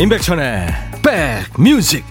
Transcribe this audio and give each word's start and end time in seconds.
임백천의 0.00 0.66
백뮤직 1.02 2.02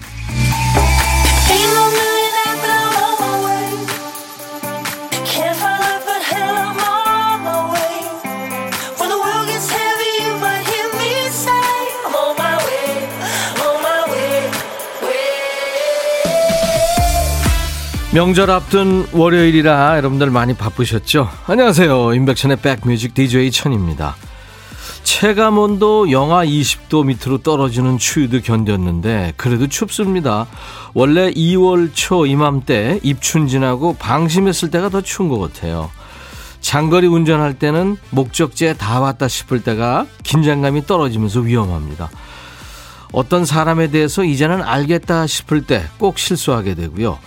명절 18.12 18.52
앞둔 18.52 19.08
월요일이라 19.12 19.96
여러분들 19.96 20.30
많이 20.30 20.54
바쁘셨죠? 20.54 21.28
안녕하세요. 21.48 22.14
임백천의 22.14 22.58
백뮤직 22.58 23.14
DJ 23.14 23.50
천입니다. 23.50 24.14
체감온도 25.20 26.10
영하 26.12 26.46
20도 26.46 27.04
밑으로 27.04 27.42
떨어지는 27.42 27.98
추위도 27.98 28.38
견뎠는데 28.38 29.34
그래도 29.36 29.66
춥습니다. 29.66 30.46
원래 30.94 31.30
2월 31.30 31.90
초 31.92 32.24
이맘때 32.24 33.00
입춘 33.02 33.46
지나고 33.46 33.96
방심했을 33.98 34.70
때가 34.70 34.88
더 34.88 35.02
추운 35.02 35.28
것 35.28 35.38
같아요. 35.38 35.90
장거리 36.62 37.06
운전할 37.06 37.58
때는 37.58 37.98
목적지에 38.08 38.72
다 38.72 39.00
왔다 39.00 39.28
싶을 39.28 39.62
때가 39.62 40.06
긴장감이 40.22 40.86
떨어지면서 40.86 41.40
위험합니다. 41.40 42.08
어떤 43.12 43.44
사람에 43.44 43.90
대해서 43.90 44.24
이제는 44.24 44.62
알겠다 44.62 45.26
싶을 45.26 45.66
때 45.66 45.84
꼭 45.98 46.18
실수하게 46.18 46.74
되고요. 46.74 47.18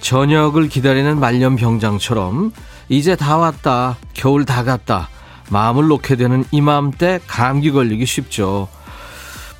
저녁을 0.00 0.68
기다리는 0.68 1.18
말년병장처럼 1.18 2.52
이제 2.88 3.16
다 3.16 3.36
왔다, 3.36 3.96
겨울 4.14 4.44
다 4.44 4.62
갔다, 4.62 5.08
마음을 5.52 5.86
놓게 5.88 6.16
되는 6.16 6.44
이맘때 6.50 7.20
감기 7.26 7.70
걸리기 7.70 8.06
쉽죠. 8.06 8.68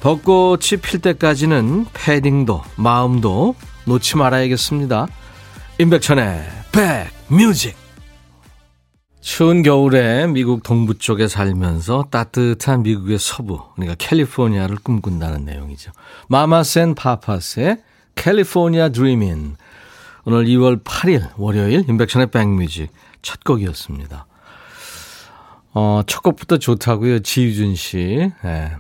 벚꽃이 0.01 0.81
필 0.83 1.01
때까지는 1.01 1.87
패딩도 1.93 2.63
마음도 2.77 3.55
놓지 3.85 4.17
말아야겠습니다. 4.17 5.07
임백천의 5.79 6.45
백뮤직 7.29 7.77
추운 9.21 9.63
겨울에 9.63 10.27
미국 10.27 10.63
동부 10.65 10.99
쪽에 10.99 11.29
살면서 11.29 12.07
따뜻한 12.11 12.83
미국의 12.83 13.19
서부, 13.21 13.61
그러니까 13.75 13.95
캘리포니아를 13.99 14.77
꿈꾼다는 14.83 15.45
내용이죠. 15.45 15.93
마마센 16.29 16.95
파파스의 16.97 17.79
캘리포니아 18.17 18.89
드리민 18.89 19.57
오늘 20.25 20.47
2월 20.47 20.83
8일 20.83 21.31
월요일 21.37 21.85
인백션의 21.89 22.31
백뮤직 22.31 22.91
첫 23.21 23.45
곡이었습니다. 23.45 24.27
어, 25.75 26.03
첫 26.07 26.23
곡부터 26.23 26.59
좋다고요. 26.59 27.21
지유준 27.21 27.75
씨. 27.77 28.31
네. 28.45 28.73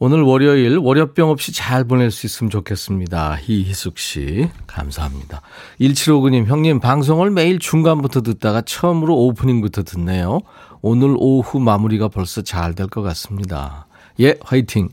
오늘 0.00 0.22
월요일 0.22 0.76
월요병 0.78 1.28
없이 1.28 1.52
잘 1.52 1.82
보낼 1.82 2.12
수 2.12 2.26
있으면 2.26 2.50
좋겠습니다. 2.50 3.38
이희숙 3.48 3.98
씨 3.98 4.48
감사합니다. 4.68 5.42
1759님 5.80 6.46
형님 6.46 6.78
방송을 6.78 7.30
매일 7.30 7.58
중간부터 7.58 8.20
듣다가 8.20 8.60
처음으로 8.60 9.16
오프닝부터 9.16 9.82
듣네요. 9.82 10.40
오늘 10.82 11.16
오후 11.18 11.58
마무리가 11.58 12.06
벌써 12.08 12.42
잘 12.42 12.74
될 12.76 12.86
것 12.88 13.02
같습니다. 13.02 13.88
예 14.20 14.36
화이팅. 14.44 14.88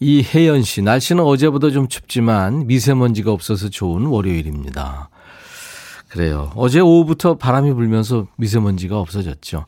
이혜연 0.00 0.62
씨, 0.64 0.82
날씨는 0.82 1.22
어제보다 1.22 1.70
좀 1.70 1.86
춥지만 1.86 2.66
미세먼지가 2.66 3.30
없어서 3.30 3.68
좋은 3.68 4.06
월요일입니다. 4.06 5.08
그래요. 6.14 6.52
어제 6.54 6.78
오후부터 6.78 7.38
바람이 7.38 7.72
불면서 7.72 8.28
미세먼지가 8.36 9.00
없어졌죠. 9.00 9.66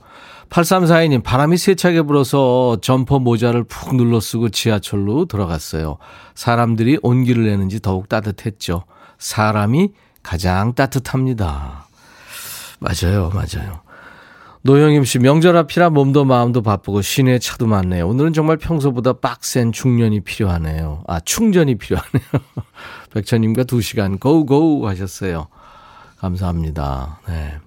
8342님, 0.48 1.24
바람이 1.24 1.56
세차게 1.56 2.02
불어서 2.02 2.78
점퍼 2.80 3.18
모자를 3.18 3.64
푹 3.64 3.96
눌러 3.96 4.20
쓰고 4.20 4.50
지하철로 4.50 5.24
들어갔어요. 5.24 5.98
사람들이 6.36 7.00
온기를 7.02 7.46
내는지 7.46 7.80
더욱 7.80 8.08
따뜻했죠. 8.08 8.84
사람이 9.18 9.90
가장 10.22 10.74
따뜻합니다. 10.74 11.88
맞아요, 12.78 13.32
맞아요. 13.34 13.80
노영임 14.62 15.04
씨, 15.04 15.18
명절 15.18 15.56
앞이라 15.56 15.90
몸도 15.90 16.24
마음도 16.24 16.62
바쁘고 16.62 17.02
시내 17.02 17.40
차도 17.40 17.66
많네요. 17.66 18.06
오늘은 18.06 18.32
정말 18.32 18.56
평소보다 18.56 19.14
빡센 19.14 19.72
중년이 19.72 20.20
필요하네요. 20.20 21.02
아, 21.08 21.18
충전이 21.18 21.74
필요하네요. 21.74 22.24
백천님과 23.12 23.64
두 23.64 23.80
시간 23.80 24.18
고고 24.20 24.86
하셨어요. 24.86 25.48
감사합니다. 26.18 27.20
네. 27.28 27.58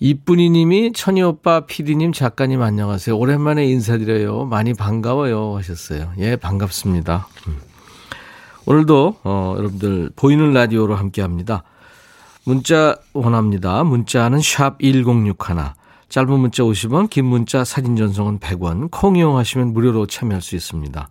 이쁜이 0.00 0.50
님이 0.50 0.92
천희 0.92 1.22
오빠, 1.22 1.60
피디님, 1.60 2.12
작가님 2.12 2.60
안녕하세요. 2.62 3.16
오랜만에 3.16 3.64
인사드려요. 3.66 4.44
많이 4.44 4.74
반가워요 4.74 5.56
하셨어요. 5.56 6.12
예, 6.18 6.36
반갑습니다. 6.36 7.28
음. 7.48 7.58
오늘도 8.66 9.16
어, 9.24 9.54
여러분들 9.56 10.10
보이는 10.16 10.52
라디오로 10.52 10.94
함께 10.94 11.22
합니다. 11.22 11.62
문자 12.44 12.96
원합니다. 13.12 13.84
문자는 13.84 14.40
샵 14.40 14.78
1061. 14.80 15.36
짧은 16.08 16.38
문자 16.38 16.62
50원, 16.62 17.10
긴 17.10 17.24
문자 17.24 17.64
사진 17.64 17.96
전송은 17.96 18.38
100원. 18.38 18.90
콩 18.90 19.16
이용하시면 19.16 19.72
무료로 19.72 20.06
참여할 20.06 20.42
수 20.42 20.54
있습니다. 20.54 21.08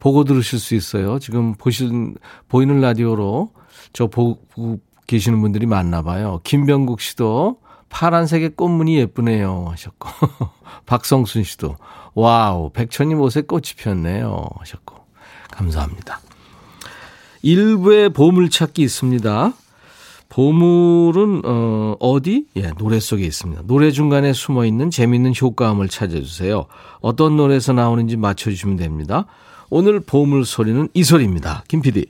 보고 0.00 0.24
들으실 0.24 0.58
수 0.58 0.74
있어요. 0.74 1.18
지금 1.20 1.54
보신 1.54 2.16
보이는 2.48 2.80
라디오로 2.80 3.52
저 3.92 4.06
보고 4.08 4.80
계시는 5.12 5.42
분들이 5.42 5.66
많나 5.66 6.00
봐요. 6.00 6.40
김병국 6.42 7.02
씨도 7.02 7.58
파란색의 7.90 8.56
꽃무늬 8.56 8.96
예쁘네요 8.96 9.66
하셨고 9.68 10.08
박성순 10.86 11.44
씨도 11.44 11.76
wow 12.14 12.70
백천님 12.70 13.20
옷에 13.20 13.42
꽃이 13.42 13.74
피었네요 13.76 14.46
하셨고 14.58 14.96
감사합니다. 15.50 16.20
1부에 17.42 18.08
보물찾기 18.08 18.80
있습니다. 18.80 19.52
보물은 20.30 21.42
어, 21.44 21.96
어디? 22.00 22.46
예, 22.56 22.70
노래 22.78 22.98
속에 22.98 23.22
있습니다. 23.26 23.64
노래 23.66 23.90
중간에 23.90 24.32
숨어 24.32 24.64
있는 24.64 24.90
재미있는 24.90 25.34
효과음을 25.38 25.88
찾아주세요. 25.88 26.64
어떤 27.02 27.36
노래에서 27.36 27.74
나오는지 27.74 28.16
맞춰주시면 28.16 28.76
됩니다. 28.76 29.26
오늘 29.68 30.00
보물 30.00 30.46
소리는 30.46 30.88
이 30.94 31.04
소리입니다. 31.04 31.64
김 31.68 31.82
PD. 31.82 32.06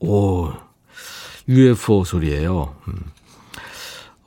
오, 0.00 0.50
UFO 1.48 2.04
소리예요. 2.04 2.74
음. 2.88 2.94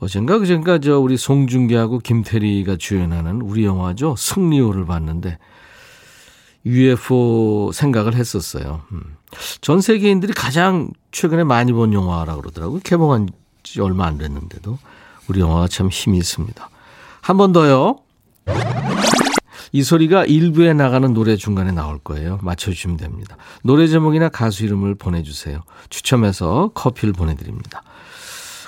어젠가 0.00 0.38
그젠가 0.38 0.78
저 0.78 0.98
우리 1.00 1.16
송중기하고 1.16 1.98
김태리가 1.98 2.76
주연하는 2.76 3.42
우리 3.42 3.64
영화죠 3.64 4.14
승리호를 4.16 4.86
봤는데 4.86 5.38
UFO 6.64 7.72
생각을 7.72 8.14
했었어요. 8.14 8.82
음. 8.92 9.16
전 9.60 9.80
세계인들이 9.80 10.32
가장 10.32 10.90
최근에 11.12 11.44
많이 11.44 11.72
본 11.72 11.92
영화라고 11.92 12.40
그러더라고요. 12.42 12.80
개봉한 12.84 13.28
지 13.62 13.80
얼마 13.80 14.06
안 14.06 14.18
됐는데도 14.18 14.78
우리 15.28 15.40
영화가 15.40 15.68
참 15.68 15.88
힘이 15.88 16.18
있습니다. 16.18 16.70
한 17.20 17.36
번 17.36 17.52
더요. 17.52 17.98
이 19.72 19.82
소리가 19.82 20.24
일부에 20.24 20.72
나가는 20.72 21.12
노래 21.12 21.36
중간에 21.36 21.72
나올 21.72 21.98
거예요. 21.98 22.38
맞춰주시면 22.42 22.96
됩니다. 22.96 23.36
노래 23.62 23.86
제목이나 23.86 24.28
가수 24.28 24.64
이름을 24.64 24.94
보내주세요. 24.94 25.62
추첨해서 25.90 26.70
커피를 26.74 27.12
보내드립니다. 27.12 27.82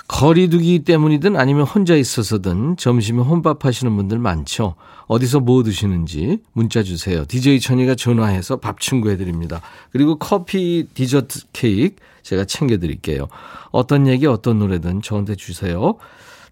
거리두기 0.07 0.79
때문이든 0.79 1.37
아니면 1.37 1.63
혼자 1.63 1.95
있어서든 1.95 2.75
점심에 2.75 3.21
혼밥 3.21 3.63
하시는 3.65 3.95
분들 3.95 4.19
많죠. 4.19 4.75
어디서 5.07 5.39
뭐 5.39 5.63
드시는지 5.63 6.39
문자 6.51 6.83
주세요. 6.83 7.25
DJ 7.25 7.61
천이가 7.61 7.95
전화해서 7.95 8.57
밥 8.57 8.81
친구해 8.81 9.15
드립니다. 9.15 9.61
그리고 9.91 10.17
커피, 10.17 10.85
디저트 10.93 11.47
케이크 11.53 11.95
제가 12.23 12.43
챙겨 12.45 12.77
드릴게요. 12.77 13.29
어떤 13.71 14.05
얘기, 14.07 14.27
어떤 14.27 14.59
노래든 14.59 15.01
저한테 15.01 15.35
주세요. 15.35 15.95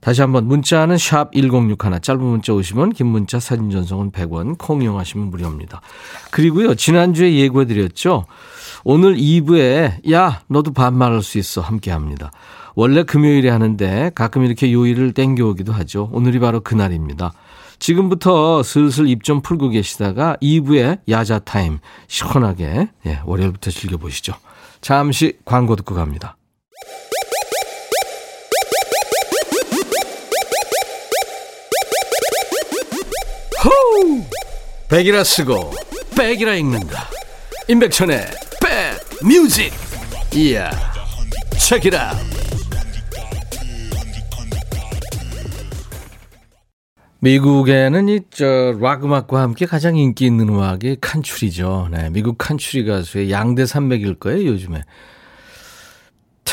다시 0.01 0.22
한번 0.22 0.48
문자는 0.48 0.98
샵 0.98 1.31
1061, 1.34 2.00
짧은 2.01 2.22
문자 2.24 2.54
50원, 2.54 2.96
긴 2.96 3.07
문자 3.07 3.40
사진 3.40 3.69
전송은 3.69 4.12
100원, 4.12 4.57
콩 4.57 4.81
이용하시면 4.81 5.30
무료입니다. 5.30 5.81
그리고요, 6.31 6.75
지난주에 6.75 7.34
예고해 7.36 7.66
드렸죠. 7.66 8.25
오늘 8.86 9.16
2부에 9.18 10.10
야, 10.12 10.42
너도 10.48 10.72
반말할 10.72 11.22
수 11.22 11.38
있어 11.38 11.62
함께 11.62 11.92
합니다. 11.92 12.31
원래 12.75 13.04
금요일에 13.04 13.50
하는데 13.50 14.12
가끔 14.16 14.44
이렇게 14.46 14.72
요일을 14.72 15.13
땡겨오기도 15.13 15.74
하죠. 15.74 16.10
오늘이 16.13 16.40
바로 16.40 16.62
그날입니다. 16.62 17.34
지금부터 17.80 18.63
슬슬 18.63 19.07
입 19.07 19.24
좀 19.24 19.42
풀고 19.42 19.69
계시다가 19.69 20.38
2부에 20.42 21.00
야자 21.10 21.40
타임 21.40 21.80
시원하게 22.07 22.90
예, 23.06 23.19
월요일부터 23.25 23.72
즐겨보시죠. 23.72 24.34
잠시 24.81 25.38
광고 25.44 25.75
듣고 25.75 25.96
갑니다. 25.96 26.38
호우! 33.63 34.23
백이라 34.88 35.23
쓰고 35.23 35.71
백이라 36.17 36.56
읽는다. 36.56 37.09
임백천의 37.67 38.25
백 38.61 39.27
뮤직. 39.27 39.73
이야. 40.33 40.71
체키라. 41.57 42.13
미국에는 47.19 48.07
이, 48.07 48.21
저, 48.31 48.77
락 48.79 49.03
음악과 49.03 49.41
함께 49.41 49.65
가장 49.65 49.97
인기 49.97 50.25
있는 50.25 50.47
음악이 50.47 50.97
country죠. 51.01 51.89
네. 51.91 52.09
미국 52.12 52.38
country 52.38 52.86
가수의 52.85 53.29
양대 53.29 53.65
산맥일 53.65 54.15
거예요, 54.15 54.45
요즘에. 54.47 54.83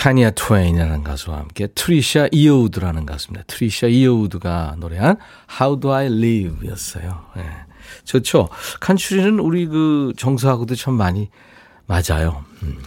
샤니아 0.06 0.30
트웨인이라는 0.30 1.02
가수와 1.02 1.38
함께 1.38 1.66
트리샤 1.66 2.28
이어우드라는 2.30 3.06
가수입니다. 3.06 3.42
트리샤 3.48 3.88
이어우드가 3.88 4.76
노래한 4.78 5.16
How 5.60 5.80
Do 5.80 5.92
I 5.92 6.06
Live 6.06 6.68
였어요. 6.68 7.24
네. 7.34 7.42
좋죠. 8.04 8.48
country는 8.78 9.40
우리 9.40 9.66
그 9.66 10.12
정서하고도 10.16 10.76
참 10.76 10.94
많이 10.94 11.28
맞아요. 11.86 12.44
음. 12.62 12.78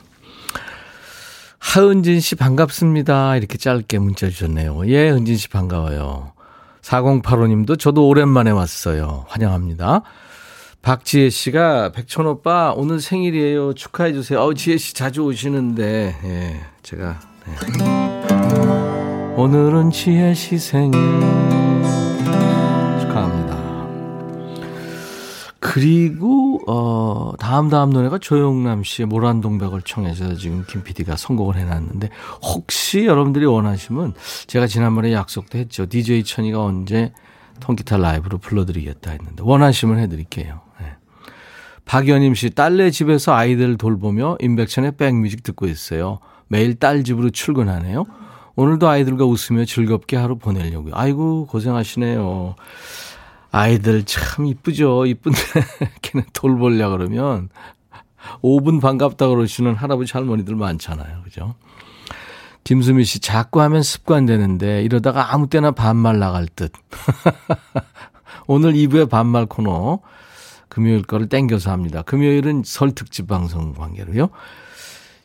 하은진 1.58 2.22
씨 2.22 2.36
반갑습니다. 2.36 3.36
이렇게 3.36 3.58
짧게 3.58 4.00
문자 4.00 4.30
주셨네요. 4.30 4.88
예, 4.88 5.10
은진 5.10 5.36
씨 5.36 5.50
반가워요. 5.50 6.32
4085님도 6.84 7.78
저도 7.78 8.08
오랜만에 8.08 8.52
왔어요. 8.52 9.26
환영합니다. 9.28 10.04
박지혜 10.82 11.30
씨가 11.30 11.92
백천 11.92 12.26
오빠 12.28 12.74
오늘 12.74 13.02
생일이에요. 13.02 13.74
축하해 13.74 14.14
주세요. 14.14 14.40
어, 14.40 14.54
지혜 14.54 14.78
씨 14.78 14.94
자주 14.94 15.24
오시는데 15.24 16.16
예, 16.24 16.60
제가 16.90 17.20
네. 17.46 17.54
오늘은 19.36 19.92
지혜 19.92 20.34
씨 20.34 20.58
생일 20.58 21.00
축하합니다. 23.00 23.60
그리고 25.60 26.60
어 26.68 27.34
다음 27.38 27.70
다음 27.70 27.92
노래가 27.92 28.18
조영남 28.18 28.84
씨의 28.84 29.06
모란동백을 29.06 29.84
청해서 29.84 30.34
지금 30.34 30.66
김 30.68 30.82
PD가 30.82 31.16
선곡을 31.16 31.58
해놨는데 31.58 32.10
혹시 32.42 33.06
여러분들이 33.06 33.46
원하시면 33.46 34.16
제가 34.48 34.66
지난번에 34.66 35.14
약속도 35.14 35.60
했죠. 35.60 35.86
DJ 35.88 36.24
천이가 36.24 36.60
언제 36.64 37.14
통기타 37.60 37.98
라이브로 37.98 38.40
불러드리겠다 38.40 39.12
했는데 39.12 39.44
원하시면 39.46 40.00
해드릴게요. 40.00 40.62
네. 40.82 40.88
박연임 41.86 42.34
씨 42.34 42.50
딸네 42.50 42.90
집에서 42.90 43.36
아이들 43.36 43.78
돌보며 43.78 44.38
인백천의 44.40 44.94
백뮤직 44.98 45.44
듣고 45.44 45.68
있어요. 45.68 46.18
매일 46.50 46.76
딸 46.76 47.04
집으로 47.04 47.30
출근하네요. 47.30 48.06
오늘도 48.56 48.90
아이들과 48.90 49.24
웃으며 49.26 49.64
즐겁게 49.64 50.18
하루 50.18 50.38
보내려고요. 50.38 50.94
아이고 50.96 51.46
고생하시네요. 51.48 52.56
아이들 53.52 54.04
참 54.04 54.46
이쁘죠. 54.46 55.06
이쁜데 55.06 55.40
걔는 56.02 56.26
돌보려 56.34 56.90
그러면 56.90 57.50
5분 58.42 58.82
반갑다 58.82 59.30
그러시는 59.30 59.76
할아버지 59.76 60.12
할머니들 60.14 60.56
많잖아요. 60.56 61.22
그죠? 61.24 61.56
김수미 62.64 63.06
씨 63.06 63.20
자꾸 63.20 63.62
하면 63.62 63.82
습관되는데 63.82 64.84
이러다가 64.84 65.34
아무 65.34 65.48
때나 65.48 65.72
반말 65.72 66.20
나갈 66.20 66.48
듯. 66.48 66.72
오늘 68.46 68.74
2부의 68.74 69.10
반말 69.10 69.46
코너 69.46 70.00
금요일 70.68 71.04
거를 71.04 71.30
땡겨서 71.30 71.72
합니다. 71.72 72.02
금요일은 72.02 72.64
설 72.66 72.92
특집 72.92 73.28
방송 73.28 73.74
관계로요. 73.74 74.30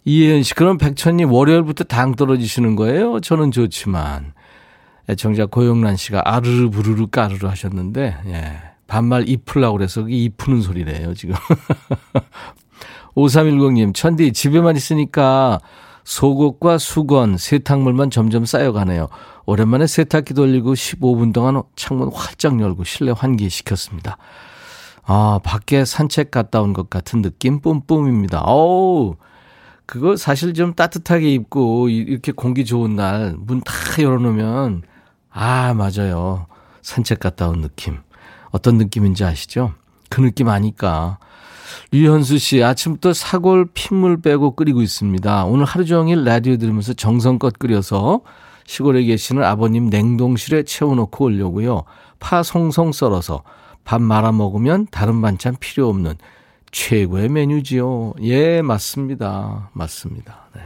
이혜연 0.05 0.43
씨, 0.43 0.55
그럼 0.55 0.77
백천님 0.79 1.33
월요일부터 1.33 1.85
당 1.85 2.15
떨어지시는 2.15 2.77
거예요? 2.77 3.21
저는 3.21 3.51
좋지만. 3.51 4.35
애청자 5.09 5.47
고영란 5.47 5.97
씨가 5.97 6.23
아르르 6.25 6.71
부르르 6.71 7.07
까르르 7.09 7.47
하셨는데, 7.49 8.17
예. 8.27 8.53
반말 8.87 9.29
이풀라고 9.29 9.77
그래서 9.79 10.03
그게 10.03 10.17
이푸는 10.17 10.61
소리래요, 10.61 11.15
지금. 11.15 11.35
5310님, 13.17 13.95
천디, 13.95 14.33
집에만 14.33 14.77
있으니까 14.77 15.61
속옷과 16.05 16.79
수건, 16.79 17.39
세탁물만 17.39 18.11
점점 18.11 18.45
쌓여가네요. 18.45 19.09
오랜만에 19.47 19.87
세탁기 19.87 20.35
돌리고 20.35 20.75
15분 20.75 21.33
동안 21.33 21.63
창문 21.77 22.11
활짝 22.13 22.61
열고 22.61 22.85
실내 22.85 23.13
환기시켰습니다. 23.17 24.19
아, 25.07 25.39
밖에 25.45 25.85
산책 25.85 26.31
갔다 26.31 26.61
온 26.61 26.73
것 26.73 26.91
같은 26.91 27.23
느낌 27.23 27.61
뿜뿜입니다. 27.61 28.41
어우, 28.43 29.17
그거 29.87 30.17
사실 30.17 30.55
좀 30.55 30.75
따뜻하게 30.75 31.33
입고 31.35 31.89
이렇게 31.89 32.33
공기 32.33 32.65
좋은 32.65 32.97
날 32.97 33.37
문 33.39 33.61
다 33.61 33.73
열어놓으면 34.03 34.83
아, 35.31 35.75
맞아요. 35.75 36.47
산책 36.83 37.19
갔다 37.21 37.49
온 37.49 37.61
느낌. 37.61 37.99
어떤 38.51 38.77
느낌인지 38.79 39.25
아시죠? 39.25 39.73
그 40.09 40.21
느낌 40.21 40.49
아니까. 40.49 41.19
류현수 41.91 42.39
씨, 42.39 42.63
아침부터 42.63 43.13
사골 43.13 43.71
핏물 43.75 44.21
빼고 44.21 44.55
끓이고 44.55 44.81
있습니다. 44.81 45.45
오늘 45.47 45.65
하루 45.65 45.85
종일 45.85 46.23
라디오 46.25 46.57
들으면서 46.57 46.93
정성껏 46.93 47.59
끓여서 47.59 48.21
시골에 48.67 49.03
계시는 49.05 49.43
아버님 49.43 49.91
냉동실에 49.91 50.63
채워놓고 50.63 51.25
오려고요. 51.25 51.83
파 52.21 52.43
송송 52.45 52.93
썰어서 52.93 53.43
밥 53.85 54.01
말아 54.01 54.31
먹으면 54.33 54.87
다른 54.91 55.21
반찬 55.21 55.57
필요 55.59 55.89
없는 55.89 56.15
최고의 56.75 57.29
메뉴지요. 57.29 58.15
예, 58.23 58.61
맞습니다. 58.61 59.71
맞습니다. 59.73 60.49
네. 60.55 60.61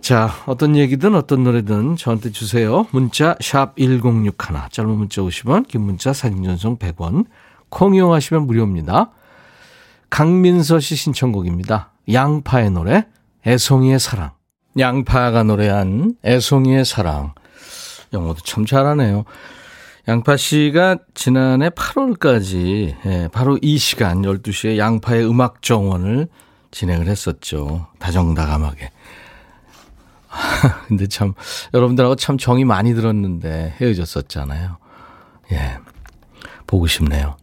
자, 0.00 0.28
어떤 0.46 0.76
얘기든 0.76 1.14
어떤 1.14 1.44
노래든 1.44 1.94
저한테 1.96 2.32
주세요. 2.32 2.84
문자 2.90 3.36
샵 3.40 3.76
1061, 3.76 4.34
짧은 4.70 4.90
문자 4.90 5.22
50원, 5.22 5.68
긴 5.68 5.82
문자 5.82 6.12
사진 6.12 6.42
전송 6.42 6.78
100원. 6.78 7.26
콩 7.68 7.94
이용하시면 7.94 8.46
무료입니다. 8.46 9.12
강민서 10.10 10.80
씨 10.80 10.96
신청곡입니다. 10.96 11.92
양파의 12.12 12.72
노래 12.72 13.06
애송이의 13.46 14.00
사랑. 14.00 14.32
양파가 14.76 15.44
노래한 15.44 16.16
애송이의 16.24 16.84
사랑. 16.84 17.34
영어도 18.12 18.40
참 18.40 18.66
잘하네요. 18.66 19.24
양파 20.06 20.36
씨가 20.36 20.98
지난해 21.14 21.70
8월까지 21.70 22.94
예, 23.06 23.28
바로 23.32 23.58
이 23.62 23.78
시간 23.78 24.22
12시에 24.22 24.76
양파의 24.76 25.26
음악 25.28 25.62
정원을 25.62 26.28
진행을 26.70 27.06
했었죠. 27.06 27.86
다정다감하게. 27.98 28.90
근데 30.88 31.06
참 31.06 31.34
여러분들하고 31.72 32.16
참 32.16 32.36
정이 32.36 32.64
많이 32.64 32.94
들었는데 32.94 33.76
헤어졌었잖아요. 33.80 34.76
예. 35.52 35.78
보고 36.66 36.86
싶네요. 36.86 37.36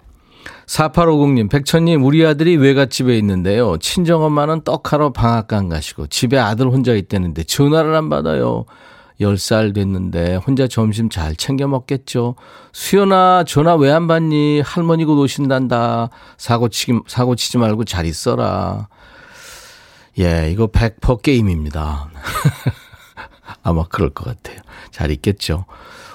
4850님, 0.68 1.50
백천님, 1.50 2.04
우리 2.04 2.26
아들이 2.26 2.56
외갓집에 2.56 3.18
있는데요. 3.18 3.78
친정엄마는 3.78 4.64
떡하러 4.64 5.12
방앗간 5.12 5.68
가시고 5.70 6.08
집에 6.08 6.38
아들 6.38 6.68
혼자 6.68 6.94
있다는데 6.94 7.44
전화를 7.44 7.94
안 7.96 8.10
받아요. 8.10 8.66
10살 9.22 9.74
됐는데 9.74 10.36
혼자 10.36 10.68
점심 10.68 11.10
잘 11.10 11.36
챙겨 11.36 11.68
먹겠죠. 11.68 12.36
수연아, 12.74 13.44
전화 13.48 13.76
왜 13.76 13.92
안 13.92 14.08
받니? 14.08 14.62
할머니 14.62 15.06
곧 15.06 15.20
오신단다. 15.20 16.10
사고 16.38 16.68
치기, 16.70 17.00
사고 17.08 17.36
치지 17.36 17.58
말고 17.58 17.86
잘 17.86 18.06
있어라. 18.06 18.88
예, 20.20 20.50
이거 20.52 20.68
100% 20.68 21.22
게임입니다. 21.22 22.10
아마 23.64 23.84
그럴 23.88 24.10
것 24.10 24.26
같아요. 24.26 24.62
잘 24.92 25.12
있겠죠. 25.12 25.66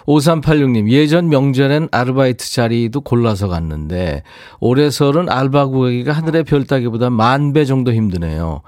5386님, 0.06 0.88
예전 0.90 1.28
명절엔 1.28 1.88
아르바이트 1.90 2.50
자리도 2.52 3.00
골라서 3.00 3.48
갔는데, 3.48 4.22
올해 4.60 4.88
설은 4.90 5.28
알바 5.28 5.66
구하기가 5.66 6.12
하늘의 6.12 6.44
별 6.44 6.64
따기보다 6.64 7.10
만 7.10 7.52
배 7.52 7.64
정도 7.64 7.92
힘드네요. 7.92 8.62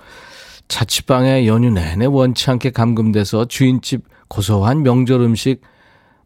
자취방에 0.66 1.46
연휴 1.46 1.70
내내 1.70 2.06
원치 2.06 2.50
않게 2.50 2.70
감금돼서 2.70 3.44
주인집 3.46 4.02
고소한 4.28 4.82
명절 4.82 5.20
음식 5.20 5.62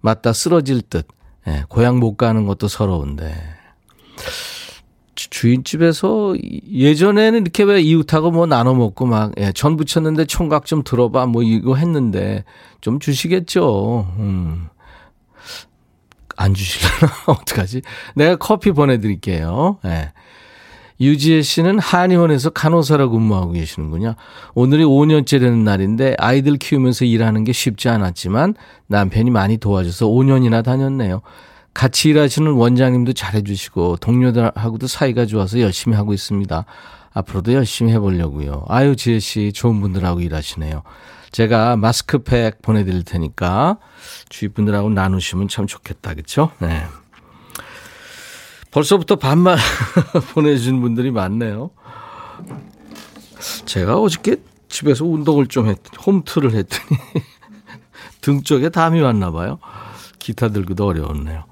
맞다 0.00 0.32
쓰러질 0.32 0.82
듯. 0.82 1.06
예, 1.46 1.64
고향 1.68 1.98
못 1.98 2.16
가는 2.16 2.46
것도 2.46 2.68
서러운데. 2.68 3.34
주인집에서 5.14 6.34
예전에는 6.70 7.42
이렇게 7.42 7.62
왜 7.62 7.80
이웃하고 7.80 8.30
뭐 8.30 8.46
나눠 8.46 8.74
먹고 8.74 9.06
막, 9.06 9.32
예, 9.38 9.52
전 9.52 9.76
부쳤는데 9.76 10.26
총각 10.26 10.66
좀 10.66 10.82
들어봐. 10.82 11.26
뭐 11.26 11.42
이거 11.42 11.76
했는데 11.76 12.44
좀 12.80 12.98
주시겠죠. 12.98 14.14
음. 14.18 14.68
안 16.36 16.54
주시려나? 16.54 17.12
어떡하지? 17.28 17.82
내가 18.16 18.36
커피 18.36 18.72
보내드릴게요. 18.72 19.78
예. 19.84 20.12
유지혜 21.00 21.42
씨는 21.42 21.78
한의원에서 21.78 22.50
간호사로 22.50 23.10
근무하고 23.10 23.52
계시는군요. 23.52 24.14
오늘이 24.54 24.84
5년째 24.84 25.40
되는 25.40 25.64
날인데 25.64 26.16
아이들 26.18 26.56
키우면서 26.56 27.04
일하는 27.04 27.44
게 27.44 27.52
쉽지 27.52 27.88
않았지만 27.88 28.54
남편이 28.86 29.30
많이 29.30 29.56
도와줘서 29.56 30.06
5년이나 30.06 30.62
다녔네요. 30.64 31.22
같이 31.74 32.10
일하시는 32.10 32.52
원장님도 32.52 33.14
잘해주시고 33.14 33.96
동료들하고도 33.96 34.86
사이가 34.86 35.26
좋아서 35.26 35.60
열심히 35.60 35.96
하고 35.96 36.12
있습니다. 36.12 36.64
앞으로도 37.14 37.52
열심히 37.54 37.92
해보려고요. 37.92 38.64
아유 38.68 38.96
지혜 38.96 39.18
씨 39.18 39.52
좋은 39.52 39.80
분들하고 39.80 40.20
일하시네요. 40.20 40.82
제가 41.30 41.76
마스크팩 41.76 42.60
보내드릴 42.60 43.04
테니까 43.04 43.78
주위 44.28 44.50
분들하고 44.50 44.90
나누시면 44.90 45.48
참 45.48 45.66
좋겠다, 45.66 46.12
그렇죠? 46.12 46.50
네. 46.58 46.82
벌써부터 48.72 49.16
반말 49.16 49.58
보내주신 50.34 50.80
분들이 50.80 51.10
많네요. 51.10 51.70
제가 53.66 54.00
어저께 54.00 54.36
집에서 54.68 55.04
운동을 55.04 55.46
좀 55.46 55.68
했, 55.68 55.78
홈트를 56.04 56.54
했더니 56.54 56.98
등 58.20 58.42
쪽에 58.42 58.70
담이 58.70 59.00
왔나 59.00 59.30
봐요. 59.30 59.58
기타 60.18 60.48
들기도 60.48 60.86
어려웠네요. 60.86 61.44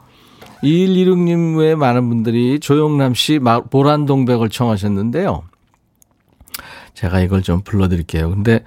2126님 0.62 1.58
외에 1.58 1.74
많은 1.74 2.08
분들이 2.08 2.58
조영남 2.58 3.14
씨 3.14 3.38
보란동백을 3.70 4.48
청하셨는데요. 4.48 5.44
제가 6.94 7.20
이걸 7.20 7.42
좀 7.42 7.62
불러드릴게요. 7.62 8.30
근데 8.30 8.64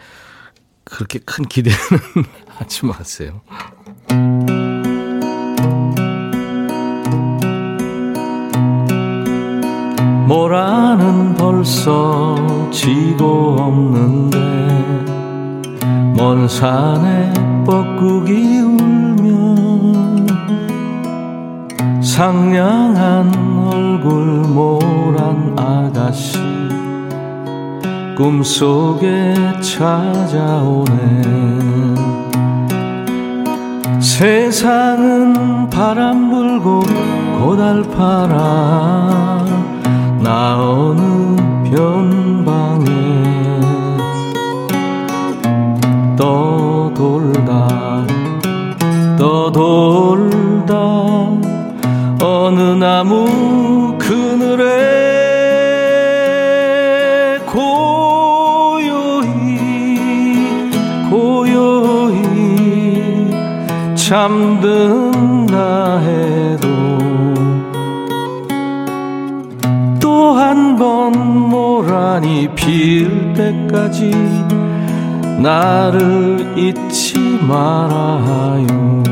그렇게 0.83 1.19
큰 1.19 1.45
기대는 1.45 1.77
하지 2.47 2.85
마세요. 2.85 3.41
모라는 10.33 11.35
벌써 11.35 12.35
지고 12.71 13.55
없는데 13.59 14.39
먼 16.17 16.47
산에 16.47 17.31
뻐꾸기 17.63 18.61
울며 18.61 19.29
상냥한 22.01 23.31
얼굴 23.71 24.25
모란 24.47 25.53
아가씨 25.55 26.39
꿈속에 28.17 29.35
찾아오네. 29.61 31.21
세상은 33.99 35.69
바람 35.69 36.31
불고 36.31 36.81
고달파라 37.39 38.93
나 40.23 40.57
어느 40.57 41.35
변방에 41.69 42.85
떠돌다 46.15 47.67
떠돌다. 49.17 50.75
어느 52.21 52.61
나무 52.79 53.97
그늘에 53.99 54.92
때까지 73.33 74.11
나를 75.41 76.57
잊지 76.57 77.39
말아요. 77.47 79.03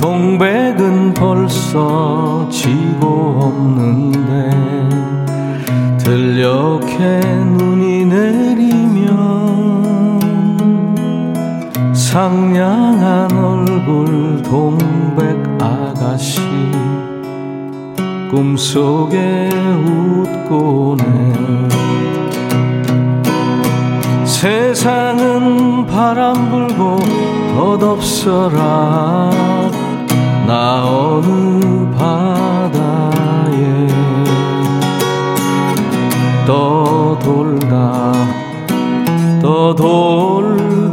동백은 0.00 1.14
벌써 1.14 2.48
지고 2.50 3.36
없는데 3.40 4.50
들녘에 5.98 7.29
동백 14.50 15.38
아가씨 15.62 16.40
꿈속에 18.32 19.48
웃고네. 19.86 21.68
세상은 24.24 25.86
바람 25.86 26.50
불고 26.50 26.98
덧없어라. 27.54 29.30
나 30.48 30.84
어느 30.84 31.88
바다에 31.96 33.60
떠돌다 36.44 38.12
떠돌다 39.40 40.90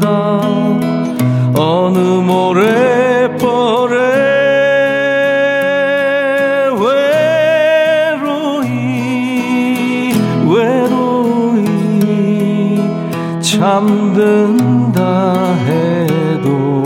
잠든다 14.27 15.53
해도 15.53 16.83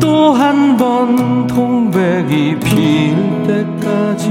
또 0.00 0.32
한번 0.32 1.46
동백이 1.46 2.58
필 2.58 3.14
때까지 3.46 4.30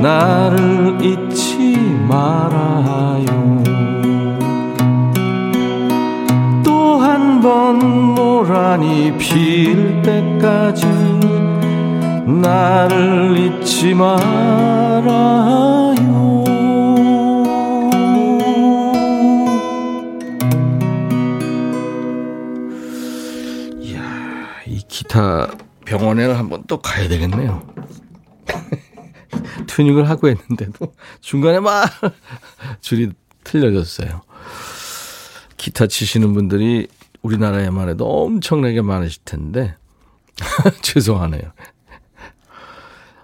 나를 0.00 0.98
잊지 1.02 1.76
말아요. 2.08 3.24
또 6.62 7.00
한 7.02 7.40
번 7.40 8.14
모란이 8.14 9.16
필 9.18 10.00
때까지 10.02 10.86
나를 12.24 13.36
잊지 13.36 13.94
말아요. 13.94 15.83
기타 25.14 25.46
병원에 25.84 26.26
한번 26.26 26.64
또 26.66 26.80
가야 26.80 27.06
되겠네요. 27.06 27.64
튜닝을 29.68 30.08
하고 30.10 30.28
했는데도 30.28 30.92
중간에 31.20 31.60
막 31.60 31.88
줄이 32.80 33.12
틀려졌어요. 33.44 34.22
기타 35.56 35.86
치시는 35.86 36.34
분들이 36.34 36.88
우리나라에만 37.22 37.90
해도 37.90 38.06
엄청나게 38.06 38.82
많으실 38.82 39.22
텐데 39.24 39.76
죄송하네요. 40.82 41.42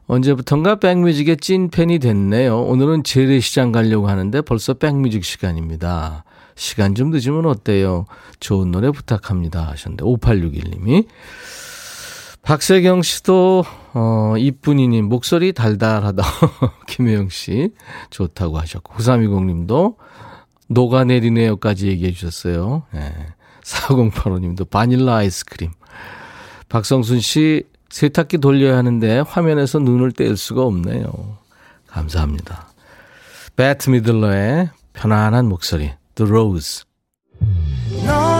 언제부턴가 0.07 0.77
백뮤직의 0.77 1.39
찐팬이 1.39 1.99
됐네요. 1.99 2.63
오늘은 2.63 3.03
재래시장 3.03 3.73
가려고 3.73 4.09
하는데 4.09 4.41
벌써 4.43 4.75
백뮤직 4.75 5.25
시간입니다. 5.25 6.25
시간 6.55 6.95
좀 6.95 7.11
늦으면 7.11 7.47
어때요? 7.47 8.07
좋은 8.39 8.71
노래 8.71 8.91
부탁합니다 8.91 9.67
하셨는데 9.69 10.05
5861님이 10.05 11.07
박세경 12.43 13.03
씨도 13.03 13.65
어 13.95 14.35
이쁜이님 14.39 15.07
목소리 15.07 15.53
달달하다 15.53 16.23
김혜영 16.89 17.29
씨 17.29 17.73
좋다고 18.11 18.59
하셨고 18.59 18.95
9320님도 18.95 19.97
녹아내리네요까지 20.69 21.89
얘기해 21.89 22.13
주셨어요. 22.13 22.85
네. 22.93 23.13
4085님도 23.63 24.71
바닐라 24.71 25.17
아이스크림. 25.17 25.71
박성순 26.69 27.21
씨 27.21 27.65
세탁기 27.91 28.39
돌려야 28.39 28.77
하는데 28.77 29.21
화면에서 29.21 29.81
눈을 29.81 30.13
뗄 30.13 30.37
수가 30.37 30.63
없네요. 30.63 31.39
감사합니다. 31.89 32.69
배트 33.57 33.91
미들러의 33.91 34.71
편안한 34.93 35.47
목소리 35.47 35.93
The 36.15 36.31
Rose 36.31 36.85
너의 38.07 38.40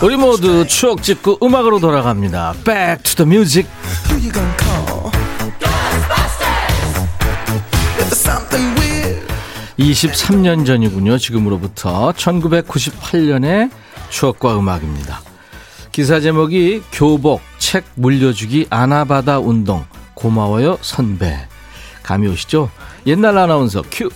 우리 0.00 0.16
모두 0.16 0.64
추억 0.66 1.02
짓고 1.02 1.38
음악으로 1.42 1.80
돌아갑니다. 1.80 2.54
Back 2.64 3.02
to 3.02 3.24
the 3.24 3.28
music. 3.28 3.68
23년 9.78 10.64
전이군요. 10.64 11.18
지금으로부터 11.18 12.12
1998년의 12.12 13.70
추억과 14.10 14.56
음악입니다. 14.58 15.20
기사 15.90 16.20
제목이 16.20 16.82
교복, 16.92 17.40
책 17.58 17.84
물려주기 17.96 18.66
아나바다 18.70 19.40
운동 19.40 19.84
고마워요 20.14 20.78
선배. 20.80 21.36
감이 22.04 22.28
오시죠? 22.28 22.70
옛날 23.06 23.36
아나운서 23.36 23.82
큐 23.90 24.08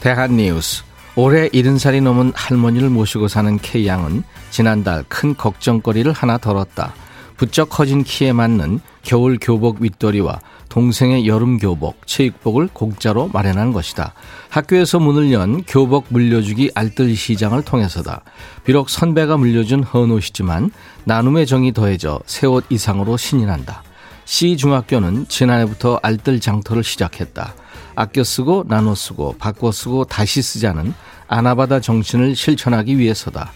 대한뉴스 0.00 0.82
올해 1.16 1.48
70살이 1.48 2.02
넘은 2.02 2.32
할머니를 2.34 2.88
모시고 2.88 3.28
사는 3.28 3.58
K양은 3.58 4.22
지난달 4.50 5.04
큰 5.08 5.36
걱정거리를 5.36 6.10
하나 6.12 6.38
덜었다. 6.38 6.94
부쩍 7.36 7.70
커진 7.70 8.04
키에 8.04 8.32
맞는 8.32 8.80
겨울 9.02 9.38
교복 9.40 9.80
윗도리와 9.80 10.40
동생의 10.68 11.26
여름 11.26 11.58
교복, 11.58 12.06
체육복을 12.06 12.68
공짜로 12.72 13.28
마련한 13.32 13.72
것이다. 13.72 14.14
학교에서 14.50 15.00
문을 15.00 15.32
연 15.32 15.64
교복 15.64 16.06
물려주기 16.10 16.70
알뜰 16.74 17.16
시장을 17.16 17.62
통해서다. 17.64 18.22
비록 18.64 18.88
선배가 18.88 19.36
물려준 19.36 19.82
헌옷이지만 19.82 20.70
나눔의 21.04 21.46
정이 21.46 21.72
더해져 21.72 22.20
새 22.26 22.46
옷 22.46 22.64
이상으로 22.70 23.16
신이 23.16 23.46
난다. 23.46 23.82
C 24.26 24.56
중학교는 24.56 25.26
지난해부터 25.28 25.98
알뜰 26.02 26.38
장터를 26.40 26.84
시작했다. 26.84 27.54
아껴 28.00 28.24
쓰고 28.24 28.64
나눠 28.66 28.94
쓰고 28.94 29.34
바꿔 29.38 29.70
쓰고 29.70 30.06
다시 30.06 30.40
쓰자는 30.40 30.94
아나바다 31.28 31.80
정신을 31.80 32.34
실천하기 32.34 32.96
위해서다. 32.98 33.52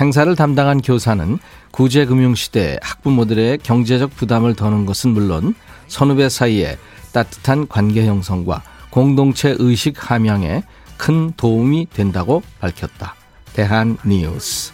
행사를 0.00 0.32
담당한 0.36 0.80
교사는 0.80 1.38
구제금융시대 1.72 2.78
학부모들의 2.80 3.58
경제적 3.58 4.14
부담을 4.14 4.54
더는 4.54 4.86
것은 4.86 5.10
물론 5.10 5.56
선후배 5.88 6.28
사이에 6.28 6.78
따뜻한 7.12 7.66
관계 7.66 8.06
형성과 8.06 8.62
공동체 8.90 9.56
의식 9.58 10.08
함양에 10.08 10.62
큰 10.96 11.32
도움이 11.36 11.88
된다고 11.92 12.44
밝혔다. 12.60 13.16
대한 13.52 13.98
뉴스. 14.04 14.72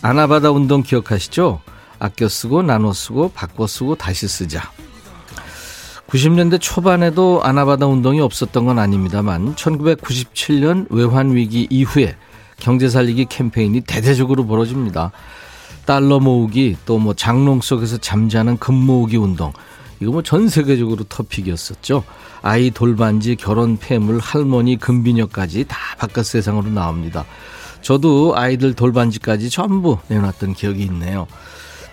아나바다 0.00 0.52
운동 0.52 0.84
기억하시죠? 0.84 1.60
아껴 1.98 2.28
쓰고 2.28 2.62
나눠 2.62 2.92
쓰고 2.92 3.32
바꿔 3.32 3.66
쓰고 3.66 3.96
다시 3.96 4.28
쓰자. 4.28 4.70
90년대 6.14 6.60
초반에도 6.60 7.40
아나바다 7.42 7.86
운동이 7.86 8.20
없었던 8.20 8.64
건 8.66 8.78
아닙니다만 8.78 9.56
1997년 9.56 10.86
외환위기 10.88 11.66
이후에 11.70 12.14
경제 12.56 12.88
살리기 12.88 13.24
캠페인이 13.24 13.80
대대적으로 13.80 14.46
벌어집니다. 14.46 15.10
달러 15.84 16.20
모으기 16.20 16.76
또 16.86 16.98
뭐 16.98 17.14
장롱 17.14 17.62
속에서 17.62 17.98
잠자는 17.98 18.58
금 18.58 18.76
모으기 18.76 19.16
운동 19.16 19.52
이거 20.00 20.12
뭐 20.12 20.22
전 20.22 20.48
세계적으로 20.48 21.02
터픽이었었죠. 21.02 22.04
아이 22.42 22.70
돌반지, 22.70 23.34
결혼 23.34 23.76
폐물, 23.76 24.20
할머니 24.20 24.76
금비녀까지 24.78 25.64
다 25.66 25.76
바깥 25.98 26.26
세상으로 26.26 26.70
나옵니다. 26.70 27.24
저도 27.82 28.36
아이들 28.36 28.74
돌반지까지 28.74 29.50
전부 29.50 29.98
내놨던 30.06 30.54
기억이 30.54 30.84
있네요. 30.84 31.26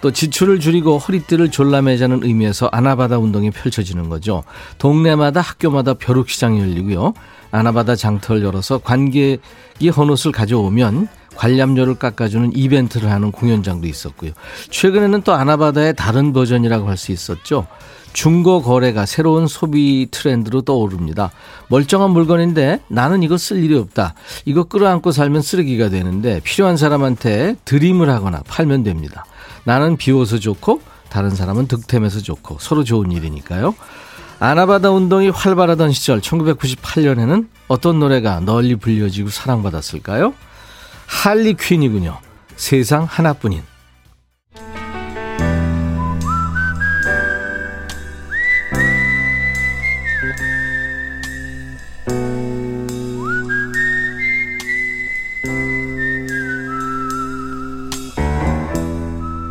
또 0.02 0.12
지출을 0.12 0.60
줄이고 0.60 0.98
허리띠를 0.98 1.52
졸라매자는 1.52 2.24
의미에서 2.24 2.68
아나바다 2.72 3.20
운동이 3.20 3.52
펼쳐지는 3.52 4.10
거죠. 4.10 4.44
동네마다 4.78 5.42
학교마다 5.42 5.94
벼룩시장이 5.94 6.60
열리고요. 6.60 7.14
아나바다 7.52 7.96
장터를 7.96 8.44
열어서 8.44 8.80
관객이 8.80 9.90
헌옷을 9.96 10.32
가져오면 10.32 11.08
관람료를 11.36 11.96
깎아주는 11.96 12.52
이벤트를 12.56 13.10
하는 13.10 13.32
공연장도 13.32 13.88
있었고요. 13.88 14.32
최근에는 14.70 15.22
또 15.22 15.34
아나바다의 15.34 15.96
다른 15.96 16.34
버전이라고 16.34 16.88
할 16.90 16.98
수 16.98 17.12
있었죠. 17.12 17.68
중고 18.14 18.62
거래가 18.62 19.06
새로운 19.06 19.48
소비 19.48 20.08
트렌드로 20.12 20.64
떠오릅니다. 20.64 21.32
멀쩡한 21.70 22.12
물건인데 22.12 22.82
나는 22.90 23.24
이거 23.24 23.38
쓸 23.38 23.64
일이 23.64 23.76
없다. 23.78 24.16
이거 24.44 24.66
끌어안고 24.66 25.14
살면 25.14 25.42
쓰레기가 25.42 25.88
되는데 25.90 26.42
필요한 26.44 26.76
사람한테 26.76 27.56
드림을 27.64 28.10
하거나 28.10 28.44
팔면 28.48 28.84
됩니다. 28.84 29.24
나는 29.64 29.98
비워서 29.98 30.40
좋고 30.40 30.82
다른 31.10 31.30
사람은 31.32 31.68
득템해서 31.68 32.22
좋고 32.22 32.58
서로 32.60 32.84
좋은 32.84 33.12
일이니까요. 33.12 33.76
아나바다 34.40 34.90
운동이 34.90 35.30
활발하던 35.30 35.92
시절 35.92 36.20
1998년에는 36.22 37.48
어떤 37.68 38.00
노래가 38.00 38.40
널리 38.40 38.76
불려지고 38.76 39.30
사랑받았을까요? 39.30 40.34
할리 41.06 41.54
퀸이군요. 41.54 42.18
세상 42.56 43.04
하나뿐인. 43.04 43.71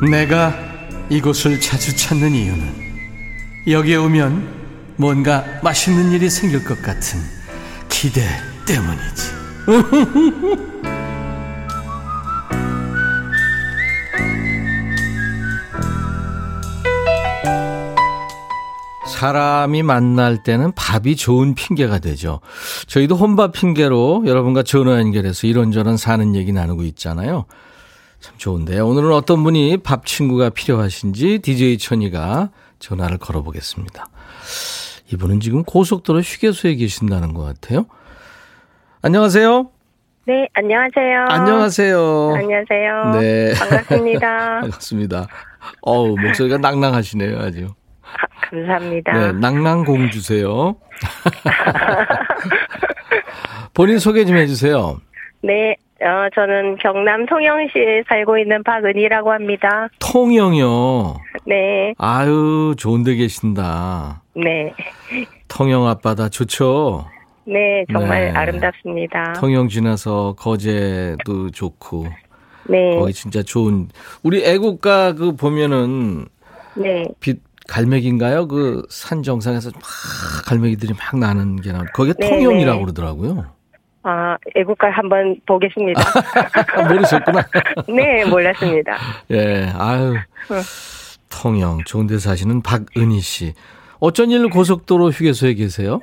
내가 0.08 0.54
이곳을 1.10 1.60
자주 1.60 1.94
찾는 1.94 2.32
이유는 2.32 2.80
여기에 3.66 3.96
오면 3.96 4.60
뭔가 4.96 5.44
맛있는 5.62 6.12
일이 6.12 6.30
생길 6.30 6.64
것 6.64 6.80
같은 6.80 7.20
기대 7.88 8.22
때문이지. 8.66 9.40
사람이 19.06 19.82
만날 19.82 20.42
때는 20.42 20.72
밥이 20.72 21.14
좋은 21.16 21.54
핑계가 21.54 21.98
되죠. 21.98 22.40
저희도 22.86 23.16
혼밥 23.16 23.52
핑계로 23.52 24.22
여러분과 24.24 24.62
전화 24.62 24.98
연결해서 24.98 25.46
이런저런 25.46 25.98
사는 25.98 26.34
얘기 26.34 26.52
나누고 26.52 26.84
있잖아요. 26.84 27.44
참 28.20 28.35
좋은데요. 28.37 28.87
오늘은 28.87 29.12
어떤 29.12 29.42
분이 29.42 29.78
밥 29.78 30.04
친구가 30.04 30.50
필요하신지 30.50 31.38
DJ 31.38 31.78
천이가 31.78 32.50
전화를 32.78 33.16
걸어보겠습니다. 33.18 34.06
이분은 35.12 35.40
지금 35.40 35.64
고속도로 35.64 36.20
휴게소에 36.20 36.74
계신다는 36.76 37.33
것 37.35 37.42
같아요. 37.42 37.87
안녕하세요. 39.02 39.70
네, 40.26 40.46
안녕하세요. 40.52 41.26
안녕하세요. 41.30 42.35
안녕하세요. 42.37 43.20
네. 43.20 43.54
반갑습니다. 43.54 44.28
반갑습니다. 44.61 45.26
어우, 45.80 46.16
목소리가 46.16 46.59
낭낭하시네요, 46.59 47.38
아주. 47.38 47.68
아, 48.02 48.48
감사합니다. 48.50 49.12
네, 49.12 49.33
낭낭공 49.33 50.11
주세요. 50.11 50.76
본인 53.72 53.98
소개 53.98 54.26
좀 54.26 54.37
해주세요. 54.37 55.00
네, 55.42 55.74
어, 56.03 56.29
저는 56.35 56.76
경남 56.76 57.26
통영시에 57.26 58.03
살고 58.09 58.38
있는 58.38 58.62
박은희라고 58.62 59.33
합니다. 59.33 59.88
통영이요. 59.98 61.16
네, 61.46 61.94
아유, 61.98 62.74
좋은 62.76 63.03
데 63.05 63.14
계신다. 63.14 64.22
네, 64.35 64.72
통영 65.48 65.87
앞바다 65.88 66.29
좋죠? 66.29 67.07
네, 67.44 67.85
정말 67.92 68.26
네. 68.26 68.31
아름답습니다. 68.38 69.33
통영 69.35 69.68
지나서 69.68 70.35
거제도 70.38 71.50
좋고. 71.50 72.07
네, 72.68 72.96
거기 72.98 73.12
진짜 73.12 73.42
좋은. 73.42 73.88
우리 74.22 74.44
애국가 74.44 75.14
그 75.14 75.35
보면은 75.35 76.26
네, 76.76 77.07
빛, 77.18 77.40
갈매기인가요? 77.66 78.46
그 78.48 78.83
산 78.90 79.22
정상에서 79.22 79.70
막 79.74 79.83
갈매기들이 80.46 80.92
막 80.94 81.18
나는 81.18 81.57
게 81.57 81.72
나오. 81.72 81.85
거기가 81.94 82.14
네, 82.20 82.29
통영이라고 82.29 82.79
네. 82.79 82.83
그러더라고요. 82.85 83.46
아, 84.02 84.36
애국가 84.54 84.90
한번 84.90 85.36
보겠습니다. 85.46 86.00
모르셨구나. 86.88 87.42
네, 87.88 88.24
몰랐습니다. 88.24 88.96
예, 89.30 89.70
아유. 89.78 90.14
통영, 91.30 91.78
좋은 91.84 92.06
데 92.06 92.18
사시는 92.18 92.62
박은희 92.62 93.20
씨. 93.20 93.52
어쩐 94.00 94.30
일로 94.30 94.48
고속도로 94.48 95.10
휴게소에 95.10 95.54
계세요? 95.54 96.00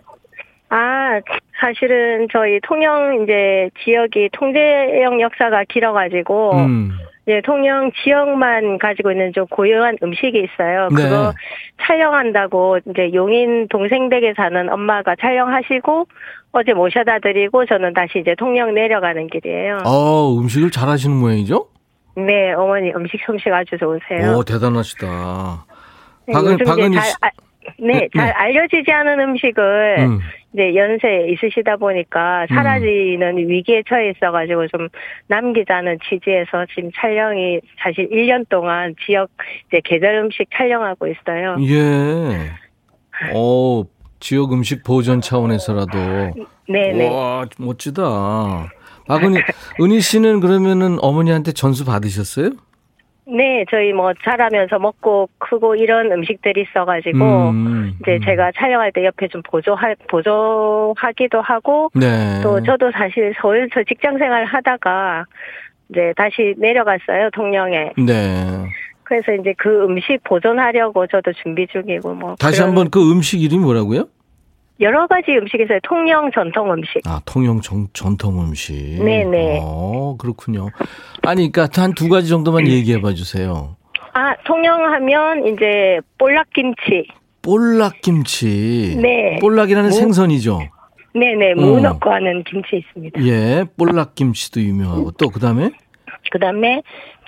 아, 0.70 1.20
사실은 1.60 2.28
저희 2.32 2.60
통영 2.62 3.24
이제 3.24 3.70
지역이 3.84 4.30
통제형 4.34 5.20
역사가 5.22 5.64
길어가지고, 5.70 6.56
음. 6.58 6.92
예, 7.28 7.42
통영 7.42 7.92
지역만 8.04 8.78
가지고 8.78 9.12
있는 9.12 9.34
좀 9.34 9.46
고유한 9.48 9.98
음식이 10.02 10.38
있어요. 10.38 10.88
네. 10.96 11.04
그거 11.04 11.34
촬영한다고 11.82 12.80
이제 12.90 13.12
용인 13.14 13.68
동생댁에 13.68 14.34
사는 14.38 14.70
엄마가 14.72 15.16
촬영하시고 15.20 16.08
어제 16.54 16.74
모셔다 16.74 17.20
드리고 17.20 17.66
저는 17.66 17.94
다시 17.94 18.20
이제 18.20 18.34
통영 18.38 18.74
내려가는 18.74 19.28
길이에요. 19.28 19.80
어, 19.86 20.38
음식을 20.40 20.72
잘 20.72 20.88
하시는 20.88 21.14
모양이죠? 21.16 21.68
네, 22.16 22.54
어머니 22.54 22.92
음식 22.96 23.20
솜씨 23.26 23.50
아주 23.50 23.78
좋으세요. 23.78 24.38
오, 24.38 24.44
대단하시다. 24.44 25.06
네, 26.28 26.34
박은, 26.34 26.58
박은희 26.66 26.94
씨. 27.00 27.14
아- 27.22 27.30
네, 27.80 27.94
네, 28.00 28.08
잘 28.16 28.28
네. 28.28 28.32
알려지지 28.32 28.90
않은 28.90 29.20
음식을 29.20 29.96
음. 30.00 30.20
이제 30.54 30.76
연세 30.76 31.28
있으시다 31.30 31.78
보니까 31.78 32.44
음. 32.50 32.56
사라지는 32.56 33.38
위기에 33.38 33.84
처해 33.88 34.12
있어가지고 34.12 34.68
좀 34.68 34.88
남기자는 35.28 36.00
취지에서 36.08 36.66
지금 36.74 36.90
촬영이 36.96 37.60
사실 37.80 38.10
1년 38.10 38.48
동안 38.50 38.96
지역 39.06 39.30
이제 39.68 39.82
계절 39.84 40.16
음식 40.16 40.48
촬영하고 40.56 41.08
있어요. 41.08 41.58
예. 41.62 42.52
어, 43.36 43.84
지역 44.20 44.54
음식 44.54 44.84
보존 44.84 45.22
차원에서라도. 45.22 45.98
네네. 46.68 47.10
와, 47.10 47.46
멋지다. 47.58 48.04
박은희, 49.08 49.40
은희 49.82 50.02
씨는 50.02 50.40
그러면은 50.40 50.98
어머니한테 51.02 51.52
전수 51.54 51.86
받으셨어요? 51.86 52.52
네, 53.30 53.66
저희 53.70 53.92
뭐 53.92 54.14
자라면서 54.24 54.80
먹고 54.80 55.30
크고 55.38 55.76
이런 55.76 56.12
음식들이 56.12 56.62
있어가지고 56.62 57.50
음, 57.50 57.94
이제 58.02 58.16
음. 58.16 58.22
제가 58.24 58.52
촬영할 58.56 58.92
때 58.94 59.04
옆에 59.04 59.28
좀 59.28 59.42
보조할 59.44 59.96
보조하기도 60.08 61.42
하고 61.42 61.92
네. 61.94 62.40
또 62.42 62.64
저도 62.64 62.92
사실 62.92 63.34
서울서 63.42 63.84
직장 63.88 64.18
생활 64.18 64.46
하다가 64.46 65.26
이제 65.90 66.14
다시 66.16 66.56
내려갔어요 66.58 67.30
통영에. 67.34 67.92
네. 67.98 68.70
그래서 69.04 69.34
이제 69.34 69.54
그 69.58 69.84
음식 69.84 70.24
보존하려고 70.24 71.08
저도 71.08 71.32
준비 71.44 71.68
중이고 71.68 72.14
뭐 72.14 72.36
다시 72.40 72.62
한번 72.62 72.90
그 72.90 73.12
음식 73.12 73.42
이름이 73.42 73.64
뭐라고요? 73.64 74.08
여러 74.80 75.08
가지 75.08 75.32
있어요. 75.32 75.80
통영 75.84 76.30
전통 76.34 76.72
음식. 76.72 77.02
아, 77.06 77.20
통영 77.26 77.62
정, 77.62 77.88
전통 77.94 78.40
음식. 78.42 78.74
네네. 79.04 79.60
어, 79.64 80.16
그렇군요. 80.20 80.70
아니, 81.24 81.52
그러니까 81.52 81.82
한 81.82 81.94
두 81.94 82.10
가지 82.10 82.28
정도만 82.30 82.68
얘기해 82.68 83.02
봐 83.02 83.14
주세요. 83.14 83.76
아 84.14 84.36
통영 84.46 84.84
하면 84.94 85.46
이제 85.48 86.00
볼락김치. 86.18 87.08
볼락김치. 87.44 88.98
네. 89.02 89.38
볼락이라는 89.40 89.90
뭐? 89.90 89.98
생선이죠. 90.00 90.60
네네 91.14 91.56
무 91.56 91.78
어. 91.78 91.80
넣고 91.80 92.12
하는 92.12 92.44
김치 92.44 92.78
있습니다. 92.78 93.24
예, 93.26 93.64
볼락김치도 93.78 94.62
유명하고 94.62 95.12
또 95.12 95.30
그다음에 95.30 95.72
그다음에 96.32 96.84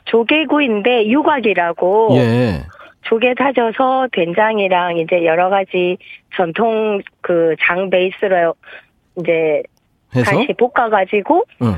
조개구이인데 0.05 1.07
유곽이라고 1.09 2.09
예. 2.17 2.63
조개 3.03 3.33
다져서 3.35 4.09
된장이랑 4.11 4.97
이제 4.97 5.25
여러 5.25 5.49
가지 5.49 5.97
전통 6.35 7.01
그 7.21 7.55
장 7.65 7.89
베이스로 7.89 8.53
이제 9.19 9.63
해서 10.15 10.31
다시 10.31 10.53
볶아가지고 10.57 11.43
응. 11.63 11.75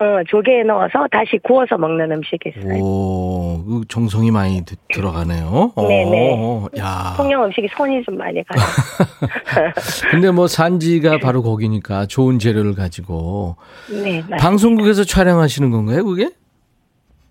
어 0.00 0.22
조개에 0.28 0.62
넣어서 0.62 1.08
다시 1.10 1.38
구워서 1.42 1.76
먹는 1.76 2.12
음식이 2.12 2.52
있어요. 2.56 2.80
오, 2.80 3.64
그 3.66 3.80
정성이 3.88 4.30
많이 4.30 4.64
드- 4.64 4.76
들어가네요. 4.92 5.72
네네. 5.76 6.34
어, 6.38 6.66
야. 6.78 7.14
통영 7.16 7.42
음식이 7.44 7.66
손이 7.76 8.04
좀 8.04 8.16
많이 8.16 8.40
가요. 8.44 8.62
근데 10.12 10.30
뭐 10.30 10.46
산지가 10.46 11.18
바로 11.18 11.42
거기니까 11.42 12.06
좋은 12.06 12.38
재료를 12.38 12.74
가지고 12.76 13.56
네, 13.90 14.22
맞- 14.30 14.36
방송국에서 14.38 15.02
촬영하시는 15.02 15.68
건가요, 15.70 16.04
그게? 16.04 16.30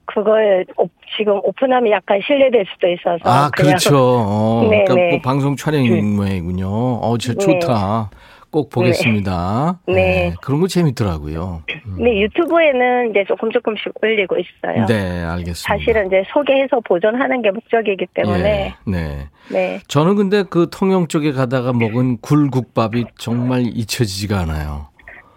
그걸 0.06 0.66
오- 0.78 0.90
지금 1.18 1.40
오픈하면 1.44 1.92
약간 1.92 2.20
실례될 2.26 2.66
수도 2.74 2.88
있어서 2.88 3.20
아, 3.24 3.50
그렇죠. 3.50 3.96
어, 3.98 4.68
네네. 4.70 4.84
그러니까 4.90 5.12
뭐 5.12 5.22
방송 5.22 5.56
촬영 5.56 5.86
모양이군요. 6.16 6.68
어, 6.68 7.18
진짜 7.18 7.46
네. 7.46 7.60
좋다. 7.60 8.10
꼭 8.50 8.70
보겠습니다. 8.70 9.80
네. 9.88 10.34
그런 10.42 10.62
거 10.62 10.68
재밌더라고요. 10.68 11.64
음. 11.86 11.98
네 12.00 12.22
유튜브에는 12.22 13.12
이제 13.12 13.24
조금 13.28 13.52
조금씩 13.52 13.92
올리고 14.02 14.38
있어요. 14.38 14.86
네, 14.86 15.24
알겠습니다. 15.24 15.56
사실은 15.56 16.08
이제 16.08 16.24
소개해서 16.30 16.80
보존하는 16.82 17.42
게 17.42 17.52
목적이기 17.52 18.08
때문에 18.14 18.74
예, 18.88 18.92
네. 18.92 19.28
네. 19.52 19.80
저는 19.88 20.16
근데 20.16 20.44
그 20.50 20.70
통영 20.72 21.08
쪽에 21.08 21.34
가다가 21.34 21.74
먹은 21.74 22.20
굴국밥이 22.22 23.06
정말 23.18 23.64
잊혀지지가 23.66 24.40
않아요. 24.40 24.88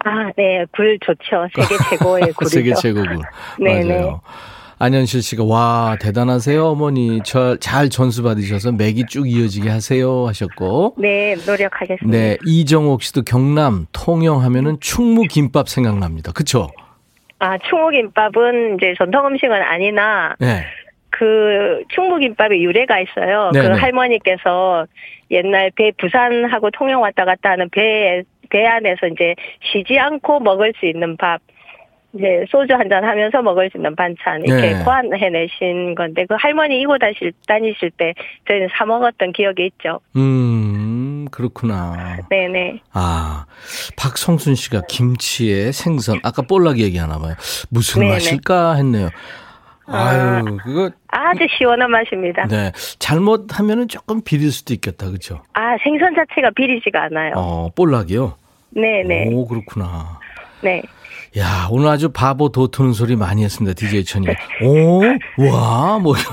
아, 0.03 0.31
네, 0.35 0.65
굴 0.71 0.97
좋죠. 0.99 1.47
세계 1.55 1.77
최고의 1.97 2.33
굴이죠. 2.33 2.49
세계 2.49 2.73
최고굴. 2.73 3.19
네네. 3.59 3.93
맞아요. 3.93 4.21
안현실 4.83 5.21
씨가 5.21 5.43
와 5.43 5.95
대단하세요 6.01 6.65
어머니 6.65 7.21
저 7.23 7.55
잘 7.59 7.89
전수 7.89 8.23
받으셔서 8.23 8.71
맥이 8.71 9.05
쭉 9.07 9.29
이어지게 9.29 9.69
하세요 9.69 10.25
하셨고 10.27 10.95
네, 10.97 11.35
노력하겠습니다. 11.45 12.07
네 12.17 12.37
이정옥 12.45 13.03
씨도 13.03 13.21
경남 13.21 13.85
통영 13.91 14.41
하면은 14.41 14.77
충무 14.79 15.23
김밥 15.23 15.69
생각납니다 15.69 16.31
그쵸? 16.31 16.69
아, 17.37 17.57
충무 17.59 17.91
김밥은 17.91 18.77
이제 18.77 18.93
전통 18.97 19.27
음식은 19.27 19.51
아니나 19.53 20.35
네. 20.39 20.63
그 21.11 21.83
충무김밥의 21.89 22.63
유래가 22.63 22.99
있어요. 22.99 23.51
네네. 23.53 23.67
그 23.67 23.73
할머니께서 23.75 24.87
옛날 25.29 25.71
배 25.75 25.91
부산하고 25.97 26.71
통영 26.71 27.01
왔다 27.01 27.25
갔다 27.25 27.51
하는 27.51 27.69
배, 27.69 28.23
배 28.49 28.65
안에서 28.65 29.07
이제 29.07 29.35
쉬지 29.71 29.99
않고 29.99 30.39
먹을 30.39 30.73
수 30.79 30.85
있는 30.87 31.17
밥. 31.17 31.41
이제 32.13 32.43
소주 32.49 32.73
한 32.73 32.89
잔 32.89 33.03
하면서 33.05 33.41
먹을 33.41 33.69
수 33.69 33.77
있는 33.77 33.95
반찬 33.95 34.43
이렇게 34.43 34.73
네. 34.73 34.83
고안해 34.83 35.29
내신 35.29 35.95
건데 35.95 36.25
그 36.27 36.35
할머니 36.37 36.81
이고 36.81 36.97
다실 36.97 37.31
다니실 37.47 37.91
때 37.91 38.13
저희는 38.49 38.67
사 38.77 38.85
먹었던 38.85 39.31
기억이 39.31 39.65
있죠. 39.67 39.99
음 40.17 41.25
그렇구나. 41.31 42.17
네 42.29 42.47
네. 42.49 42.81
아 42.91 43.45
박성순 43.97 44.55
씨가 44.55 44.81
김치에 44.89 45.71
생선 45.71 46.19
아까 46.23 46.41
볼락 46.41 46.79
얘기하나 46.79 47.17
봐요. 47.17 47.35
무슨 47.69 48.01
네네. 48.01 48.13
맛일까 48.13 48.73
했네요. 48.75 49.09
아유 49.87 50.57
그거 50.63 50.89
아주 51.07 51.47
시원한 51.57 51.89
맛입니다. 51.91 52.45
네 52.47 52.71
잘못하면은 52.99 53.87
조금 53.87 54.21
비릴 54.21 54.51
수도 54.51 54.73
있겠다 54.73 55.07
그렇죠? 55.07 55.41
아 55.53 55.77
생선 55.83 56.13
자체가 56.15 56.49
비리지가 56.55 57.03
않아요. 57.03 57.33
어 57.37 57.69
볼락이요. 57.75 58.35
네 58.71 59.03
네. 59.03 59.29
오 59.31 59.47
그렇구나. 59.47 60.19
네. 60.61 60.81
야, 61.37 61.67
오늘 61.71 61.87
아주 61.87 62.09
바보 62.09 62.49
도트는 62.49 62.91
소리 62.91 63.15
많이 63.15 63.43
했습니다, 63.43 63.73
DJ 63.73 64.03
천이. 64.03 64.27
오, 64.63 65.01
와, 65.49 65.97
뭐. 65.99 66.13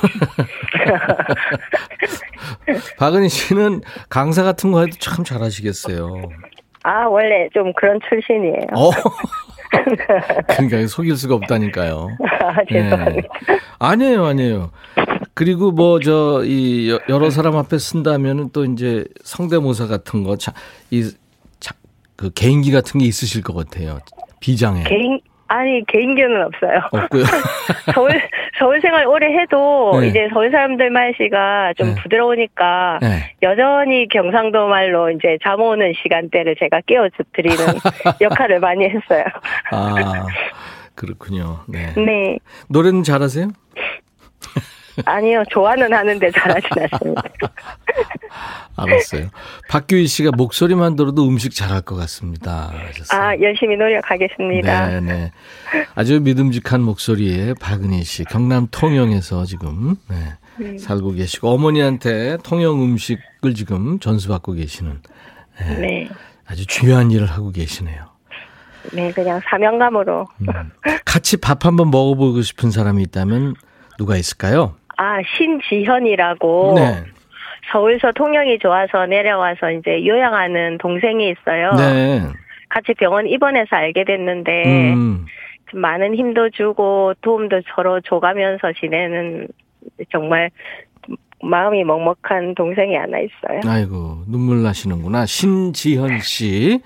박은희 2.99 3.29
씨는 3.29 3.83
강사 4.09 4.43
같은 4.43 4.73
거 4.73 4.81
해도 4.81 4.93
참 4.99 5.25
잘하시겠어요. 5.25 6.23
아 6.83 7.07
원래 7.07 7.49
좀 7.53 7.73
그런 7.75 7.99
출신이에요. 8.09 8.67
어. 8.75 8.91
그러니까 10.57 10.87
속일 10.89 11.17
수가 11.17 11.35
없다니까요. 11.37 12.09
아, 12.43 12.57
죄송합니다. 12.69 13.29
네. 13.47 13.59
아니에요, 13.79 14.25
아니에요. 14.25 14.71
그리고 15.35 15.71
뭐, 15.71 16.01
저, 16.01 16.43
이, 16.45 16.91
여- 16.91 16.99
여러 17.09 17.31
사람 17.31 17.57
앞에 17.57 17.79
쓴다면은 17.79 18.51
또 18.53 18.65
이제 18.65 19.05
성대모사 19.23 19.87
같은 19.87 20.25
거, 20.25 20.37
자, 20.37 20.53
이, 20.91 21.09
자, 21.61 21.75
그 22.17 22.31
개인기 22.31 22.73
같은 22.73 22.99
게 23.01 23.07
있으실 23.07 23.43
것 23.43 23.55
같아요. 23.55 24.01
비장에. 24.40 24.85
개인 24.85 25.20
아니 25.48 25.83
개인기는 25.87 26.42
없어요. 26.44 26.81
없고요. 26.92 27.24
서울 27.94 28.11
서울 28.59 28.81
생활 28.83 29.07
오래 29.07 29.27
해도 29.35 29.98
네. 29.98 30.09
이제 30.09 30.29
서울 30.33 30.51
사람들 30.51 30.90
말씨가 30.90 31.72
좀 31.79 31.94
네. 31.94 32.03
부드러우니까 32.03 32.98
네. 33.01 33.35
여전히 33.42 34.07
경상도 34.09 34.68
말로 34.68 35.11
이제 35.11 35.38
잠 35.42 35.61
오는 35.61 35.92
시간대를 36.03 36.57
제가 36.59 36.83
깨워 36.87 37.09
드리는 37.33 37.57
역할을 38.20 38.61
많이 38.61 38.85
했어요. 38.85 39.24
아, 39.70 39.94
그렇군요. 40.94 41.61
네. 41.66 41.94
네. 41.96 42.38
노래는 42.68 43.03
잘하세요? 43.03 43.48
아니요, 45.05 45.43
좋아는 45.51 45.93
하는데 45.93 46.31
잘하진 46.31 46.69
않습니다. 46.93 47.23
알았어요. 48.77 49.29
박규희 49.69 50.07
씨가 50.07 50.31
목소리만 50.37 50.95
들어도 50.97 51.27
음식 51.27 51.55
잘할 51.55 51.81
것 51.83 51.97
같습니다. 51.97 52.73
하셨어요. 52.73 53.21
아, 53.21 53.39
열심히 53.41 53.77
노력하겠습니다. 53.77 54.89
네, 54.89 55.01
네. 55.01 55.33
아주 55.95 56.21
믿음직한 56.21 56.81
목소리의 56.83 57.55
박은희 57.61 58.05
씨, 58.05 58.25
경남 58.25 58.69
통영에서 58.71 59.45
지금 59.47 59.97
네, 60.09 60.79
살고 60.79 61.13
계시고 61.13 61.49
어머니한테 61.51 62.39
통영 62.45 62.83
음식을 62.83 63.55
지금 63.55 63.99
전수받고 63.99 64.53
계시는 64.53 65.03
네. 65.81 66.09
아주 66.47 66.67
중요한 66.67 67.11
일을 67.11 67.27
하고 67.27 67.51
계시네요. 67.51 68.09
네, 68.93 69.13
그냥 69.13 69.41
사명감으로. 69.45 70.27
음. 70.41 70.47
같이 71.05 71.37
밥 71.37 71.67
한번 71.67 71.91
먹어보고 71.91 72.43
싶은 72.43 72.71
사람이 72.71 73.03
있다면 73.03 73.55
누가 73.99 74.17
있을까요? 74.17 74.77
아, 74.99 75.19
신지현이라고. 75.37 76.75
네. 76.77 77.05
서울서 77.73 78.13
통영이 78.13 78.59
좋아서 78.59 79.07
내려와서 79.07 79.71
이제 79.73 80.07
요양하는 80.07 80.79
동생이 80.79 81.31
있어요. 81.31 81.73
네. 81.73 82.23
같이 82.69 82.95
병원 82.95 83.27
입원해서 83.27 83.77
알게 83.77 84.05
됐는데 84.05 84.93
음. 84.95 85.27
좀 85.71 85.81
많은 85.81 86.15
힘도 86.15 86.51
주고 86.51 87.15
도움도 87.21 87.63
서로 87.75 88.01
줘가면서 88.01 88.73
지내는 88.81 89.49
정말 90.11 90.51
마음이 91.43 91.85
먹먹한 91.85 92.55
동생이 92.55 92.97
하나 92.97 93.19
있어요. 93.19 93.61
아이고 93.67 94.25
눈물 94.27 94.63
나시는구나 94.63 95.27
신지현 95.27 96.21
씨. 96.21 96.81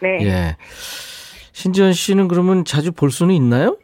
네. 0.00 0.18
예. 0.22 0.56
신지현 1.52 1.92
씨는 1.92 2.28
그러면 2.28 2.64
자주 2.64 2.92
볼 2.92 3.10
수는 3.10 3.34
있나요? 3.34 3.76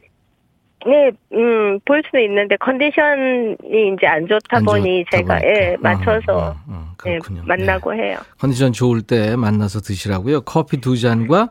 네, 0.85 1.11
음, 1.33 1.79
볼 1.85 2.03
수는 2.09 2.25
있는데 2.25 2.55
컨디션이 2.57 3.55
이제 3.95 4.05
안 4.05 4.27
좋다 4.27 4.57
안 4.57 4.65
보니 4.65 5.05
좋다 5.05 5.17
제가 5.17 5.39
보니까. 5.39 5.47
예, 5.49 5.77
맞춰서 5.79 6.37
어, 6.37 6.39
어, 6.39 6.55
어, 6.67 6.87
예. 7.07 7.19
만나고 7.43 7.93
해요. 7.93 8.17
네. 8.19 8.29
컨디션 8.39 8.71
좋을 8.71 9.01
때 9.01 9.35
만나서 9.35 9.79
드시라고요. 9.81 10.41
커피 10.41 10.79
두 10.81 10.97
잔과 10.97 11.49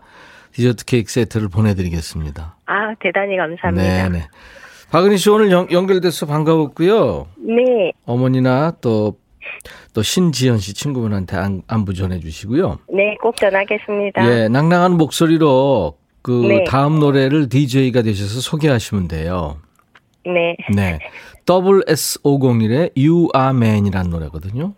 디저트 0.53 0.85
케이크 0.85 1.11
세트를 1.11 1.49
보내드리겠습니다. 1.49 2.57
아, 2.67 2.95
대단히 3.01 3.37
감사합니다. 3.37 4.09
네네. 4.09 4.25
박은희 4.93 5.17
씨 5.17 5.29
오늘 5.31 5.51
연, 5.51 5.67
연결돼서 5.73 6.27
반가웠고요. 6.27 7.27
네, 7.39 7.93
어머니나 8.07 8.75
또, 8.81 9.17
또 9.93 10.03
신지연 10.03 10.59
씨 10.59 10.73
친구분한테 10.75 11.37
안, 11.37 11.63
안부 11.67 11.95
전해주시고요. 11.95 12.79
네, 12.93 13.17
꼭 13.21 13.37
전하겠습니다. 13.37 14.25
예, 14.31 14.49
낭낭한 14.49 14.93
목소리로 14.93 15.97
그 16.25 16.31
네. 16.49 16.65
다음 16.65 17.01
노래를 17.01 17.51
DJ가 17.51 18.01
되셔서 18.01 18.41
소개하시면 18.41 19.09
돼요. 19.09 19.59
네, 20.25 20.57
네. 20.75 20.99
WS501의 21.45 22.93
You 22.97 23.29
Are 23.37 23.51
Man이라는 23.55 24.11
노래거든요. 24.11 24.73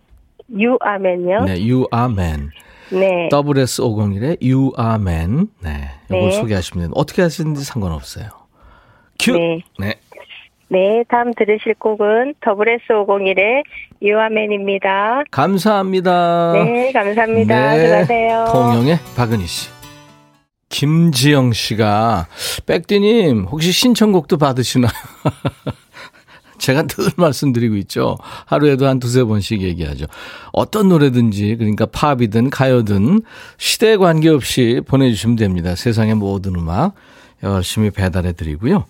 유아면요. 0.53 1.45
네, 1.45 1.53
You 1.53 1.85
Are 1.95 2.11
Man. 2.11 2.49
네, 2.91 3.29
WS501의 3.31 4.43
You 4.43 4.73
Are 4.77 4.95
Man. 4.95 5.47
네. 5.63 5.89
이걸 6.07 6.19
네. 6.19 6.31
소개하시면 6.31 6.83
됩니다. 6.83 6.99
어떻게 6.99 7.21
하시는지 7.21 7.63
상관없어요. 7.63 8.27
큐! 9.17 9.31
네. 9.31 9.61
네. 9.79 9.95
네, 10.67 11.05
다음 11.07 11.33
들으실 11.33 11.75
곡은 11.75 12.33
WS501의 12.41 13.63
유아맨입니다. 14.01 15.23
감사합니다. 15.31 16.51
네, 16.51 16.91
감사합니다. 16.91 17.73
네. 17.73 17.77
들어가세요. 17.77 18.45
통영의 18.51 18.97
박은희 19.15 19.47
씨. 19.47 19.76
김지영 20.69 21.53
씨가 21.53 22.27
백디님 22.65 23.45
혹시 23.45 23.71
신청곡도 23.71 24.37
받으시나요? 24.37 24.91
제가 26.57 26.83
늘 26.87 27.11
말씀드리고 27.15 27.75
있죠. 27.77 28.17
하루에도 28.45 28.87
한 28.87 28.99
두세 28.99 29.23
번씩 29.23 29.61
얘기하죠. 29.61 30.05
어떤 30.51 30.89
노래든지 30.89 31.55
그러니까 31.57 31.85
팝이든 31.85 32.49
가요든 32.49 33.21
시대에 33.57 33.97
관계없이 33.97 34.81
보내주시면 34.85 35.35
됩니다. 35.35 35.75
세상의 35.75 36.15
모든 36.15 36.55
음악 36.55 36.95
열심히 37.43 37.91
배달해 37.91 38.33
드리고요. 38.33 38.85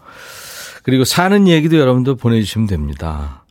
그리고 0.84 1.04
사는 1.04 1.48
얘기도 1.48 1.78
여러분들 1.78 2.16
보내주시면 2.16 2.68
됩니다. 2.68 3.44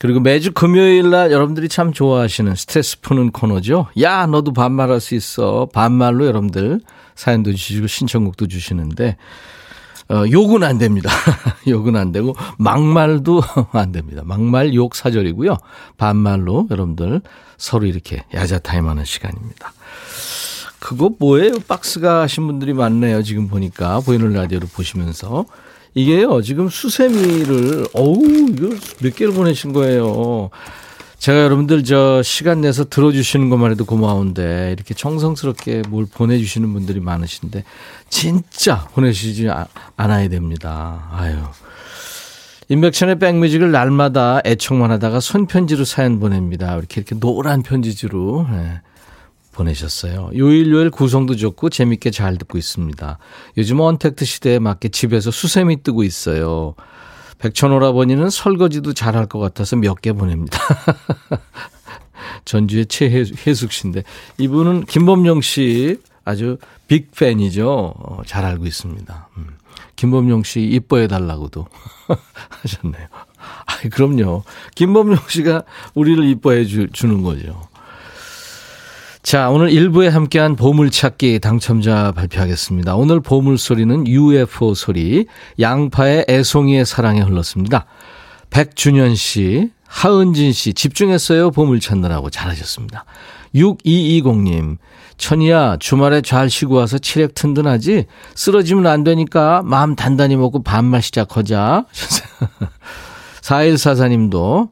그리고 0.00 0.20
매주 0.20 0.52
금요일 0.52 1.10
날 1.10 1.30
여러분들이 1.30 1.68
참 1.68 1.92
좋아하시는 1.92 2.54
스트레스 2.56 3.00
푸는 3.00 3.30
코너죠. 3.30 3.86
야, 4.02 4.26
너도 4.26 4.52
반말할 4.52 5.00
수 5.00 5.14
있어. 5.14 5.68
반말로 5.72 6.26
여러분들 6.26 6.80
사연도 7.14 7.52
주시고 7.52 7.86
신청곡도 7.86 8.48
주시는데, 8.48 9.16
어, 10.10 10.24
욕은 10.30 10.62
안 10.62 10.78
됩니다. 10.78 11.10
욕은 11.66 11.96
안 11.96 12.12
되고, 12.12 12.34
막말도 12.58 13.42
안 13.72 13.92
됩니다. 13.92 14.22
막말 14.24 14.74
욕 14.74 14.94
사절이고요. 14.94 15.56
반말로 15.96 16.66
여러분들 16.70 17.22
서로 17.56 17.86
이렇게 17.86 18.24
야자타임 18.34 18.88
하는 18.88 19.04
시간입니다. 19.04 19.72
그거 20.78 21.10
뭐예요? 21.18 21.54
박스가 21.66 22.20
하신 22.22 22.46
분들이 22.46 22.74
많네요. 22.74 23.22
지금 23.22 23.48
보니까 23.48 24.00
보이는 24.00 24.30
라디오를 24.34 24.68
보시면서 24.70 25.46
이게요. 25.94 26.42
지금 26.42 26.68
수세미를 26.68 27.86
어우 27.94 28.50
이거 28.50 28.68
몇 29.00 29.16
개를 29.16 29.32
보내신 29.32 29.72
거예요. 29.72 30.50
제가 31.24 31.44
여러분들 31.44 31.84
저 31.84 32.22
시간 32.22 32.60
내서 32.60 32.84
들어주시는 32.84 33.48
것만 33.48 33.70
해도 33.70 33.86
고마운데 33.86 34.74
이렇게 34.76 34.92
정성스럽게 34.92 35.84
뭘 35.88 36.04
보내주시는 36.04 36.70
분들이 36.74 37.00
많으신데 37.00 37.64
진짜 38.10 38.86
보내주시지 38.92 39.48
아- 39.48 39.66
않아야 39.96 40.28
됩니다. 40.28 41.08
아유. 41.12 41.36
인백천의 42.68 43.18
백뮤직을 43.20 43.72
날마다 43.72 44.42
애청만 44.44 44.90
하다가 44.90 45.20
손편지로 45.20 45.86
사연 45.86 46.20
보냅니다. 46.20 46.76
이렇게 46.76 47.00
이렇게 47.00 47.18
노란 47.18 47.62
편지지로 47.62 48.46
네, 48.50 48.82
보내셨어요. 49.52 50.30
요일 50.36 50.70
요일 50.72 50.90
구성도 50.90 51.36
좋고 51.36 51.70
재밌게 51.70 52.10
잘 52.10 52.36
듣고 52.36 52.58
있습니다. 52.58 53.18
요즘 53.56 53.80
언택트 53.80 54.26
시대에 54.26 54.58
맞게 54.58 54.90
집에서 54.90 55.30
수세미 55.30 55.84
뜨고 55.84 56.02
있어요. 56.02 56.74
백천오라버니는 57.38 58.30
설거지도 58.30 58.92
잘할 58.94 59.26
것 59.26 59.38
같아서 59.38 59.76
몇 59.76 60.00
개 60.00 60.12
보냅니다. 60.12 60.58
전주의 62.44 62.86
최혜숙 62.86 63.72
씨인데 63.72 64.02
이분은 64.38 64.84
김범용 64.86 65.40
씨 65.40 65.98
아주 66.24 66.58
빅팬이죠. 66.88 67.94
어, 67.96 68.22
잘 68.26 68.44
알고 68.44 68.66
있습니다. 68.66 69.28
음. 69.38 69.56
김범용 69.96 70.42
씨 70.42 70.60
이뻐해 70.62 71.06
달라고도 71.06 71.66
하셨네요. 72.62 73.06
아, 73.66 73.88
그럼요. 73.90 74.42
김범용 74.74 75.18
씨가 75.28 75.64
우리를 75.94 76.24
이뻐해 76.24 76.64
주, 76.64 76.88
주는 76.90 77.22
거죠. 77.22 77.68
자, 79.24 79.48
오늘 79.48 79.70
1부에 79.70 80.10
함께한 80.10 80.54
보물찾기 80.54 81.38
당첨자 81.40 82.12
발표하겠습니다. 82.12 82.94
오늘 82.94 83.20
보물소리는 83.20 84.06
UFO 84.06 84.74
소리, 84.74 85.24
양파의 85.58 86.26
애송이의 86.28 86.84
사랑에 86.84 87.22
흘렀습니다. 87.22 87.86
백준현 88.50 89.14
씨, 89.14 89.70
하은진 89.86 90.52
씨, 90.52 90.74
집중했어요. 90.74 91.52
보물 91.52 91.80
찾느라고 91.80 92.28
잘하셨습니다. 92.28 93.06
6220님, 93.54 94.76
천이야, 95.16 95.78
주말에 95.80 96.20
잘 96.20 96.50
쉬고 96.50 96.74
와서 96.74 96.98
치렉 96.98 97.32
튼튼하지? 97.32 98.04
쓰러지면 98.34 98.86
안 98.86 99.04
되니까 99.04 99.62
마음 99.64 99.96
단단히 99.96 100.36
먹고 100.36 100.62
반말 100.62 101.00
시작하자. 101.00 101.86
4144님도 103.40 104.34
어, 104.34 104.68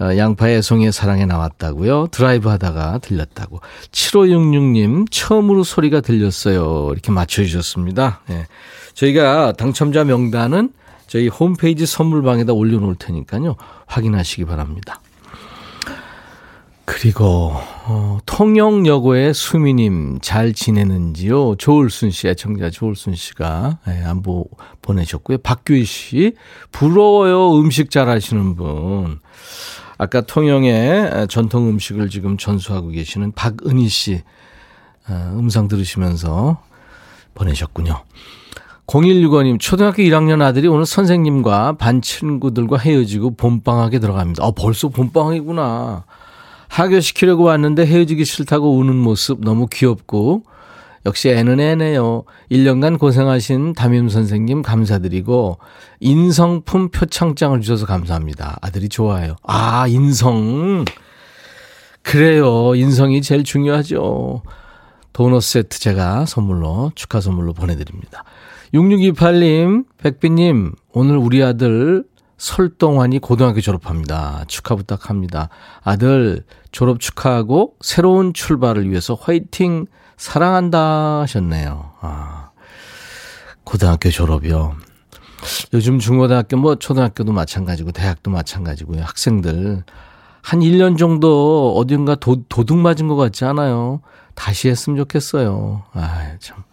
양파의 0.00 0.58
애송이의 0.58 0.92
사랑에 0.92 1.26
나왔다고요. 1.26 2.08
드라이브 2.08 2.48
하다가 2.48 2.98
들렸다고. 2.98 3.60
7566님 3.90 5.06
처음으로 5.10 5.64
소리가 5.64 6.00
들렸어요. 6.00 6.90
이렇게 6.92 7.10
맞춰주셨습니다. 7.10 8.20
예. 8.30 8.46
저희가 8.94 9.52
당첨자 9.52 10.04
명단은 10.04 10.72
저희 11.06 11.28
홈페이지 11.28 11.86
선물방에다 11.86 12.52
올려놓을 12.52 12.94
테니까요. 12.96 13.56
확인하시기 13.86 14.44
바랍니다. 14.44 15.00
그리고 16.84 17.52
어, 17.86 18.18
통영여고의 18.24 19.34
수미님 19.34 20.20
잘 20.22 20.54
지내는지요? 20.54 21.56
조울순 21.56 22.10
씨, 22.10 22.28
애청자 22.28 22.70
조울순 22.70 23.14
씨가 23.14 23.78
예, 23.88 24.02
안부 24.04 24.46
보내셨고요. 24.80 25.38
박규희 25.38 25.84
씨 25.84 26.32
부러워요 26.72 27.60
음식 27.60 27.90
잘하시는 27.90 28.56
분. 28.56 29.20
아까 29.98 30.20
통영의 30.20 31.26
전통 31.28 31.68
음식을 31.68 32.08
지금 32.08 32.38
전수하고 32.38 32.88
계시는 32.88 33.32
박은희 33.32 33.88
씨 33.88 34.22
어, 35.08 35.34
음성 35.36 35.68
들으시면서 35.68 36.62
보내셨군요. 37.34 38.04
0165님, 38.86 39.60
초등학교 39.60 40.02
1학년 40.02 40.40
아들이 40.40 40.66
오늘 40.66 40.86
선생님과 40.86 41.76
반 41.78 42.00
친구들과 42.00 42.78
헤어지고 42.78 43.36
봄방학에 43.36 43.98
들어갑니다. 43.98 44.44
아, 44.44 44.50
벌써 44.52 44.88
봄방학이구나. 44.88 46.04
하교시키려고 46.68 47.44
왔는데 47.44 47.86
헤어지기 47.86 48.24
싫다고 48.24 48.76
우는 48.76 48.96
모습 48.96 49.40
너무 49.42 49.66
귀엽고, 49.66 50.44
역시 51.06 51.28
애는 51.30 51.60
애네요. 51.60 52.24
1년간 52.50 52.98
고생하신 52.98 53.74
담임 53.74 54.08
선생님 54.08 54.62
감사드리고, 54.62 55.58
인성품 56.00 56.90
표창장을 56.90 57.60
주셔서 57.60 57.86
감사합니다. 57.86 58.58
아들이 58.60 58.88
좋아요. 58.88 59.36
아, 59.42 59.86
인성. 59.88 60.84
그래요. 62.02 62.74
인성이 62.74 63.22
제일 63.22 63.44
중요하죠. 63.44 64.42
도넛 65.12 65.42
세트 65.42 65.80
제가 65.80 66.26
선물로, 66.26 66.92
축하 66.94 67.20
선물로 67.20 67.52
보내 67.52 67.76
드립니다. 67.76 68.24
6628님, 68.72 69.86
백비님, 69.98 70.72
오늘 70.92 71.16
우리 71.16 71.42
아들 71.42 72.04
설동환이 72.36 73.18
고등학교 73.18 73.60
졸업합니다. 73.60 74.44
축하 74.46 74.76
부탁합니다. 74.76 75.48
아들 75.82 76.44
졸업 76.70 77.00
축하하고 77.00 77.74
새로운 77.80 78.32
출발을 78.32 78.88
위해서 78.88 79.14
화이팅 79.14 79.86
사랑한다 80.18 81.20
하셨네요. 81.20 81.92
아, 82.00 82.50
고등학교 83.64 84.10
졸업이요. 84.10 84.76
요즘 85.72 85.98
중고등학교 86.00 86.56
뭐 86.56 86.74
초등학교도 86.74 87.32
마찬가지고 87.32 87.92
대학도 87.92 88.30
마찬가지고요. 88.30 89.02
학생들 89.02 89.84
한 90.42 90.60
1년 90.60 90.98
정도 90.98 91.74
어딘가 91.76 92.16
도, 92.16 92.42
도둑 92.48 92.78
맞은 92.78 93.06
것 93.06 93.16
같지 93.16 93.44
않아요? 93.44 94.00
다시 94.34 94.68
했으면 94.68 94.96
좋겠어요. 94.98 95.84
아, 95.92 96.32
참. 96.40 96.64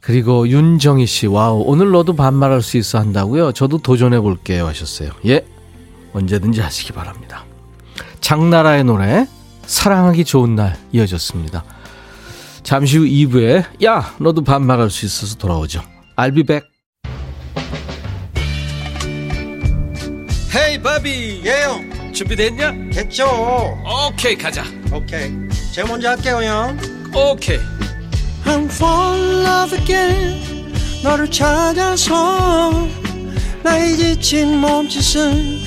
그리고 0.00 0.48
윤정희 0.48 1.06
씨, 1.06 1.28
wow, 1.28 1.62
오늘 1.64 1.92
너도 1.92 2.16
반말할 2.16 2.60
수 2.60 2.76
있어 2.76 2.98
한다고요? 2.98 3.52
저도 3.52 3.78
도전해 3.78 4.18
볼게요 4.18 4.66
하셨어요. 4.66 5.10
예, 5.26 5.46
언제든지 6.12 6.60
하시기 6.60 6.92
바랍니다. 6.92 7.44
장나라의 8.20 8.82
노래, 8.82 9.28
사랑하기 9.64 10.24
좋은 10.24 10.56
날 10.56 10.76
이어졌습니다. 10.90 11.62
잠시 12.62 12.98
후 12.98 13.04
2부에, 13.04 13.84
야, 13.84 14.14
너도 14.18 14.42
반말할 14.44 14.90
수 14.90 15.04
있어서 15.06 15.36
돌아오죠. 15.36 15.82
I'll 16.16 16.34
be 16.34 16.42
back. 16.42 16.72
바비 20.82 21.42
예영. 21.44 22.12
준비됐냐? 22.12 22.72
됐죠. 22.92 23.78
오케이 24.10 24.36
가자. 24.36 24.64
오케이. 24.92 25.30
제가 25.72 25.88
먼저 25.88 26.10
할게요 26.10 26.42
형. 26.42 26.78
오케이. 27.14 27.58
I'm 28.44 28.64
fall 28.70 29.20
in 29.20 29.46
love 29.46 29.78
again. 29.78 30.72
너를 31.02 31.30
찾아서 31.30 32.88
나의 33.62 33.96
지친 33.96 34.58
몸짓은 34.58 35.60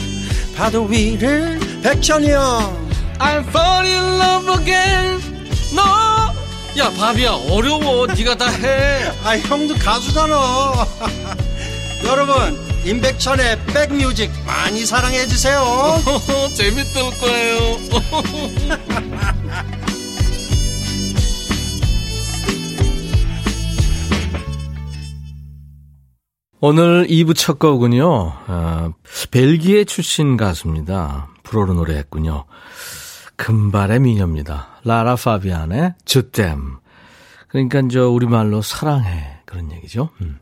파도 0.56 0.84
위를 0.84 1.60
백천이 1.82 2.30
형. 2.30 2.88
I'm 3.18 3.48
fall 3.48 3.88
in 3.88 4.04
love 4.20 4.62
again. 4.62 5.22
너 5.74 6.25
야 6.78 6.90
바비야. 6.92 7.32
어려워. 7.50 8.06
네가 8.08 8.36
다 8.36 8.50
해. 8.50 9.06
아 9.24 9.38
형도 9.38 9.76
가수잖아. 9.76 10.36
여러분 12.06 12.58
임백천의 12.86 13.66
백뮤직 13.68 14.30
많이 14.46 14.86
사랑해 14.86 15.26
주세요. 15.26 15.64
재밌을 16.56 17.02
거예요. 17.20 17.78
오늘 26.62 27.06
2부 27.08 27.36
첫 27.36 27.60
곡은요, 27.60 28.08
어, 28.08 28.94
벨기에 29.30 29.84
출신 29.84 30.36
가수입니다. 30.36 31.28
불어로 31.44 31.74
노래했군요. 31.76 32.46
금발의 33.38 34.00
미녀입니다. 34.00 34.80
라라 34.84 35.16
파비안의 35.16 35.96
주댐. 36.06 36.78
그러니까 37.48 37.82
저 37.92 38.10
우리말로 38.10 38.62
사랑해 38.62 39.38
그런 39.46 39.72
얘기죠. 39.72 40.10
음. 40.22 40.40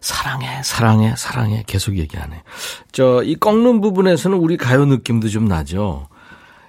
사랑해, 0.00 0.62
사랑해, 0.64 1.14
사랑해 1.16 1.62
계속 1.66 1.96
얘기하네. 1.96 2.42
저 2.90 3.22
이 3.24 3.36
꺾는 3.36 3.80
부분에서는 3.80 4.36
우리 4.36 4.56
가요 4.56 4.84
느낌도 4.84 5.28
좀 5.28 5.46
나죠. 5.46 6.08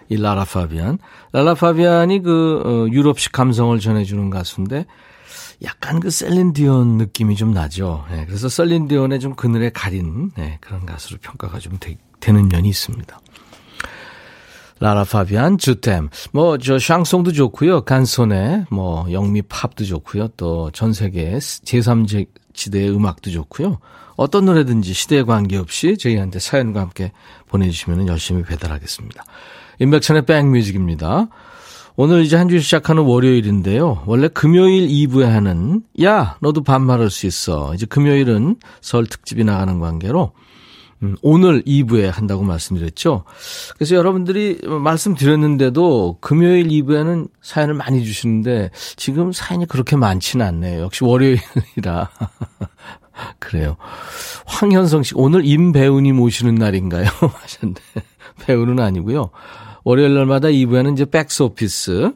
이 0.10 0.18
라라 0.18 0.46
파비안. 0.46 1.00
라라 1.32 1.56
파비안이 1.56 2.22
그 2.22 2.62
어, 2.64 2.92
유럽식 2.92 3.32
감성을 3.32 3.80
전해주는 3.80 4.30
가수인데 4.30 4.86
약간 5.64 6.00
그 6.00 6.12
셀린 6.12 6.54
디온 6.54 6.98
느낌이 6.98 7.36
좀 7.36 7.54
나죠. 7.54 8.06
네, 8.12 8.26
그래서 8.26 8.50
셀린 8.50 8.88
디온의 8.88 9.20
좀 9.20 9.34
그늘에 9.36 9.70
가린 9.72 10.32
네, 10.36 10.58
그런 10.62 10.86
가수로 10.86 11.18
평가가 11.22 11.58
좀 11.60 11.78
되, 11.80 11.96
되는 12.20 12.50
면이 12.50 12.70
있습니다. 12.70 13.20
라라 14.80 15.04
파비안, 15.04 15.58
주템. 15.58 16.10
뭐, 16.32 16.58
저, 16.58 16.78
샹송도 16.80 17.32
좋고요. 17.32 17.82
간소네, 17.86 18.66
뭐, 18.70 19.06
영미 19.12 19.44
팝도 19.44 19.86
좋고요. 19.86 20.30
또, 20.36 20.72
전 20.72 20.94
세계 20.94 21.38
제3지대의 21.38 22.94
음악도 22.96 23.32
좋고요. 23.32 23.80
어떤 24.16 24.46
노래든지 24.46 24.94
시대에 24.94 25.24
관계없이 25.24 25.98
저희한테 25.98 26.40
사연과 26.40 26.82
함께 26.82 27.12
보내주시면 27.48 28.08
열심히 28.08 28.44
배달하겠습니다. 28.44 29.24
임백천의 29.80 30.26
백뮤직입니다. 30.26 31.28
오늘 31.96 32.24
이제 32.24 32.36
한 32.36 32.50
주 32.50 32.60
시작하는 32.60 33.04
월요일인데요. 33.04 34.04
원래 34.06 34.28
금요일 34.28 34.88
2부에 34.88 35.24
하는, 35.26 35.82
야, 36.04 36.38
너도 36.42 36.64
반말할 36.64 37.10
수 37.10 37.26
있어. 37.28 37.74
이제 37.74 37.86
금요일은 37.86 38.56
설 38.82 39.06
특집이 39.06 39.44
나가는 39.44 39.80
관계로, 39.80 40.32
음, 41.04 41.18
오늘 41.22 41.62
2부에 41.64 42.10
한다고 42.10 42.44
말씀드렸죠. 42.44 43.26
그래서 43.76 43.96
여러분들이 43.96 44.60
말씀드렸는데도 44.64 46.18
금요일 46.22 46.70
2부에는 46.70 47.28
사연을 47.42 47.74
많이 47.74 48.04
주시는데 48.06 48.72
지금 48.96 49.34
사연이 49.34 49.68
그렇게 49.68 49.98
많지는 49.98 50.46
않네요. 50.46 50.82
역시 50.82 51.04
월요일이라. 51.04 52.10
그래요. 53.40 53.76
황현성 54.46 55.04
씨, 55.04 55.14
오늘 55.16 55.46
임배우님 55.46 56.20
오시는 56.20 56.56
날인가요? 56.56 57.06
하셨는데, 57.22 57.82
배우는 58.46 58.80
아니고요. 58.80 59.30
월요일 59.84 60.14
날마다 60.16 60.48
2부에는 60.48 60.94
이제 60.94 61.06
백스 61.06 61.44
오피스. 61.44 62.14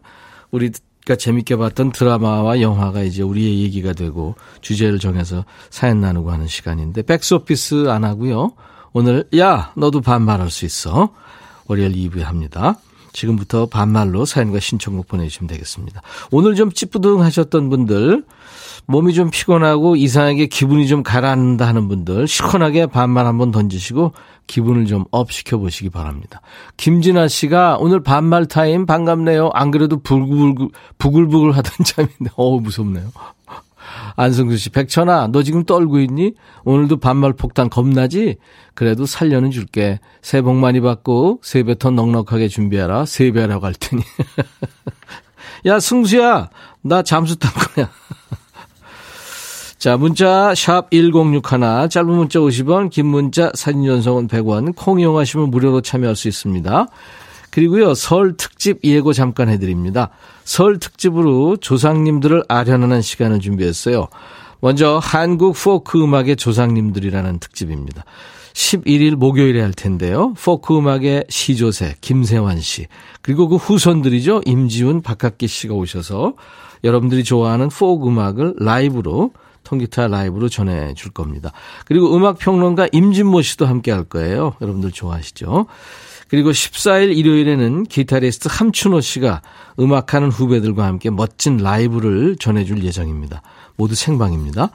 우리가 0.52 1.16
재밌게 1.18 1.58
봤던 1.58 1.92
드라마와 1.92 2.62
영화가 2.62 3.04
이제 3.04 3.22
우리의 3.22 3.60
얘기가 3.64 3.94
되고 3.94 4.36
주제를 4.62 5.00
정해서 5.00 5.46
사연 5.70 6.00
나누고 6.00 6.32
하는 6.32 6.48
시간인데, 6.48 7.04
백스 7.04 7.36
오피스 7.36 7.90
안 7.90 8.04
하고요. 8.04 8.54
오늘 8.94 9.26
야 9.38 9.72
너도 9.76 10.02
반말할 10.02 10.50
수 10.50 10.66
있어. 10.66 11.10
월요일 11.68 11.92
2부에 11.94 12.22
합니다. 12.24 12.76
지금부터 13.14 13.66
반말로 13.66 14.26
사연과 14.26 14.60
신청곡 14.60 15.08
보내주시면 15.08 15.48
되겠습니다. 15.48 16.02
오늘 16.32 16.54
좀 16.56 16.72
찌뿌둥하셨던 16.72 17.70
분들, 17.70 18.24
몸이 18.86 19.14
좀 19.16 19.32
피곤하고 19.32 19.96
이상하게 19.96 20.46
기분이 20.46 20.88
좀 20.88 21.02
가라앉는다 21.02 21.68
하는 21.68 21.88
분들, 21.88 22.28
시원하게 22.28 22.86
반말 22.86 23.26
한번 23.26 23.50
던지시고 23.52 24.14
기분을 24.46 24.86
좀 24.86 25.06
up 25.12 25.32
시켜보시기 25.32 25.90
바랍니다. 25.90 26.42
김진아 26.78 27.28
씨가 27.28 27.78
오늘 27.80 28.04
반말 28.04 28.46
타임 28.46 28.86
반갑네요. 28.86 29.50
안 29.54 29.72
그래도 29.72 30.00
부글부글, 30.00 30.70
부글부글 31.00 31.52
하던 31.58 31.72
참인데, 31.86 32.30
어우, 32.36 32.62
무섭네요. 32.62 33.08
안성수 34.16 34.58
씨, 34.58 34.70
백천아, 34.70 35.30
너 35.32 35.44
지금 35.44 35.64
떨고 35.64 36.00
있니? 36.00 36.34
오늘도 36.64 36.98
반말 36.98 37.34
폭탄 37.34 37.70
겁나지? 37.70 38.38
그래도 38.74 39.06
살려는 39.06 39.52
줄게. 39.52 40.00
새해 40.22 40.42
복 40.42 40.56
많이 40.56 40.82
받고, 40.82 41.42
세뱃돈 41.44 41.92
넉넉하게 41.92 42.48
준비해라. 42.48 43.06
세배하러 43.06 43.66
갈 43.66 43.74
테니. 43.74 44.02
야, 45.66 45.80
성수야, 45.80 46.50
나 46.82 47.04
잠수 47.04 47.38
탄 47.38 47.52
거야. 47.54 47.90
자, 49.78 49.96
문자 49.96 50.56
sharp 50.56 50.90
1061, 50.90 51.90
짧은 51.90 52.08
문자 52.08 52.40
50원, 52.40 52.90
긴 52.90 53.06
문자 53.06 53.52
사진 53.54 53.86
전송은 53.86 54.28
100원, 54.28 54.76
콩 54.76 55.00
이용하시면 55.00 55.52
무료로 55.52 55.82
참여할 55.82 56.16
수 56.16 56.28
있습니다. 56.28 56.88
그리고요, 57.58 57.96
설 57.96 58.38
특집 58.38 58.82
예고 58.84 59.14
잠깐 59.14 59.50
해드립니다. 59.50 60.12
설 60.44 60.78
특집으로 60.78 61.58
조상님들을 61.58 62.44
알현하는 62.48 63.02
시간을 63.02 63.40
준비했어요. 63.40 64.10
먼저 64.60 65.00
한국 65.02 65.56
포크 65.56 66.00
음악의 66.00 66.36
조상님들이라는 66.36 67.40
특집입니다. 67.40 68.06
11일 68.54 69.16
목요일에 69.16 69.60
할 69.60 69.74
텐데요. 69.74 70.36
포크 70.36 70.78
음악의 70.78 71.26
시조새 71.30 71.96
김세환 72.00 72.60
씨 72.60 72.86
그리고 73.24 73.48
그 73.48 73.56
후손들이죠. 73.56 74.44
임지훈, 74.46 75.02
박학기 75.02 75.48
씨가 75.48 75.74
오셔서 75.74 76.36
여러분들이 76.84 77.24
좋아하는 77.24 77.70
포크 77.70 78.08
음악을 78.08 78.54
라이브로 78.60 79.32
통기타 79.64 80.10
라이브로 80.10 80.48
전해줄 80.48 81.12
겁니다. 81.12 81.54
그리고 81.86 82.16
음악 82.16 82.38
평론가 82.38 82.90
임진모 82.92 83.42
씨도 83.42 83.66
함께 83.66 83.92
할 83.92 84.04
거예요. 84.04 84.54
여러분들 84.62 84.92
좋아하시죠? 84.92 85.66
그리고 86.30 86.52
14일 86.52 87.16
일요일에는 87.16 87.84
기타리스트 87.84 88.50
함춘호 88.52 89.02
씨가 89.02 89.42
음악하는 89.80 90.30
후배들과 90.30 90.86
함께 90.86 91.10
멋진 91.10 91.58
라이브를 91.58 92.36
전해줄 92.38 92.84
예정입니다. 92.84 93.42
모두 93.76 93.96
생방입니다. 93.96 94.70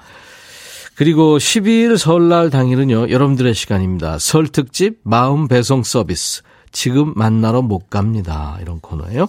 그리고 0.95 1.39
12일 1.39 1.97
설날 1.97 2.51
당일은요, 2.51 3.11
여러분들의 3.11 3.55
시간입니다. 3.55 4.19
설 4.19 4.47
특집 4.49 4.99
마음 5.03 5.49
배송 5.49 5.83
서비스. 5.83 6.43
지금 6.71 7.13
만나러 7.17 7.63
못 7.63 7.91
갑니다. 7.91 8.59
이런 8.61 8.81
코너예요. 8.81 9.29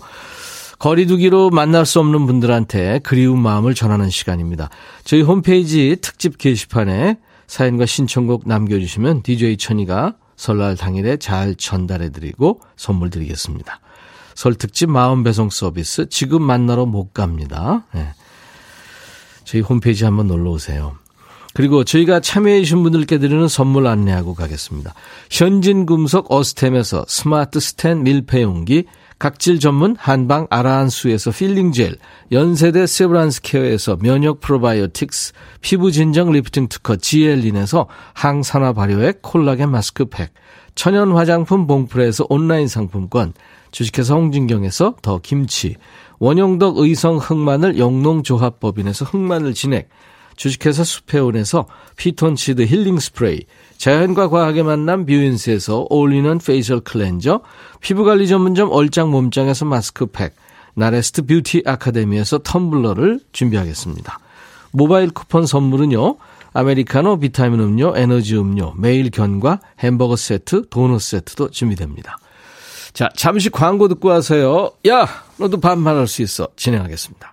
거리두기로 0.80 1.50
만날 1.50 1.86
수 1.86 2.00
없는 2.00 2.26
분들한테 2.26 3.00
그리운 3.04 3.40
마음을 3.40 3.74
전하는 3.74 4.10
시간입니다. 4.10 4.70
저희 5.06 5.22
홈페이지 5.22 5.96
특집 6.02 6.38
게시판에 6.38 7.18
사연과 7.48 7.86
신청곡 7.86 8.48
남겨주시면 8.48 9.24
DJ 9.24 9.58
천이가 9.58 10.16
설날 10.36 10.76
당일에 10.76 11.18
잘 11.18 11.56
전달해드리고 11.56 12.62
선물 12.76 13.10
드리겠습니다. 13.10 13.80
설 14.36 14.56
특집 14.56 14.90
마음 14.90 15.24
배송 15.24 15.50
서비스 15.50 16.08
지금 16.10 16.42
만나러 16.42 16.86
못 16.86 17.14
갑니다. 17.14 17.86
네. 17.94 18.14
저희 19.44 19.62
홈페이지 19.62 20.06
한번 20.06 20.28
놀러 20.28 20.52
오세요. 20.52 20.96
그리고 21.54 21.84
저희가 21.84 22.20
참여해 22.20 22.62
주신 22.62 22.82
분들께 22.82 23.20
드리는 23.20 23.48
선물 23.48 23.86
안내하고 23.86 24.34
가겠습니다. 24.34 24.94
현진금속 25.30 26.32
어스템에서 26.32 27.06
스마트 27.08 27.60
스탠 27.60 28.04
밀폐용기, 28.04 28.86
각질 29.24 29.62
전문 29.62 29.96
한방 29.98 30.48
아라한수에서 30.50 31.32
필링 31.32 31.72
젤, 31.72 31.96
연세대 32.34 32.86
세브란스 32.86 33.42
케어에서 33.42 33.96
면역 33.96 34.42
프로바이오틱스, 34.42 35.32
피부 35.62 35.94
진정 35.94 36.34
리프팅 36.34 36.68
특허 36.68 36.98
지엘린에서 36.98 37.88
항산화 38.16 38.74
발효액 38.74 39.22
콜라겐 39.22 39.72
마스크팩, 39.72 40.34
천연 40.76 41.14
화장품 41.14 41.68
봉프레에서 41.68 42.26
온라인 42.28 42.68
상품권, 42.68 43.32
주식회사 43.72 44.14
홍진경에서 44.14 44.96
더 45.02 45.20
김치, 45.20 45.78
원용덕 46.20 46.80
의성 46.80 47.16
흑마늘 47.16 47.78
영농조합법인에서 47.78 49.06
흑마늘 49.06 49.54
진액, 49.54 49.88
주식회사 50.36 50.84
수페온에서 50.84 51.68
피톤치드 51.96 52.64
힐링 52.64 53.00
스프레이, 53.00 53.46
자연과 53.84 54.30
과학의 54.30 54.64
만남 54.64 55.06
뷰인스에서 55.06 55.88
올리는 55.90 56.38
페이셜 56.38 56.80
클렌저, 56.80 57.42
피부관리 57.82 58.30
전문점 58.30 58.72
얼짱 58.72 59.12
몸짱에서 59.12 59.66
마스크팩, 59.66 60.36
나레스트 60.74 61.26
뷰티 61.26 61.64
아카데미에서 61.66 62.40
텀블러를 62.40 63.20
준비하겠습니다. 63.34 64.20
모바일 64.72 65.10
쿠폰 65.10 65.46
선물은요. 65.46 66.16
아메리카노, 66.54 67.20
비타민 67.20 67.60
음료, 67.60 67.92
에너지 67.98 68.38
음료, 68.38 68.74
매일 68.78 69.10
견과, 69.10 69.60
햄버거 69.80 70.16
세트, 70.16 70.70
도넛 70.70 71.02
세트도 71.02 71.52
준비됩니다. 71.52 72.20
자, 72.94 73.10
잠시 73.18 73.50
광고 73.50 73.90
듣고 73.90 74.08
와서요. 74.08 74.72
야, 74.88 75.06
너도 75.36 75.60
반말할 75.60 76.08
수 76.08 76.22
있어. 76.22 76.48
진행하겠습니다. 76.56 77.33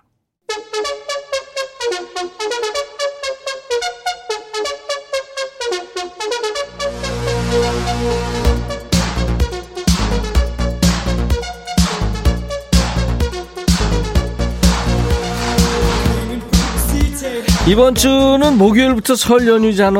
이번 17.67 17.95
주는 17.95 18.57
목요일부터 18.57 19.15
설 19.15 19.47
연휴잖아. 19.47 19.99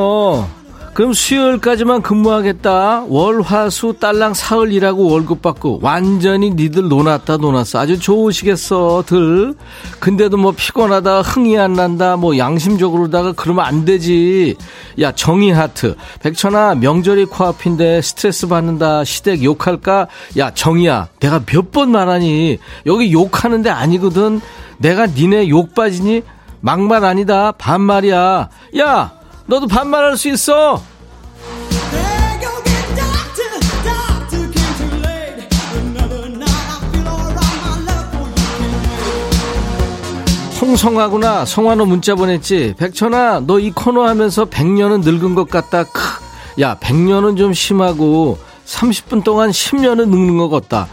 그럼 0.94 1.14
수요일까지만 1.14 2.02
근무하겠다. 2.02 3.06
월, 3.08 3.42
화, 3.42 3.70
수, 3.70 3.94
딸랑 3.98 4.34
사흘 4.34 4.74
일하고 4.74 5.10
월급 5.10 5.42
받고 5.42 5.80
완전히 5.82 6.50
니들 6.50 6.90
놀았다 6.90 7.38
놀았어. 7.38 7.80
아주 7.80 7.98
좋으시겠어, 7.98 9.04
들. 9.08 9.54
근데도 10.02 10.36
뭐 10.36 10.52
피곤하다, 10.52 11.22
흥이 11.22 11.58
안 11.58 11.74
난다, 11.74 12.18
뭐 12.18 12.38
양심적으로다가 12.38 13.32
그러면 13.38 13.64
안 13.64 13.86
되지. 13.86 14.58
야, 15.00 15.14
정의 15.14 15.52
하트. 15.52 15.96
백천아, 16.22 16.76
명절이 16.76 17.26
코앞인데 17.26 18.02
스트레스 18.02 18.48
받는다. 18.48 19.06
시댁 19.06 19.44
욕할까? 19.44 20.08
야, 20.40 20.52
정의야. 20.54 21.08
내가 21.22 21.42
몇 21.46 21.72
번 21.72 21.92
말하니. 21.92 22.58
여기 22.86 23.14
욕하는데 23.14 23.70
아니거든. 23.70 24.42
내가 24.80 25.06
니네 25.08 25.48
욕 25.48 25.74
빠지니? 25.74 26.24
막말 26.62 27.04
아니다. 27.04 27.52
반말이야. 27.54 28.50
야, 28.80 29.12
너도 29.48 29.68
반말할 29.68 30.18
수 30.18 30.30
있어. 30.30 30.82
홍성하구나. 40.62 41.46
성환호 41.46 41.86
문자 41.86 42.14
보냈지. 42.16 42.76
백천아, 42.78 43.42
너 43.42 43.60
이 43.60 43.72
코너 43.72 44.08
하면서 44.08 44.46
100년은 44.46 45.04
늙은 45.04 45.34
것 45.36 45.50
같다. 45.50 45.84
크. 45.84 46.02
야, 46.62 46.78
100년은 46.80 47.38
좀 47.38 47.54
심하고 47.54 48.38
30분 48.66 49.24
동안 49.24 49.50
10년은 49.50 50.08
늙는 50.10 50.38
것 50.38 50.50
같다. 50.50 50.88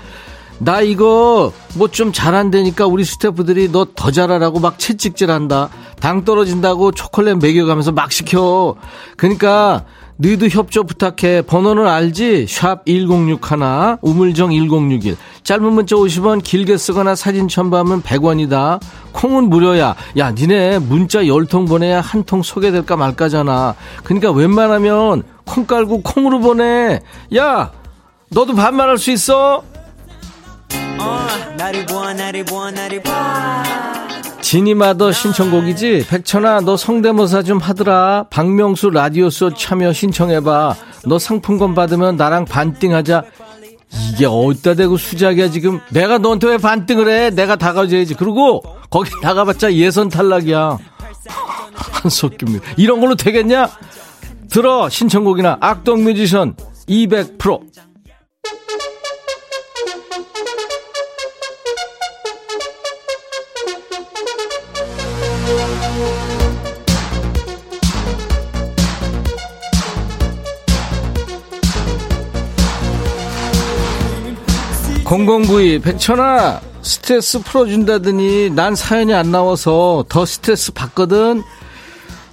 나 0.60 0.80
이거 0.80 1.52
뭐 1.76 1.88
좀 1.88 2.12
잘한다니까 2.12 2.86
우리 2.86 3.04
스태프들이 3.04 3.70
너 3.70 3.86
더 3.94 4.10
잘하라고 4.10 4.58
막 4.60 4.78
채찍질한다. 4.78 5.68
당 6.00 6.24
떨어진다고 6.24 6.92
초콜릿 6.92 7.38
먹여가면서 7.38 7.92
막 7.92 8.10
시켜. 8.12 8.74
그러니까 9.16 9.84
너희도 10.16 10.48
협조 10.48 10.82
부탁해. 10.84 11.42
번호는 11.42 11.86
알지? 11.86 12.46
샵 12.48 12.84
1061, 12.86 13.98
우물정 14.02 14.50
1061. 14.52 15.16
짧은 15.44 15.72
문자 15.72 15.94
50원, 15.94 16.42
길게 16.42 16.76
쓰거나 16.76 17.14
사진 17.14 17.46
첨부하면 17.46 18.02
100원이다. 18.02 18.80
콩은 19.12 19.48
무료야. 19.48 19.94
야, 20.18 20.30
니네 20.32 20.80
문자 20.80 21.22
10통 21.22 21.68
보내야 21.68 22.00
한 22.00 22.24
통 22.24 22.42
소개될까 22.42 22.96
말까잖아. 22.96 23.74
그러니까 24.02 24.32
웬만하면 24.32 25.22
콩 25.44 25.66
깔고 25.66 26.02
콩으로 26.02 26.40
보내. 26.40 27.00
야, 27.36 27.70
너도 28.30 28.54
반말할 28.54 28.98
수 28.98 29.12
있어? 29.12 29.62
지니마더 34.40 35.12
신청곡이지? 35.12 36.06
백천아, 36.08 36.60
너 36.60 36.76
성대모사 36.76 37.42
좀 37.42 37.58
하더라. 37.58 38.26
박명수 38.30 38.90
라디오쇼 38.90 39.54
참여 39.54 39.92
신청해봐. 39.92 40.74
너 41.06 41.18
상품권 41.18 41.74
받으면 41.74 42.16
나랑 42.16 42.46
반띵하자. 42.46 43.24
이게 44.12 44.26
어디다 44.26 44.74
대고 44.74 44.96
수작이야, 44.96 45.50
지금. 45.50 45.80
내가 45.90 46.18
너한테 46.18 46.48
왜 46.48 46.58
반띵을 46.58 47.08
해? 47.08 47.30
내가 47.30 47.56
다가줘야지. 47.56 48.14
그리고 48.14 48.62
거기 48.90 49.10
나가봤자 49.22 49.74
예선 49.74 50.08
탈락이야. 50.08 50.78
한석규입니다. 52.02 52.64
이런 52.76 53.00
걸로 53.00 53.14
되겠냐? 53.14 53.68
들어, 54.50 54.88
신청곡이나 54.88 55.58
악동 55.60 56.04
뮤지션 56.04 56.54
200%. 56.88 57.87
공공구이 75.08 75.78
백천아 75.78 76.60
스트레스 76.82 77.40
풀어준다더니 77.42 78.50
난 78.50 78.74
사연이 78.74 79.14
안 79.14 79.30
나와서 79.30 80.04
더 80.06 80.26
스트레스 80.26 80.70
받거든. 80.72 81.42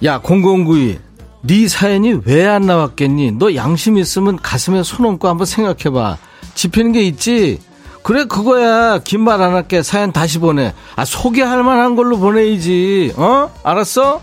야 0.04 0.20
공공구이 0.20 0.98
네 1.40 1.68
사연이 1.68 2.20
왜 2.26 2.44
안 2.44 2.66
나왔겠니? 2.66 3.32
너 3.38 3.54
양심 3.54 3.96
있으면 3.96 4.36
가슴에 4.36 4.82
손 4.82 5.06
얹고 5.06 5.26
한번 5.26 5.46
생각해봐. 5.46 6.18
집히는 6.54 6.92
게 6.92 7.00
있지? 7.04 7.60
그래 8.02 8.24
그거야. 8.26 8.98
긴 8.98 9.22
말 9.22 9.40
안 9.40 9.54
할게. 9.54 9.82
사연 9.82 10.12
다시 10.12 10.38
보내. 10.38 10.74
아 10.96 11.06
소개할 11.06 11.62
만한 11.62 11.96
걸로 11.96 12.18
보내야지. 12.18 13.14
어? 13.16 13.50
알았어? 13.62 14.20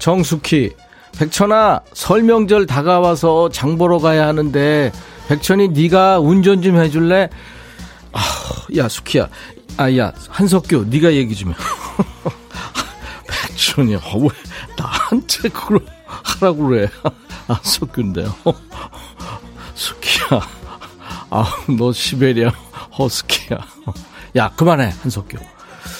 정숙희 0.00 0.72
백천아 1.18 1.80
설 1.94 2.22
명절 2.24 2.66
다가와서 2.66 3.48
장 3.48 3.78
보러 3.78 3.96
가야 3.98 4.26
하는데 4.26 4.92
백천이 5.28 5.68
네가 5.68 6.18
운전 6.20 6.60
좀 6.60 6.76
해줄래 6.78 7.30
아, 8.16 8.66
야, 8.76 8.88
수키야. 8.88 9.28
아, 9.76 9.94
야, 9.96 10.12
한석규, 10.30 10.86
네가 10.88 11.12
얘기 11.12 11.34
좀 11.36 11.50
해. 11.50 11.54
백천이, 13.28 13.96
아, 13.96 14.00
왜 14.16 14.28
나한테 14.78 15.50
그걸 15.50 15.80
하라고 16.06 16.66
그래. 16.66 16.88
한석규인데요. 17.46 18.34
아, 21.28 21.44
너 21.76 21.92
시베리아 21.92 22.50
허스키야. 22.98 23.58
야, 24.36 24.50
그만해, 24.56 24.94
한석규. 25.02 25.36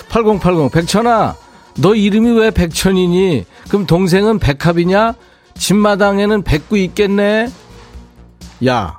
8080, 0.09 0.73
백천아, 0.73 1.37
너 1.79 1.95
이름이 1.95 2.31
왜 2.39 2.51
백천이니? 2.51 3.45
그럼 3.69 3.87
동생은 3.87 4.39
백합이냐? 4.39 5.15
집마당에는 5.59 6.43
백구 6.43 6.79
있겠네? 6.79 7.51
야, 8.67 8.99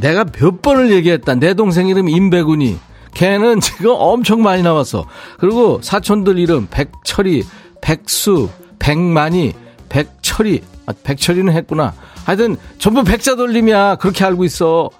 내가 0.00 0.24
몇 0.24 0.62
번을 0.62 0.90
얘기했다. 0.92 1.34
내 1.36 1.54
동생 1.54 1.88
이름 1.88 2.08
임백운이. 2.08 2.78
걔는 3.14 3.60
지금 3.60 3.90
엄청 3.98 4.42
많이 4.42 4.62
나왔어. 4.62 5.04
그리고 5.38 5.80
사촌들 5.82 6.38
이름 6.38 6.68
백철이, 6.70 7.44
백수, 7.82 8.48
백만이, 8.78 9.52
백철이. 9.88 10.62
아, 10.86 10.92
백철이는 11.02 11.52
했구나. 11.52 11.92
하여튼 12.24 12.56
전부 12.78 13.02
백자 13.04 13.34
돌림이야. 13.36 13.96
그렇게 13.96 14.24
알고 14.24 14.44
있어. 14.44 14.90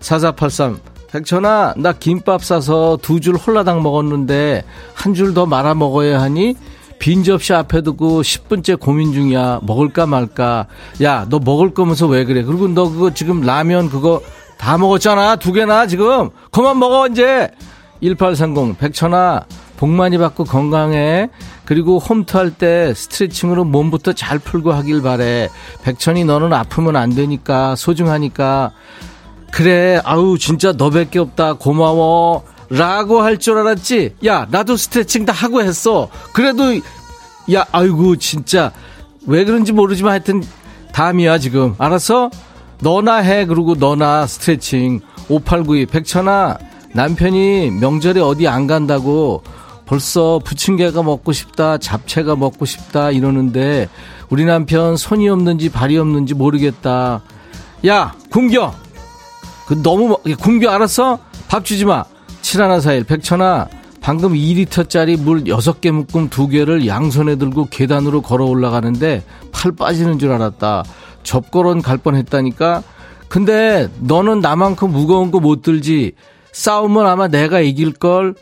4483. 0.00 0.78
백천아, 1.12 1.74
나 1.76 1.92
김밥 1.92 2.42
싸서 2.42 2.98
두 3.02 3.20
줄 3.20 3.36
홀라당 3.36 3.82
먹었는데 3.82 4.64
한 4.94 5.12
줄 5.14 5.34
더 5.34 5.44
말아 5.46 5.74
먹어야 5.74 6.20
하니? 6.20 6.56
빈 6.98 7.22
접시 7.24 7.52
앞에 7.52 7.82
두고 7.82 8.22
10분째 8.22 8.78
고민 8.80 9.12
중이야. 9.12 9.60
먹을까 9.62 10.06
말까. 10.06 10.66
야, 11.02 11.26
너 11.28 11.38
먹을 11.38 11.74
거면서 11.74 12.06
왜 12.06 12.24
그래? 12.24 12.42
그리고 12.42 12.66
너 12.68 12.88
그거 12.88 13.12
지금 13.12 13.40
라면 13.42 13.90
그거 13.90 14.22
다 14.62 14.78
먹었잖아. 14.78 15.34
두 15.36 15.52
개나 15.52 15.88
지금. 15.88 16.30
그만 16.52 16.78
먹어 16.78 17.08
이제. 17.08 17.50
1830 18.00 18.78
백천아 18.78 19.42
복 19.76 19.88
많이 19.90 20.18
받고 20.18 20.44
건강해. 20.44 21.28
그리고 21.64 21.98
홈트 21.98 22.36
할 22.36 22.52
때 22.52 22.94
스트레칭으로 22.94 23.64
몸부터 23.64 24.12
잘 24.12 24.38
풀고 24.38 24.72
하길 24.72 25.02
바래. 25.02 25.48
백천이 25.82 26.24
너는 26.24 26.52
아프면 26.52 26.94
안 26.94 27.10
되니까 27.10 27.74
소중하니까. 27.74 28.70
그래 29.50 30.00
아우 30.04 30.38
진짜 30.38 30.70
너밖에 30.72 31.18
없다 31.18 31.54
고마워. 31.54 32.44
라고 32.70 33.20
할 33.20 33.38
줄 33.38 33.58
알았지? 33.58 34.14
야, 34.26 34.46
나도 34.48 34.76
스트레칭 34.76 35.26
다 35.26 35.32
하고 35.32 35.60
했어. 35.60 36.08
그래도, 36.32 36.74
야, 37.52 37.66
아이고, 37.70 38.16
진짜. 38.16 38.72
왜 39.26 39.44
그런지 39.44 39.72
모르지만 39.72 40.12
하여튼, 40.12 40.42
다음이야, 40.94 41.36
지금. 41.36 41.74
알았어? 41.76 42.30
너나 42.82 43.18
해 43.18 43.46
그러고 43.46 43.74
너나 43.76 44.26
스트레칭. 44.26 45.00
5892 45.28 45.86
백천아 45.86 46.58
남편이 46.94 47.70
명절에 47.80 48.20
어디 48.20 48.48
안 48.48 48.66
간다고 48.66 49.42
벌써 49.86 50.40
부침개가 50.44 51.02
먹고 51.02 51.32
싶다 51.32 51.78
잡채가 51.78 52.34
먹고 52.36 52.64
싶다 52.64 53.12
이러는데 53.12 53.88
우리 54.30 54.44
남편 54.44 54.96
손이 54.96 55.28
없는지 55.28 55.70
발이 55.70 55.96
없는지 55.96 56.34
모르겠다. 56.34 57.22
야 57.86 58.14
굶겨! 58.30 58.74
그 59.66 59.80
너무 59.80 60.18
굶겨 60.40 60.68
알았어? 60.70 61.18
밥 61.48 61.64
주지 61.64 61.84
마. 61.84 62.04
7141 62.42 63.04
백천아 63.04 63.68
방금 64.00 64.32
2리터짜리 64.32 65.16
물 65.20 65.44
6개 65.44 65.92
묶음 65.92 66.28
2개를 66.28 66.88
양손에 66.88 67.36
들고 67.36 67.68
계단으로 67.70 68.22
걸어 68.22 68.46
올라가는데 68.46 69.22
팔 69.52 69.70
빠지는 69.70 70.18
줄 70.18 70.32
알았다. 70.32 70.82
접거론 71.22 71.82
갈 71.82 71.98
뻔했다니까. 71.98 72.82
근데 73.28 73.88
너는 74.00 74.40
나만큼 74.40 74.90
무거운 74.90 75.30
거 75.30 75.40
못 75.40 75.62
들지. 75.62 76.12
싸우면 76.52 77.06
아마 77.06 77.28
내가 77.28 77.60
이길 77.60 77.92
걸. 77.92 78.34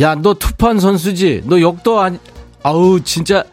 야, 0.00 0.14
너 0.14 0.34
투판 0.34 0.80
선수지. 0.80 1.42
너 1.46 1.60
역도 1.60 2.00
아니. 2.00 2.18
아우 2.62 3.00
진짜 3.00 3.44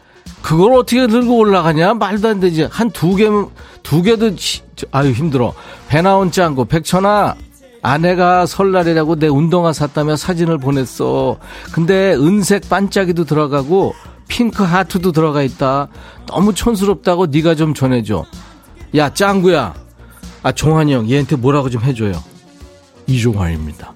그걸 0.42 0.74
어떻게 0.74 1.06
들고 1.06 1.36
올라가냐? 1.36 1.94
말도 1.94 2.28
안 2.28 2.40
되지. 2.40 2.64
한 2.64 2.90
두 2.90 3.14
개면 3.16 3.48
두 3.82 4.02
개도 4.02 4.30
아유 4.92 5.10
힘들어. 5.12 5.52
배 5.88 6.00
나온 6.02 6.30
짱구 6.30 6.64
백천아 6.64 7.34
아내가 7.82 8.44
설날이라고 8.46 9.16
내 9.16 9.28
운동화 9.28 9.72
샀다며 9.72 10.16
사진을 10.16 10.58
보냈어. 10.58 11.38
근데 11.72 12.14
은색 12.14 12.68
반짝이도 12.68 13.24
들어가고 13.24 13.94
핑크 14.28 14.62
하트도 14.62 15.12
들어가 15.12 15.42
있다. 15.42 15.88
너무 16.26 16.54
촌스럽다고 16.54 17.26
네가 17.26 17.54
좀 17.54 17.74
전해줘. 17.74 18.24
야 18.94 19.12
짱구야. 19.12 19.74
아 20.42 20.52
종환이 20.52 20.92
형 20.94 21.08
얘한테 21.10 21.36
뭐라고 21.36 21.70
좀 21.70 21.82
해줘요. 21.82 22.12
이종환입니다. 23.06 23.94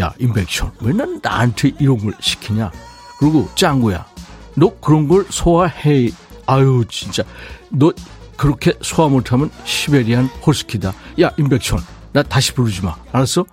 야 0.00 0.12
임백천 0.18 0.72
왜난 0.80 1.20
나한테 1.22 1.72
이런 1.78 1.98
걸 1.98 2.14
시키냐? 2.20 2.70
그리고 3.18 3.48
짱구야. 3.54 4.06
너 4.54 4.74
그런 4.80 5.08
걸 5.08 5.26
소화해. 5.28 6.10
아유 6.46 6.84
진짜 6.88 7.24
너 7.68 7.92
그렇게 8.36 8.72
소화 8.80 9.08
못하면 9.08 9.50
시베리안 9.64 10.26
호스키다. 10.46 10.94
야 11.20 11.30
임백천 11.36 11.80
나 12.12 12.22
다시 12.22 12.54
부르지 12.54 12.82
마. 12.82 12.94
알았어? 13.12 13.44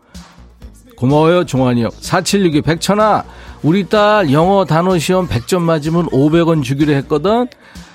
고마워요, 0.96 1.46
종환이 1.46 1.84
형. 1.84 1.90
476이 1.92 2.64
백천아, 2.64 3.26
우리 3.64 3.88
딸 3.88 4.32
영어 4.32 4.66
단어 4.66 4.98
시험 5.00 5.28
100점 5.28 5.62
맞으면 5.62 6.08
500원 6.08 6.64
주기로 6.64 6.94
했거든? 6.94 7.48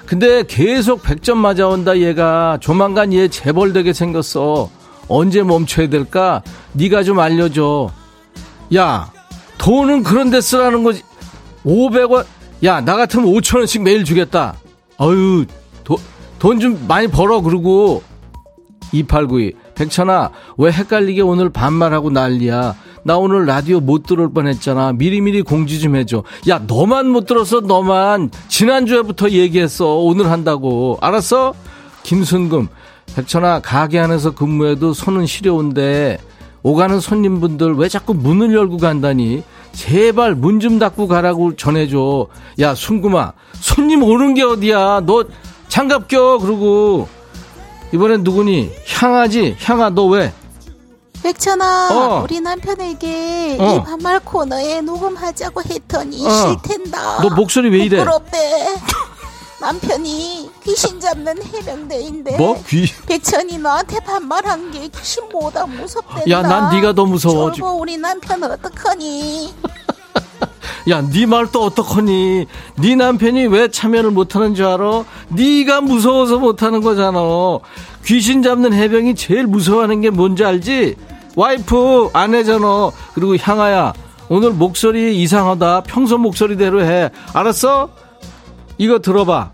근데 0.06 0.42
계속 0.46 1.02
100점 1.02 1.36
맞아온다, 1.36 1.98
얘가. 1.98 2.56
조만간 2.60 3.12
얘 3.12 3.28
재벌되게 3.28 3.92
생겼어. 3.92 4.70
언제 5.08 5.42
멈춰야 5.42 5.88
될까? 5.90 6.42
네가 6.72 7.02
좀 7.02 7.18
알려줘. 7.18 7.90
야, 8.76 9.12
돈은 9.58 10.02
그런 10.02 10.30
데 10.30 10.40
쓰라는 10.40 10.84
거지. 10.84 11.02
500원? 11.66 12.24
야, 12.64 12.80
나 12.80 12.96
같으면 12.96 13.26
5천 13.26 13.58
원씩 13.58 13.82
매일 13.82 14.04
주겠다. 14.04 14.54
어유 15.00 15.44
돈 16.38 16.60
좀 16.60 16.84
많이 16.88 17.08
벌어, 17.08 17.40
그러고. 17.42 18.02
2892. 18.92 19.52
백천아, 19.74 20.30
왜 20.56 20.70
헷갈리게 20.72 21.20
오늘 21.20 21.50
반말하고 21.50 22.10
난리야? 22.10 22.74
나 23.08 23.16
오늘 23.16 23.46
라디오 23.46 23.80
못 23.80 24.02
들을 24.02 24.30
뻔 24.30 24.46
했잖아. 24.48 24.92
미리미리 24.92 25.40
공지 25.40 25.80
좀 25.80 25.96
해줘. 25.96 26.24
야, 26.46 26.60
너만 26.66 27.08
못 27.08 27.24
들었어, 27.24 27.60
너만. 27.60 28.30
지난주에부터 28.48 29.30
얘기했어. 29.30 29.94
오늘 29.96 30.30
한다고. 30.30 30.98
알았어? 31.00 31.54
김순금. 32.02 32.68
백천아, 33.16 33.60
가게 33.60 33.98
안에서 33.98 34.34
근무해도 34.34 34.92
손은 34.92 35.24
시려운데, 35.24 36.18
오가는 36.62 37.00
손님분들 37.00 37.76
왜 37.76 37.88
자꾸 37.88 38.12
문을 38.12 38.52
열고 38.54 38.76
간다니? 38.76 39.42
제발 39.72 40.34
문 40.34 40.60
좀 40.60 40.78
닫고 40.78 41.08
가라고 41.08 41.56
전해줘. 41.56 42.26
야, 42.60 42.74
순금아. 42.74 43.32
손님 43.54 44.02
오는 44.02 44.34
게 44.34 44.42
어디야? 44.42 45.00
너 45.06 45.24
장갑 45.68 46.08
껴, 46.08 46.36
그러고. 46.36 47.08
이번엔 47.94 48.22
누구니? 48.22 48.70
향아지? 48.86 49.56
향아 49.60 49.88
너 49.94 50.04
왜? 50.08 50.30
백천아 51.22 51.88
어. 51.92 52.22
우리 52.22 52.40
남편에게 52.40 53.56
어. 53.60 53.76
이 53.76 53.84
반말 53.84 54.20
코너에 54.20 54.80
녹음하자고 54.80 55.62
했더니 55.62 56.26
어. 56.26 56.30
싫댄다 56.30 57.22
너 57.22 57.30
목소리 57.34 57.68
왜 57.70 57.78
이래? 57.84 57.98
부끄럽대 57.98 58.76
남편이 59.60 60.50
귀신 60.62 61.00
잡는 61.00 61.42
해병대인데 61.44 62.36
뭐? 62.36 62.62
귀? 62.68 62.86
백천이 63.06 63.58
너한테 63.58 63.98
반말한 64.00 64.70
게 64.70 64.86
귀신보다 64.88 65.66
무섭댄다 65.66 66.30
야 66.30 66.42
난 66.42 66.70
네가 66.74 66.92
더 66.92 67.04
무서워 67.04 67.50
저거 67.52 67.72
우리 67.72 67.96
남편 67.96 68.42
어떡하니 68.44 69.52
야, 70.90 71.02
네 71.02 71.26
말 71.26 71.48
또 71.52 71.64
어떡하니? 71.64 72.46
네 72.76 72.94
남편이 72.96 73.48
왜 73.48 73.68
참여를 73.68 74.10
못하는 74.10 74.54
줄 74.54 74.64
알아? 74.64 75.04
네가 75.28 75.82
무서워서 75.82 76.38
못하는 76.38 76.80
거잖아. 76.80 77.18
귀신 78.08 78.42
잡는 78.42 78.72
해병이 78.72 79.16
제일 79.16 79.46
무서워하는 79.46 80.00
게 80.00 80.08
뭔지 80.08 80.42
알지? 80.42 80.96
와이프, 81.36 82.08
아내잖아. 82.14 82.90
그리고 83.12 83.36
향아야, 83.36 83.92
오늘 84.30 84.52
목소리 84.52 85.20
이상하다. 85.20 85.82
평소 85.82 86.16
목소리대로 86.16 86.82
해. 86.82 87.10
알았어? 87.34 87.90
이거 88.78 88.98
들어봐. 88.98 89.50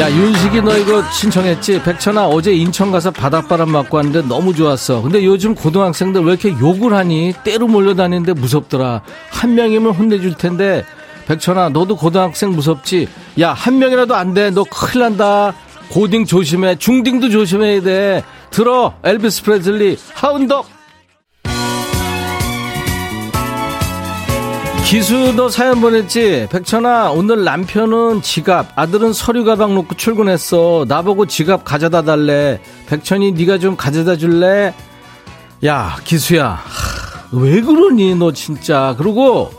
야 0.00 0.10
윤식이 0.10 0.62
너 0.62 0.76
이거 0.76 1.02
신청했지? 1.12 1.82
백천아 1.82 2.26
어제 2.26 2.52
인천 2.52 2.90
가서 2.90 3.10
바닷바람 3.12 3.70
맞고 3.70 3.96
왔는데 3.96 4.28
너무 4.28 4.54
좋았어 4.54 5.02
근데 5.02 5.24
요즘 5.24 5.54
고등학생들 5.54 6.22
왜 6.22 6.34
이렇게 6.34 6.50
욕을 6.50 6.92
하니? 6.92 7.32
때로 7.42 7.66
몰려다니는데 7.66 8.34
무섭더라 8.34 9.02
한 9.30 9.54
명이면 9.54 9.94
혼내줄 9.94 10.34
텐데 10.34 10.84
백천아 11.26 11.70
너도 11.70 11.96
고등학생 11.96 12.50
무섭지? 12.50 13.08
야 13.40 13.52
한 13.52 13.78
명이라도 13.78 14.14
안 14.14 14.32
돼. 14.34 14.50
너 14.50 14.64
큰일 14.64 15.02
난다. 15.04 15.54
고딩 15.90 16.24
조심해. 16.24 16.76
중딩도 16.76 17.30
조심해야 17.30 17.82
돼. 17.82 18.24
들어 18.50 18.94
엘비스 19.02 19.42
프레슬리. 19.42 19.98
하운덕. 20.14 20.66
기수 24.84 25.34
너 25.34 25.48
사연 25.48 25.80
보냈지? 25.80 26.46
백천아 26.48 27.10
오늘 27.10 27.42
남편은 27.42 28.22
지갑 28.22 28.78
아들은 28.78 29.12
서류 29.12 29.44
가방 29.44 29.74
놓고 29.74 29.96
출근했어. 29.96 30.84
나보고 30.86 31.26
지갑 31.26 31.64
가져다 31.64 32.02
달래. 32.02 32.60
백천이 32.88 33.32
네가 33.32 33.58
좀 33.58 33.76
가져다 33.76 34.16
줄래? 34.16 34.72
야 35.64 35.96
기수야. 36.04 36.50
하, 36.50 36.60
왜 37.32 37.60
그러니 37.62 38.14
너 38.14 38.32
진짜. 38.32 38.94
그리고 38.96 39.50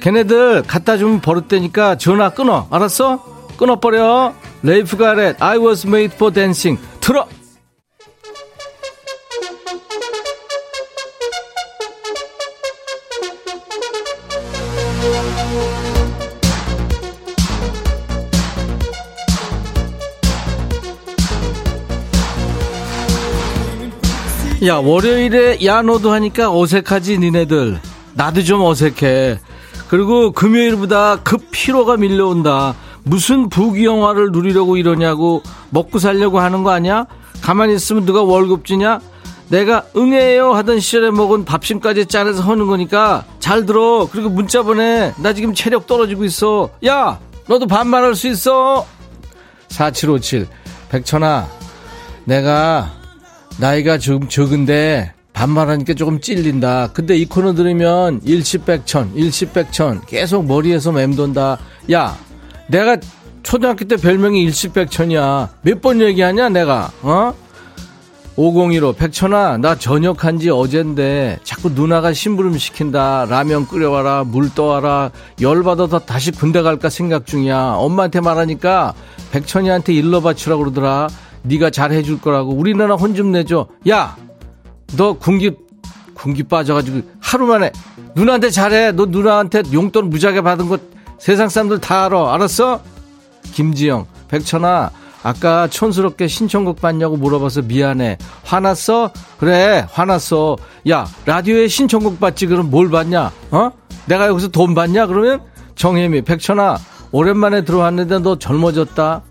걔네들 0.00 0.62
갖다 0.62 0.96
주면 0.96 1.20
버릇되니까 1.20 1.98
전화 1.98 2.30
끊어. 2.30 2.66
알았어? 2.70 3.22
끊어버려. 3.56 4.34
레이프 4.62 4.96
가렛 4.96 5.36
I 5.40 5.58
was 5.58 5.86
made 5.86 6.14
for 6.14 6.32
dancing. 6.32 6.80
틀어. 7.00 7.26
야 24.66 24.76
월요일에 24.76 25.64
야 25.64 25.82
너도 25.82 26.12
하니까 26.12 26.56
어색하지 26.56 27.18
니네들. 27.18 27.80
나도 28.14 28.42
좀 28.42 28.62
어색해 28.62 29.38
그리고 29.88 30.32
금요일보다 30.32 31.20
급 31.22 31.50
피로가 31.50 31.96
밀려온다. 31.96 32.74
무슨 33.02 33.48
부귀영화를 33.48 34.32
누리려고 34.32 34.76
이러냐고 34.76 35.42
먹고 35.70 35.98
살려고 35.98 36.40
하는 36.40 36.62
거 36.62 36.70
아니야? 36.70 37.06
가만히 37.40 37.74
있으면 37.74 38.04
누가 38.04 38.22
월급 38.22 38.64
주냐? 38.64 39.00
내가 39.48 39.84
응해요 39.96 40.52
하던 40.52 40.78
시절에 40.78 41.10
먹은 41.10 41.46
밥심까지 41.46 42.04
짜내서 42.06 42.42
하는 42.42 42.66
거니까 42.66 43.24
잘 43.40 43.64
들어. 43.64 44.06
그리고 44.12 44.28
문자 44.28 44.62
보내. 44.62 45.14
나 45.16 45.32
지금 45.32 45.54
체력 45.54 45.86
떨어지고 45.86 46.24
있어. 46.24 46.68
야 46.86 47.18
너도 47.46 47.66
반말할 47.66 48.14
수 48.14 48.28
있어. 48.28 48.86
4757 49.68 50.46
백천아 50.90 51.48
내가 52.24 52.90
나이가 53.58 53.96
좀 53.96 54.28
적은데 54.28 55.14
반말하니까 55.38 55.94
조금 55.94 56.20
찔린다. 56.20 56.88
근데 56.92 57.16
이 57.16 57.24
코너 57.24 57.54
들으면 57.54 58.20
일시백천, 58.24 59.12
일시백천 59.14 60.02
계속 60.06 60.44
머리에서 60.46 60.90
맴돈다. 60.90 61.58
야, 61.92 62.16
내가 62.66 62.96
초등학교 63.44 63.84
때 63.84 63.94
별명이 63.96 64.42
일시백천이야. 64.42 65.48
몇 65.62 65.80
번 65.80 66.00
얘기하냐 66.00 66.48
내가? 66.48 66.90
어? 67.02 67.32
5015 68.34 68.92
백천아 68.94 69.58
나 69.58 69.74
전역한 69.76 70.38
지 70.40 70.50
어젠데 70.50 71.38
자꾸 71.44 71.70
누나가 71.70 72.12
심부름 72.12 72.56
시킨다 72.58 73.24
라면 73.28 73.66
끓여와라 73.66 74.24
물 74.24 74.52
떠와라 74.54 75.10
열받아서 75.40 76.00
다시 76.00 76.30
군대 76.30 76.62
갈까 76.62 76.88
생각 76.88 77.26
중이야 77.26 77.74
엄마한테 77.78 78.20
말하니까 78.20 78.94
백천이한테 79.32 79.92
일러 79.92 80.20
바치라고 80.20 80.62
그러더라 80.62 81.08
네가 81.42 81.70
잘 81.70 81.90
해줄 81.90 82.20
거라고 82.20 82.52
우리 82.52 82.74
누나 82.74 82.94
혼 82.94 83.14
좀 83.16 83.32
내줘 83.32 83.66
야 83.88 84.16
너 84.96 85.12
군기 85.14 85.52
군기 86.14 86.42
빠져가지고 86.42 87.02
하루 87.20 87.46
만에 87.46 87.70
누나한테 88.14 88.50
잘해 88.50 88.92
너 88.92 89.06
누나한테 89.06 89.62
용돈 89.72 90.10
무지하게 90.10 90.40
받은 90.40 90.68
거 90.68 90.78
세상 91.18 91.48
사람들 91.48 91.80
다 91.80 92.06
알아 92.06 92.34
알았어 92.34 92.80
김지영 93.52 94.06
백천아 94.28 94.90
아까 95.22 95.68
촌스럽게 95.68 96.28
신청곡 96.28 96.80
받냐고 96.80 97.16
물어봐서 97.16 97.62
미안해. 97.62 98.18
화났어? 98.44 99.10
그래, 99.38 99.84
화났어. 99.90 100.56
야, 100.88 101.06
라디오에 101.26 101.68
신청곡 101.68 102.20
받지, 102.20 102.46
그럼 102.46 102.70
뭘 102.70 102.88
받냐? 102.88 103.32
어? 103.50 103.70
내가 104.06 104.28
여기서 104.28 104.48
돈 104.48 104.74
받냐? 104.74 105.06
그러면 105.06 105.42
정혜미, 105.74 106.22
백천아, 106.22 106.78
오랜만에 107.10 107.64
들어왔는데 107.64 108.20
너 108.20 108.38
젊어졌다. 108.38 109.22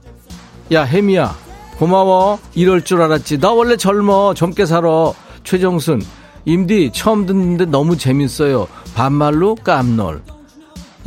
야, 0.74 0.84
혜미야, 0.84 1.36
고마워. 1.78 2.40
이럴 2.54 2.84
줄 2.84 3.02
알았지. 3.02 3.40
나 3.40 3.52
원래 3.52 3.78
젊어. 3.78 4.34
젊게 4.34 4.66
살아. 4.66 5.14
최정순, 5.48 6.02
임디, 6.44 6.92
처음 6.94 7.26
듣는데 7.26 7.64
너무 7.68 7.96
재밌어요. 7.96 8.68
반말로 8.94 9.56
깜놀. 9.56 10.22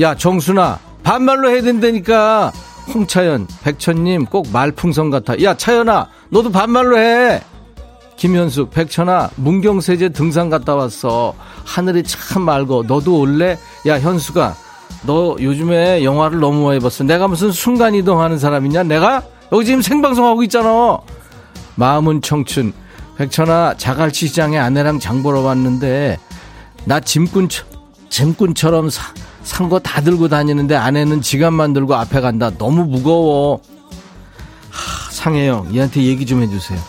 야, 0.01 0.15
정순아, 0.17 0.79
반말로 1.03 1.51
해야 1.51 1.61
된다니까. 1.61 2.51
홍차연, 2.95 3.47
백천님 3.63 4.25
꼭 4.25 4.49
말풍선 4.51 5.11
같아. 5.11 5.35
야, 5.43 5.55
차연아, 5.55 6.09
너도 6.31 6.51
반말로 6.51 6.97
해. 6.97 7.43
김현숙, 8.17 8.71
백천아, 8.71 9.29
문경세제 9.37 10.09
등산 10.09 10.49
갔다 10.49 10.75
왔어. 10.75 11.35
하늘이 11.67 12.03
참 12.05 12.41
맑어. 12.43 12.85
너도 12.87 13.21
올래? 13.21 13.59
야, 13.87 14.01
현수가, 14.01 14.57
너 15.05 15.37
요즘에 15.39 16.03
영화를 16.03 16.41
너무 16.41 16.67
많이 16.67 16.81
봤어. 16.81 17.05
내가 17.05 17.29
무슨 17.29 17.53
순간이동하는 17.53 18.39
사람이냐? 18.39 18.85
내가? 18.85 19.23
여기 19.53 19.67
지금 19.67 19.83
생방송하고 19.83 20.43
있잖아. 20.45 20.97
마음은 21.75 22.23
청춘. 22.23 22.73
백천아, 23.21 23.75
자갈치 23.77 24.29
시장에 24.29 24.57
아내랑 24.57 24.99
장 24.99 25.23
보러 25.23 25.41
왔는데, 25.43 26.17
나 26.87 27.01
짐꾼, 27.01 27.51
짐꾼처럼 28.09 28.89
사, 28.89 29.13
산거 29.43 29.79
다 29.81 30.01
들고 30.01 30.29
다니는데 30.29 30.75
아내는 30.75 31.21
지갑만 31.21 31.75
들고 31.75 31.95
앞에 31.97 32.23
간다. 32.23 32.51
너무 32.57 32.87
무거워. 32.87 33.61
하, 34.71 35.11
상해요. 35.13 35.67
얘한테 35.71 36.03
얘기 36.05 36.25
좀 36.25 36.41
해주세요. 36.41 36.81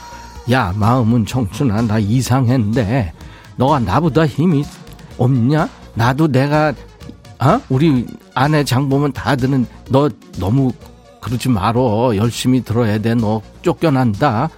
야, 0.52 0.72
마음은 0.78 1.26
청춘아. 1.26 1.82
나 1.82 2.00
이상했는데, 2.00 3.12
너가 3.58 3.80
나보다 3.80 4.26
힘이 4.26 4.64
없냐? 5.18 5.68
나도 5.96 6.30
내가, 6.30 6.74
어? 7.42 7.60
우리 7.68 8.08
아내 8.36 8.64
장 8.64 8.88
보면 8.88 9.12
다 9.12 9.36
드는, 9.36 9.66
너 9.90 10.10
너무 10.40 10.72
그러지 11.20 11.50
말어. 11.50 12.16
열심히 12.16 12.64
들어야 12.64 13.00
돼. 13.00 13.16
너 13.16 13.42
쫓겨난다. 13.64 14.50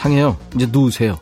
상해요. 0.00 0.36
이제 0.54 0.68
누우세요. 0.70 1.18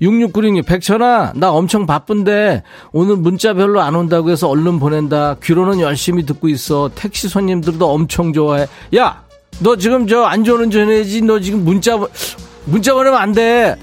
6696님, 0.00 0.64
백천아, 0.66 1.32
나 1.36 1.50
엄청 1.52 1.86
바쁜데, 1.86 2.62
오늘 2.92 3.16
문자 3.16 3.54
별로 3.54 3.80
안 3.80 3.94
온다고 3.94 4.30
해서 4.30 4.48
얼른 4.48 4.78
보낸다. 4.78 5.36
귀로는 5.42 5.80
열심히 5.80 6.24
듣고 6.26 6.48
있어. 6.48 6.90
택시 6.94 7.28
손님들도 7.28 7.88
엄청 7.90 8.32
좋아해. 8.32 8.66
야! 8.96 9.22
너 9.60 9.76
지금 9.76 10.06
저 10.06 10.24
안전운전 10.24 10.90
해야지. 10.90 11.22
너 11.22 11.38
지금 11.38 11.64
문자, 11.64 11.96
문자 12.64 12.92
보내면 12.94 13.18
안 13.20 13.32
돼. 13.32 13.76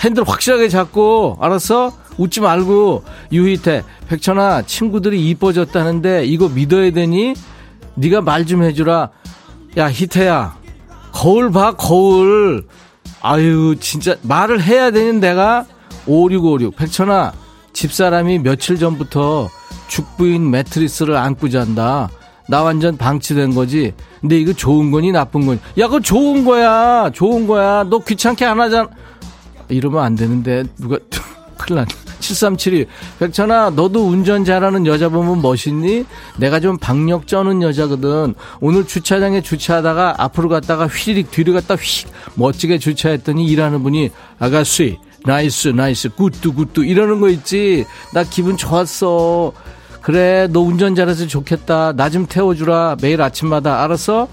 핸들 0.00 0.24
확실하게 0.28 0.68
잡고, 0.68 1.38
알았어? 1.40 1.92
웃지 2.18 2.40
말고. 2.40 3.04
유희태, 3.32 3.82
백천아, 4.08 4.62
친구들이 4.62 5.26
이뻐졌다는데, 5.30 6.24
이거 6.26 6.48
믿어야 6.48 6.90
되니? 6.92 7.34
네가 7.94 8.20
말 8.20 8.44
좀 8.46 8.62
해주라. 8.62 9.10
야, 9.78 9.86
희태야. 9.86 10.56
거울 11.12 11.50
봐, 11.50 11.72
거울. 11.76 12.66
아유, 13.22 13.76
진짜 13.80 14.16
말을 14.22 14.62
해야 14.62 14.90
되는 14.90 15.20
내가 15.20 15.66
5656. 16.06 16.76
백천아, 16.76 17.32
집사람이 17.72 18.38
며칠 18.40 18.78
전부터 18.78 19.48
죽부인 19.88 20.50
매트리스를 20.50 21.16
안고 21.16 21.48
잔다. 21.50 22.08
나 22.48 22.62
완전 22.62 22.96
방치된 22.96 23.54
거지. 23.54 23.92
근데 24.20 24.38
이거 24.38 24.52
좋은 24.52 24.90
거니 24.90 25.12
나쁜 25.12 25.46
거니? 25.46 25.60
야, 25.78 25.86
그거 25.86 26.00
좋은 26.00 26.44
거야. 26.44 27.10
좋은 27.10 27.46
거야. 27.46 27.84
너 27.84 27.98
귀찮게 28.00 28.44
안 28.44 28.60
하잖아. 28.60 28.88
이러면 29.68 30.02
안 30.02 30.14
되는데 30.16 30.64
누가 30.78 30.98
큰일 31.56 31.76
났네. 31.76 31.99
7372. 32.34 32.86
백천아, 33.18 33.70
너도 33.70 34.06
운전 34.06 34.44
잘하는 34.44 34.86
여자 34.86 35.08
보면 35.08 35.42
멋있니? 35.42 36.04
내가 36.38 36.60
좀 36.60 36.78
박력 36.78 37.26
쩌는 37.26 37.62
여자거든. 37.62 38.34
오늘 38.60 38.86
주차장에 38.86 39.40
주차하다가 39.42 40.16
앞으로 40.18 40.48
갔다가 40.48 40.86
휘리릭 40.86 41.30
뒤로 41.30 41.52
갔다 41.52 41.74
휙 41.76 42.08
멋지게 42.34 42.78
주차했더니 42.78 43.46
일하는 43.46 43.82
분이 43.82 44.10
아가씨, 44.38 44.98
nice, 45.24 45.68
nice, 45.68 46.10
good, 46.10 46.54
good 46.54 46.84
이러는 46.84 47.20
거 47.20 47.28
있지. 47.28 47.84
나 48.14 48.22
기분 48.24 48.56
좋았어. 48.56 49.52
그래, 50.02 50.48
너 50.50 50.60
운전 50.60 50.94
잘해서 50.94 51.26
좋겠다. 51.26 51.92
나 51.92 52.08
좀 52.08 52.26
태워주라. 52.26 52.96
매일 53.02 53.20
아침마다. 53.20 53.82
알았어? 53.82 54.28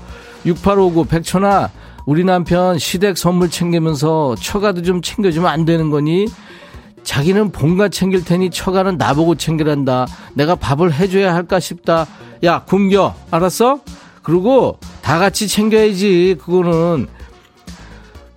6859, 0.46 1.06
백천아, 1.06 1.70
우리 2.06 2.24
남편 2.24 2.80
시댁 2.80 3.18
선물 3.18 3.50
챙기면서 3.50 4.36
처가도 4.42 4.82
좀 4.84 5.02
챙겨주면 5.02 5.50
안 5.52 5.66
되는 5.66 5.90
거니? 5.90 6.26
자기는 7.08 7.54
본가 7.54 7.88
챙길 7.88 8.26
테니 8.26 8.50
처가는 8.50 8.98
나보고 8.98 9.36
챙기란다. 9.36 10.08
내가 10.34 10.56
밥을 10.56 10.94
해줘야 10.94 11.34
할까 11.34 11.58
싶다. 11.58 12.06
야, 12.44 12.66
굶겨. 12.66 13.16
알았어? 13.32 13.80
그리고 14.24 14.78
다 15.02 15.18
같이 15.18 15.48
챙겨야지. 15.48 16.36
그거는. 16.38 17.08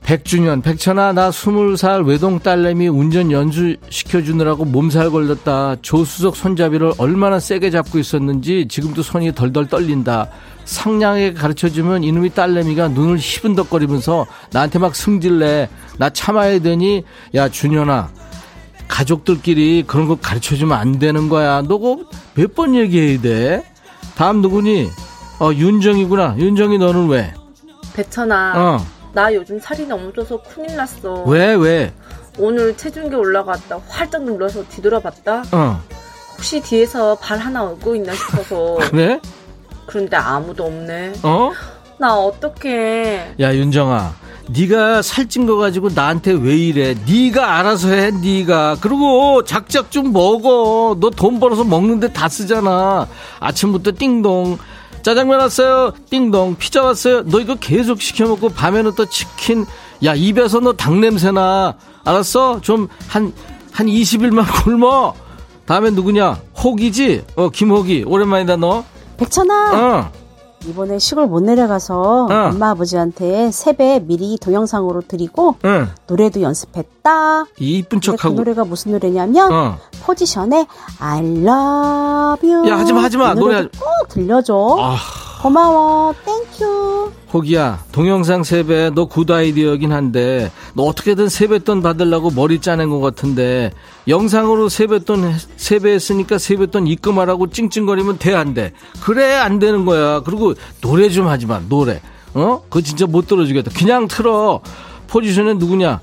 백주년, 0.03 0.63
백천아, 0.63 1.13
나 1.13 1.33
스물 1.33 1.77
살 1.77 2.03
외동 2.03 2.39
딸내미 2.39 2.87
운전 2.87 3.33
연수 3.33 3.77
시켜주느라고 3.91 4.65
몸살 4.65 5.11
걸렸다. 5.11 5.77
조수석 5.83 6.37
손잡이를 6.37 6.93
얼마나 6.97 7.41
세게 7.41 7.71
잡고 7.71 7.99
있었는지 7.99 8.69
지금도 8.69 9.03
손이 9.03 9.35
덜덜 9.35 9.67
떨린다. 9.67 10.29
상냥하게 10.65 11.33
가르쳐주면 11.33 12.05
이놈이 12.05 12.31
딸내미가 12.31 12.89
눈을 12.89 13.19
희분덕거리면서 13.19 14.27
나한테 14.53 14.79
막 14.79 14.95
승질내. 14.95 15.69
나 15.99 16.09
참아야 16.11 16.61
되니? 16.61 17.03
야, 17.35 17.49
준현아. 17.49 18.21
가족들끼리 18.91 19.85
그런 19.87 20.09
거 20.09 20.17
가르쳐 20.17 20.57
주면 20.57 20.77
안 20.77 20.99
되는 20.99 21.29
거야. 21.29 21.63
너가 21.63 21.97
몇번 22.35 22.75
얘기해야 22.75 23.21
돼? 23.21 23.65
다음 24.17 24.43
누구니? 24.43 24.91
어, 25.39 25.51
윤정이구나. 25.55 26.35
윤정이 26.37 26.77
너는 26.79 27.09
왜? 27.09 27.33
배천아. 27.95 28.53
어. 28.57 28.87
나 29.13 29.33
요즘 29.33 29.59
살이 29.59 29.87
너무 29.87 30.13
쪄서 30.13 30.43
큰일 30.43 30.77
났어. 30.77 31.23
왜, 31.23 31.55
왜? 31.55 31.93
오늘 32.39 32.77
체중계 32.77 33.17
올라갔다 33.17 33.81
활짝 33.89 34.25
눌러서 34.25 34.65
뒤돌아봤다. 34.69 35.45
어. 35.53 35.81
혹시 36.35 36.61
뒤에서 36.61 37.15
발 37.17 37.39
하나 37.39 37.65
얹고 37.65 37.95
있나 37.97 38.13
싶어서. 38.15 38.77
그래? 38.91 39.21
그런데 39.87 40.17
아무도 40.17 40.65
없네. 40.65 41.13
어? 41.23 41.53
나 41.99 42.17
어떡해. 42.17 43.35
야, 43.41 43.55
윤정아. 43.55 44.15
네가 44.53 45.03
살찐 45.03 45.47
거 45.47 45.57
가지고 45.57 45.91
나한테 45.95 46.33
왜 46.33 46.57
이래? 46.57 46.95
네가 47.07 47.59
알아서 47.59 47.89
해, 47.89 48.11
네가. 48.11 48.79
그리고 48.81 49.45
작작 49.45 49.91
좀 49.91 50.13
먹어. 50.13 50.97
너 50.99 51.11
돈 51.11 51.39
벌어서 51.39 51.63
먹는데 51.65 52.13
다 52.13 52.29
쓰잖아. 52.29 53.07
아침부터 53.39 53.93
띵동. 53.99 54.59
짜장면 55.03 55.41
왔어요. 55.41 55.93
띵동. 56.11 56.57
피자 56.59 56.83
왔어요. 56.83 57.23
너 57.27 57.41
이거 57.41 57.55
계속 57.57 58.01
시켜 58.03 58.27
먹고 58.27 58.49
밤에는 58.51 58.93
또 58.97 59.07
치킨. 59.07 59.67
야, 60.05 60.15
입에서 60.15 60.61
너 60.61 60.73
닭 60.73 60.97
냄새나. 60.99 61.75
알았어? 62.05 62.61
좀 62.61 62.89
한한 63.09 63.33
20일만 63.75 64.45
굶어. 64.65 65.15
다음에 65.67 65.91
누구냐? 65.91 66.41
혹이지? 66.63 67.23
어, 67.37 67.51
김혹이. 67.51 68.05
오랜만이다 68.07 68.57
너. 68.57 68.85
백천아. 69.17 69.73
어. 69.75 70.13
이번에 70.67 70.99
시골 70.99 71.27
못 71.27 71.41
내려가서 71.43 72.27
어. 72.31 72.49
엄마 72.53 72.71
아버지한테 72.71 73.51
세배 73.51 74.01
미리 74.05 74.37
동영상으로 74.39 75.03
드리고 75.09 75.57
응. 75.65 75.89
노래도 76.07 76.43
연습했다. 76.43 77.45
이쁜 77.59 78.01
척하고. 78.01 78.35
그 78.35 78.41
노래가 78.41 78.65
무슨 78.65 78.93
노래냐면 78.93 79.53
어. 79.53 79.79
포지션의 80.03 80.67
I 81.01 81.19
love 81.21 82.51
you. 82.53 82.69
야 82.69 82.79
하지마 82.79 83.03
하지마 83.03 83.35
그 83.35 83.41
노래 83.41 83.63
꼭 83.63 84.09
들려줘. 84.09 84.77
아. 84.79 84.97
고마워. 85.43 86.15
Thank 86.25 86.73
you. 86.73 87.13
호기야, 87.33 87.85
동영상 87.93 88.43
세배 88.43 88.91
너 88.91 89.07
good 89.07 89.31
idea긴 89.31 89.93
한데 89.93 90.51
너 90.75 90.83
어떻게든 90.83 91.29
세뱃돈 91.29 91.81
받으려고 91.83 92.31
머리 92.31 92.61
짜낸 92.61 92.91
것 92.91 93.01
같은데 93.01 93.73
영상으로 94.09 94.69
세뱃돈 94.69 95.33
세배했으니까 95.57 96.39
세뱃돈 96.39 96.87
입금하라고 96.89 97.49
찡찡거리면 97.51 98.19
돼 98.19 98.35
안 98.35 98.53
돼? 98.55 98.73
그래 99.03 99.35
안 99.35 99.59
되는 99.59 99.85
거야. 99.85 100.21
그리고 100.21 100.55
노래 100.81 101.09
좀 101.09 101.27
하지 101.29 101.47
마. 101.47 101.61
노래. 101.69 102.01
어? 102.35 102.63
그거 102.69 102.81
진짜 102.81 103.07
못 103.07 103.27
들어주겠다. 103.27 103.71
그냥 103.77 104.09
틀어. 104.09 104.61
포지션은 105.09 105.59
누구냐? 105.59 106.01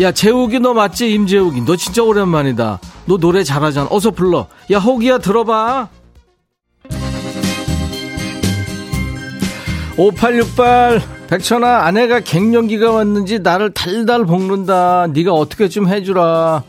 야, 0.00 0.12
재욱이 0.12 0.58
너 0.60 0.74
맞지? 0.74 1.12
임재욱이. 1.12 1.62
너 1.64 1.76
진짜 1.76 2.02
오랜만이다. 2.02 2.80
너 3.06 3.16
노래 3.18 3.44
잘하잖아. 3.44 3.88
어서 3.90 4.10
불러. 4.10 4.46
야, 4.70 4.78
호기야 4.78 5.18
들어봐. 5.18 5.88
5868 9.96 11.02
백천아 11.28 11.84
아내가 11.84 12.20
갱년기가 12.20 12.90
왔는지 12.90 13.40
나를 13.40 13.72
달달 13.72 14.24
볶는다 14.24 15.06
네가 15.08 15.32
어떻게 15.32 15.68
좀 15.68 15.88
해주라 15.88 16.62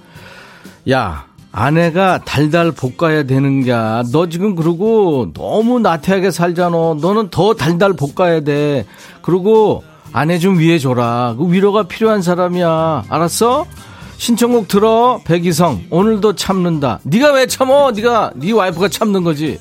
야 0.91 1.25
아내가 1.51 2.19
달달 2.25 2.71
볶아야 2.71 3.23
되는 3.23 3.65
거야 3.65 4.03
너 4.11 4.27
지금 4.27 4.55
그러고 4.55 5.31
너무 5.33 5.79
나태하게 5.79 6.31
살잖아 6.31 6.95
너는 7.01 7.29
더 7.29 7.53
달달 7.53 7.93
볶아야 7.93 8.41
돼 8.41 8.85
그리고 9.21 9.83
아내 10.13 10.37
좀 10.37 10.59
위해 10.59 10.77
줘라. 10.77 11.35
그 11.39 11.51
위로가 11.51 11.83
필요한 11.83 12.21
사람이야. 12.21 13.05
알았어? 13.09 13.65
신청곡 14.17 14.67
들어. 14.67 15.19
백이성. 15.25 15.83
오늘도 15.89 16.35
참는다. 16.35 16.99
네가 17.01 17.33
왜 17.33 17.47
참어? 17.47 17.91
네가 17.91 18.33
네 18.35 18.51
와이프가 18.51 18.89
참는 18.89 19.23
거지. 19.23 19.59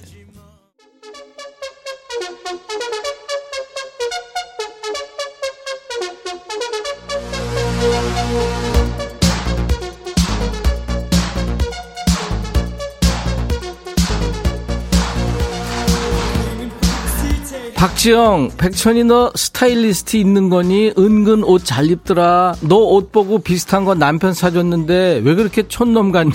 박지영, 18.03 18.51
백천이 18.59 19.05
너 19.05 19.31
스타일리스트 19.37 20.17
있는 20.17 20.49
거니? 20.49 20.93
은근 20.99 21.45
옷 21.45 21.65
잘 21.65 21.89
입더라. 21.89 22.57
너 22.63 22.79
옷 22.97 23.13
보고 23.13 23.39
비슷한 23.39 23.85
거 23.85 23.95
남편 23.95 24.35
사줬는데 24.35 25.21
왜 25.23 25.35
그렇게 25.37 25.69
촌놈 25.69 26.11
같니? 26.11 26.33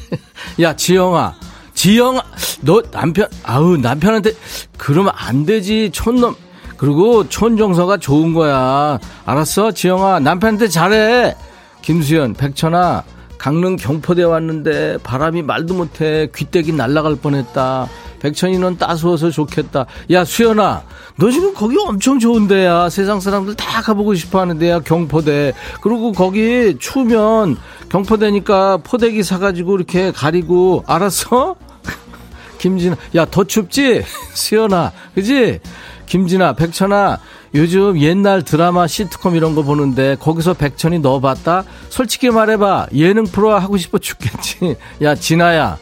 야, 0.62 0.74
지영아. 0.74 1.34
지영아, 1.74 2.22
너 2.62 2.80
남편, 2.90 3.28
아우, 3.42 3.76
남편한테 3.76 4.32
그러면 4.78 5.12
안 5.14 5.44
되지. 5.44 5.90
촌놈. 5.92 6.34
그리고 6.78 7.28
촌정서가 7.28 7.98
좋은 7.98 8.32
거야. 8.32 8.98
알았어? 9.26 9.72
지영아, 9.72 10.20
남편한테 10.20 10.68
잘해. 10.68 11.36
김수현, 11.82 12.32
백천아, 12.32 13.04
강릉 13.40 13.76
경포대 13.76 14.22
왔는데 14.22 14.98
바람이 15.02 15.40
말도 15.40 15.72
못해. 15.72 16.28
귀때기 16.36 16.74
날아갈 16.74 17.16
뻔했다. 17.16 17.88
백천이는 18.20 18.76
따스워서 18.76 19.30
좋겠다. 19.30 19.86
야, 20.10 20.26
수연아, 20.26 20.82
너 21.16 21.30
지금 21.30 21.54
거기 21.54 21.74
엄청 21.78 22.18
좋은 22.18 22.46
데야. 22.48 22.90
세상 22.90 23.18
사람들 23.18 23.54
다 23.54 23.80
가보고 23.80 24.14
싶어 24.14 24.40
하는 24.40 24.58
데야, 24.58 24.80
경포대. 24.80 25.54
그리고 25.80 26.12
거기 26.12 26.76
추우면 26.78 27.56
경포대니까 27.88 28.76
포대기 28.84 29.22
사가지고 29.22 29.76
이렇게 29.76 30.12
가리고, 30.12 30.84
알았어? 30.86 31.56
김진아, 32.58 32.96
야, 33.14 33.24
더 33.24 33.44
춥지? 33.44 34.02
수연아, 34.34 34.92
그지? 35.14 35.60
김진아, 36.04 36.52
백천아, 36.56 37.18
요즘 37.54 38.00
옛날 38.00 38.42
드라마 38.44 38.86
시트콤 38.86 39.34
이런 39.34 39.54
거 39.54 39.62
보는데 39.62 40.16
거기서 40.20 40.54
백천이 40.54 41.00
너 41.00 41.18
봤다? 41.20 41.64
솔직히 41.88 42.30
말해봐. 42.30 42.88
예능 42.94 43.24
프로 43.24 43.52
하고 43.52 43.76
싶어 43.76 43.98
죽겠지. 43.98 44.76
야, 45.02 45.14
진아야. 45.14 45.76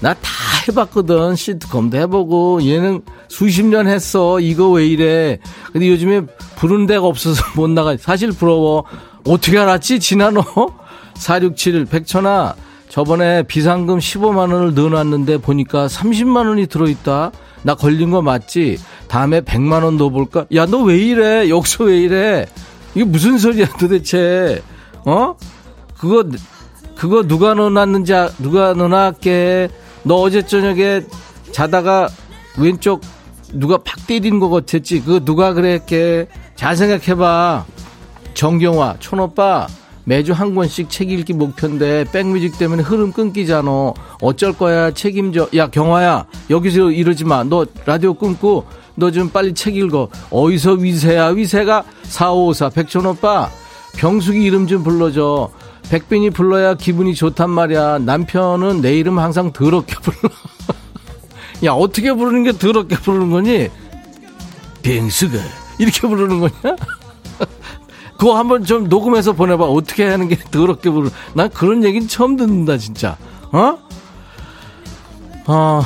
나 0.00 0.12
다 0.14 0.20
해봤거든. 0.68 1.36
시트콤도 1.36 1.96
해보고 1.98 2.64
얘는 2.66 3.02
수십 3.28 3.64
년 3.64 3.86
했어. 3.86 4.40
이거 4.40 4.70
왜 4.70 4.86
이래. 4.86 5.38
근데 5.72 5.88
요즘에 5.88 6.22
부른 6.56 6.86
데가 6.86 7.06
없어서 7.06 7.42
못 7.54 7.70
나가. 7.70 7.96
사실 7.96 8.32
부러워. 8.32 8.84
어떻게 9.26 9.58
알았지? 9.58 10.00
지난 10.00 10.34
너? 10.34 10.44
467 11.14 11.86
백천아 11.86 12.54
저번에 12.98 13.42
비상금 13.42 13.98
15만 13.98 14.52
원을 14.52 14.72
넣어놨는데 14.72 15.38
보니까 15.38 15.88
30만 15.88 16.46
원이 16.48 16.68
들어있다. 16.68 17.32
나 17.64 17.74
걸린 17.74 18.12
거 18.12 18.22
맞지? 18.22 18.78
다음에 19.08 19.40
100만 19.40 19.82
원 19.82 19.96
넣어볼까? 19.96 20.46
야 20.54 20.64
너 20.66 20.84
왜 20.84 20.96
이래? 20.98 21.48
여기서 21.50 21.84
왜 21.84 21.98
이래? 21.98 22.46
이게 22.94 23.04
무슨 23.04 23.36
소리야 23.36 23.66
도대체? 23.80 24.62
어? 25.04 25.34
그거 25.98 26.22
그거 26.94 27.24
누가 27.26 27.54
넣어놨는지 27.54 28.14
아, 28.14 28.30
누가 28.38 28.74
넣어놨게? 28.74 29.70
너 30.04 30.14
어제 30.20 30.42
저녁에 30.46 31.02
자다가 31.50 32.08
왼쪽 32.58 33.00
누가 33.54 33.76
팍 33.78 34.06
때리는 34.06 34.38
것 34.38 34.50
같았지? 34.50 35.00
그거 35.00 35.18
누가 35.18 35.52
그랬게? 35.52 36.28
잘 36.54 36.76
생각해봐. 36.76 37.64
정경화, 38.34 38.96
촌오빠, 39.00 39.66
매주 40.04 40.32
한 40.32 40.54
권씩 40.54 40.90
책 40.90 41.10
읽기 41.10 41.32
목표인데 41.32 42.04
백뮤직 42.12 42.58
때문에 42.58 42.82
흐름 42.82 43.12
끊기잖아. 43.12 43.92
어쩔 44.20 44.52
거야 44.52 44.90
책임져. 44.90 45.48
야 45.56 45.68
경화야 45.68 46.26
여기서 46.50 46.90
이러지 46.90 47.24
마. 47.24 47.42
너 47.44 47.64
라디오 47.86 48.14
끊고 48.14 48.64
너 48.96 49.10
좀 49.10 49.28
빨리 49.30 49.54
책 49.54 49.76
읽어. 49.76 50.08
어디서 50.30 50.72
위세야 50.74 51.28
위세가 51.28 51.84
4554 52.04 52.68
백촌오빠 52.70 53.50
병숙이 53.96 54.42
이름 54.42 54.66
좀 54.66 54.82
불러줘. 54.84 55.50
백빈이 55.90 56.30
불러야 56.30 56.74
기분이 56.74 57.14
좋단 57.14 57.50
말이야. 57.50 57.98
남편은 57.98 58.80
내 58.82 58.94
이름 58.96 59.18
항상 59.18 59.52
더럽게 59.52 59.94
불러. 60.02 60.32
야, 61.64 61.72
어떻게 61.72 62.12
부르는 62.12 62.44
게 62.44 62.52
더럽게 62.52 62.96
부르는 62.96 63.30
거니? 63.30 63.68
뱅스가 64.82 65.38
이렇게 65.78 66.00
부르는 66.06 66.40
거냐? 66.40 66.76
그거 68.16 68.38
한번 68.38 68.64
좀 68.64 68.88
녹음해서 68.88 69.32
보내봐. 69.32 69.64
어떻게 69.64 70.04
하는 70.08 70.28
게 70.28 70.36
더럽게 70.50 70.90
부르. 70.90 71.10
난 71.34 71.50
그런 71.50 71.84
얘기는 71.84 72.06
처음 72.08 72.36
듣는다, 72.36 72.78
진짜. 72.78 73.16
어? 73.52 73.78
아, 75.46 75.82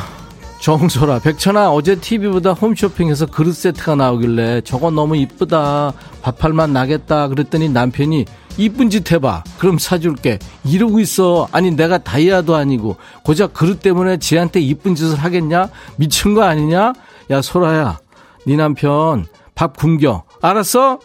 정소라, 0.60 1.20
백천아, 1.20 1.70
어제 1.72 1.96
TV보다 1.96 2.52
홈쇼핑에서 2.52 3.26
그릇 3.26 3.54
세트가 3.54 3.94
나오길래 3.94 4.60
저거 4.62 4.90
너무 4.90 5.16
이쁘다. 5.16 5.92
밥할만 6.22 6.72
나겠다. 6.72 7.28
그랬더니 7.28 7.68
남편이 7.68 8.24
이쁜 8.56 8.90
짓 8.90 9.10
해봐. 9.10 9.44
그럼 9.58 9.78
사줄게. 9.78 10.38
이러고 10.64 10.98
있어. 11.00 11.48
아니, 11.52 11.70
내가 11.70 11.98
다이아도 11.98 12.56
아니고, 12.56 12.96
고작 13.24 13.54
그릇 13.54 13.80
때문에 13.80 14.18
지한테 14.18 14.60
이쁜 14.60 14.94
짓을 14.94 15.16
하겠냐? 15.16 15.70
미친 15.96 16.34
거 16.34 16.42
아니냐? 16.42 16.92
야, 17.30 17.42
소라야. 17.42 17.98
네 18.46 18.56
남편 18.56 19.26
밥 19.54 19.76
굶겨. 19.76 20.24
알았어? 20.40 20.98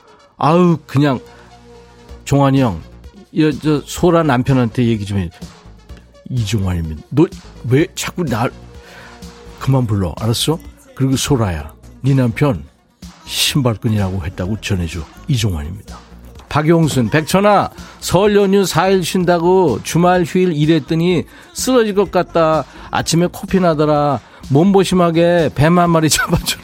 아우, 0.43 0.77
그냥, 0.85 1.21
종환이 2.25 2.59
형. 2.61 2.81
여, 3.37 3.49
저, 3.53 3.81
소라 3.85 4.23
남편한테 4.23 4.83
얘기 4.85 5.05
좀 5.05 5.19
해. 5.19 5.29
이종환이면, 6.29 7.03
너 7.11 7.25
왜 7.69 7.87
자꾸 7.95 8.25
날, 8.25 8.51
그만 9.59 9.87
불러. 9.87 10.13
알았어? 10.19 10.59
그리고 10.95 11.15
소라야. 11.15 11.73
네 12.01 12.13
남편 12.13 12.65
신발끈이라고 13.25 14.25
했다고 14.25 14.59
전해줘. 14.59 14.99
이종환입니다. 15.29 15.97
박용순, 16.49 17.09
백천아, 17.09 17.69
설 18.01 18.35
연휴 18.35 18.63
4일 18.63 19.01
쉰다고 19.05 19.79
주말 19.83 20.23
휴일 20.25 20.51
일했더니 20.51 21.23
쓰러질 21.53 21.95
것 21.95 22.11
같다. 22.11 22.65
아침에 22.91 23.27
코피 23.31 23.61
나더라. 23.61 24.19
몸보심하게 24.49 25.51
뱀 25.55 25.79
한 25.79 25.89
마리 25.89 26.09
잡아줘라. 26.11 26.63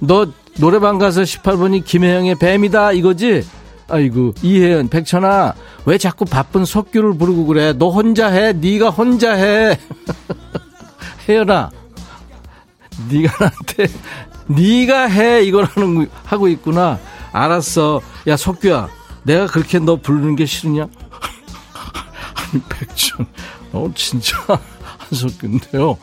너 0.00 0.26
노래방 0.60 0.98
가서 0.98 1.22
18번이 1.22 1.84
김혜영의 1.84 2.36
뱀이다 2.36 2.92
이거지? 2.92 3.46
아이고 3.88 4.34
이혜연 4.42 4.88
백천아 4.88 5.54
왜 5.86 5.98
자꾸 5.98 6.24
바쁜 6.24 6.64
석규를 6.64 7.14
부르고 7.14 7.46
그래 7.46 7.72
너 7.72 7.88
혼자 7.90 8.28
해 8.28 8.52
네가 8.52 8.90
혼자 8.90 9.32
해 9.32 9.78
혜연아 11.28 11.70
네가 13.08 13.32
나한테 13.40 13.86
네가 14.46 15.06
해 15.06 15.42
이거라는 15.42 16.08
하고 16.24 16.46
있구나 16.48 16.98
알았어. 17.32 18.00
야, 18.26 18.36
석규야. 18.36 18.88
내가 19.22 19.46
그렇게 19.46 19.78
너 19.78 19.96
부르는 19.96 20.36
게 20.36 20.46
싫으냐? 20.46 20.82
아니, 22.34 22.62
백준. 22.68 23.26
어, 23.72 23.90
진짜 23.94 24.36
한석규인데요. 24.98 25.96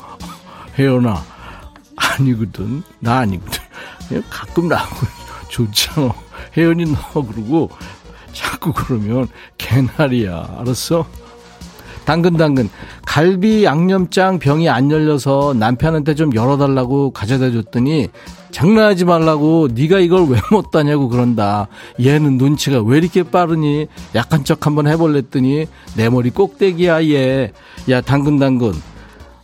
혜연아. 0.78 1.24
아니거든. 1.95 2.84
나 2.99 3.20
아니거든. 3.20 3.66
가끔 4.30 4.68
나하고 4.68 4.95
좋잖아. 5.49 6.14
혜연이 6.55 6.86
너 6.86 7.22
그러고 7.22 7.70
자꾸 8.34 8.74
그러면 8.74 9.28
개나리야. 9.58 10.55
알았어? 10.60 11.05
당근당근 12.05 12.70
갈비 13.05 13.66
양념장 13.66 14.39
병이 14.39 14.70
안 14.70 14.89
열려서 14.89 15.53
남편한테 15.58 16.16
좀 16.16 16.34
열어달라고 16.34 17.12
가져다 17.12 17.51
줬더니 17.51 18.08
장난하지 18.51 19.03
말라고 19.03 19.68
네가 19.74 19.99
이걸 19.99 20.22
왜못 20.30 20.72
다냐고 20.72 21.10
그런다. 21.10 21.68
얘는 22.01 22.38
눈치가 22.38 22.82
왜 22.82 22.99
이렇게 22.99 23.24
빠르니? 23.24 23.88
약한 24.16 24.45
척 24.45 24.66
한번 24.66 24.88
해볼랬더니 24.88 25.66
내 25.97 26.10
머리 26.10 26.30
꼭대기야 26.30 27.03
얘. 27.10 27.51
야 27.89 27.99
당근당근. 28.01 28.72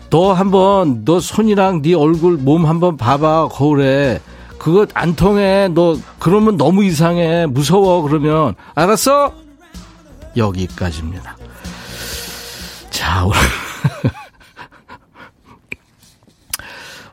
너 0.10 0.32
한번 0.32 1.04
너 1.04 1.20
손이랑 1.20 1.82
네 1.82 1.96
얼굴 1.96 2.38
몸 2.38 2.66
한번 2.66 2.96
봐봐 2.96 3.50
거울에. 3.52 4.22
그거 4.64 4.88
안 4.94 5.14
통해. 5.14 5.68
너 5.68 5.98
그러면 6.20 6.56
너무 6.56 6.86
이상해. 6.86 7.46
무서워 7.48 8.02
그러면 8.02 8.56
알았어? 8.76 9.34
여기까지입니다. 10.38 11.36
자 12.90 13.26
오늘. 13.26 13.38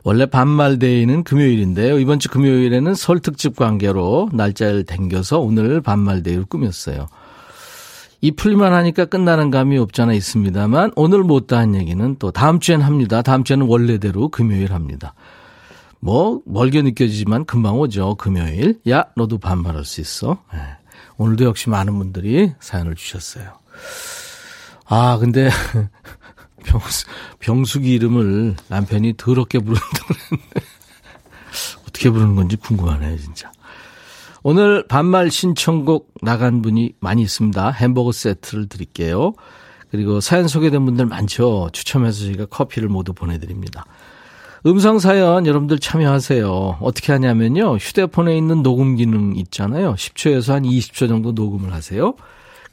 원래 0.05 0.25
반말데이는 0.25 1.25
금요일인데요. 1.25 1.99
이번 1.99 2.19
주 2.19 2.29
금요일에는 2.29 2.95
설 2.95 3.19
특집 3.19 3.57
관계로 3.57 4.29
날짜를 4.31 4.85
댕겨서 4.85 5.39
오늘 5.39 5.81
반말데이를 5.81 6.45
꾸몄어요. 6.45 7.07
이 8.21 8.31
풀만 8.31 8.71
하니까 8.71 9.03
끝나는 9.03 9.51
감이 9.51 9.77
없잖아 9.77 10.13
있습니다만 10.13 10.93
오늘 10.95 11.23
못다 11.23 11.57
한 11.57 11.75
얘기는 11.75 12.15
또 12.17 12.31
다음 12.31 12.61
주엔 12.61 12.79
합니다. 12.79 13.21
다음 13.21 13.43
주에는 13.43 13.67
원래대로 13.67 14.29
금요일 14.29 14.73
합니다. 14.73 15.13
뭐 16.01 16.41
멀게 16.45 16.81
느껴지지만 16.81 17.45
금방 17.45 17.79
오죠. 17.79 18.15
금요일. 18.15 18.79
야 18.89 19.05
너도 19.15 19.37
반말할 19.37 19.85
수 19.85 20.01
있어. 20.01 20.43
네. 20.51 20.59
오늘도 21.17 21.45
역시 21.45 21.69
많은 21.69 21.97
분들이 21.97 22.51
사연을 22.59 22.95
주셨어요. 22.95 23.53
아 24.85 25.17
근데 25.19 25.49
병수, 26.65 27.05
병숙이 27.39 27.93
이름을 27.93 28.55
남편이 28.67 29.13
더럽게 29.17 29.59
부른다고 29.59 30.07
그랬는데 30.07 30.61
어떻게 31.87 32.09
부르는 32.09 32.35
건지 32.35 32.55
궁금하네요 32.55 33.17
진짜. 33.17 33.51
오늘 34.43 34.87
반말 34.87 35.29
신청곡 35.29 36.15
나간 36.23 36.63
분이 36.63 36.93
많이 36.99 37.21
있습니다. 37.21 37.69
햄버거 37.69 38.11
세트를 38.11 38.67
드릴게요. 38.67 39.33
그리고 39.91 40.19
사연 40.19 40.47
소개된 40.47 40.83
분들 40.85 41.05
많죠. 41.05 41.69
추첨해서 41.73 42.21
저희가 42.21 42.45
커피를 42.47 42.89
모두 42.89 43.13
보내드립니다. 43.13 43.85
음성 44.65 44.99
사연 44.99 45.47
여러분들 45.47 45.79
참여하세요. 45.79 46.77
어떻게 46.81 47.11
하냐면요. 47.11 47.77
휴대폰에 47.77 48.37
있는 48.37 48.61
녹음 48.61 48.95
기능 48.95 49.35
있잖아요. 49.35 49.95
10초에서 49.95 50.53
한 50.53 50.63
20초 50.63 51.07
정도 51.07 51.31
녹음을 51.31 51.73
하세요. 51.73 52.13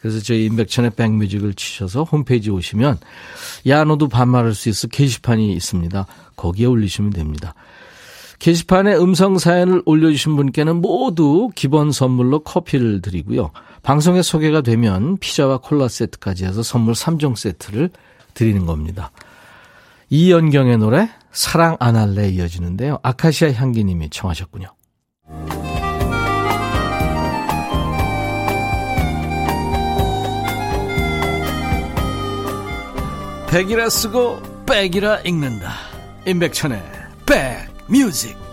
그래서 0.01 0.21
저희 0.21 0.45
인백천의 0.47 0.91
백뮤직을 0.91 1.55
치셔서 1.55 2.05
홈페이지 2.05 2.51
오시면 2.51 2.99
야 3.67 3.85
너도 3.85 4.09
반말할 4.09 4.55
수 4.55 4.69
있어 4.69 4.87
게시판이 4.87 5.53
있습니다. 5.55 6.07
거기에 6.37 6.67
올리시면 6.67 7.11
됩니다. 7.11 7.55
게시판에 8.39 8.95
음성 8.95 9.39
사연을 9.39 9.83
올려주신 9.85 10.37
분께는 10.37 10.77
모두 10.77 11.51
기본 11.55 11.91
선물로 11.91 12.41
커피를 12.41 13.01
드리고요. 13.01 13.51
방송에 13.83 14.23
소개가 14.23 14.61
되면 14.61 15.17
피자와 15.17 15.59
콜라 15.59 15.89
세트까지 15.89 16.45
해서 16.45 16.63
선물 16.63 16.95
3종 16.95 17.35
세트를 17.35 17.91
드리는 18.35 18.67
겁니다. 18.67 19.11
이연경의 20.11 20.79
노래 20.79 21.11
사랑 21.33 21.77
안 21.81 21.97
할래 21.97 22.29
이어지는데요. 22.29 22.99
아카시아 23.03 23.53
향기님이 23.53 24.11
청하셨군요. 24.11 24.69
백이라 33.51 33.89
쓰고 33.89 34.43
백이라 34.67 35.21
읽는다. 35.21 35.73
임백천의 36.27 36.83
백뮤직. 37.25 38.48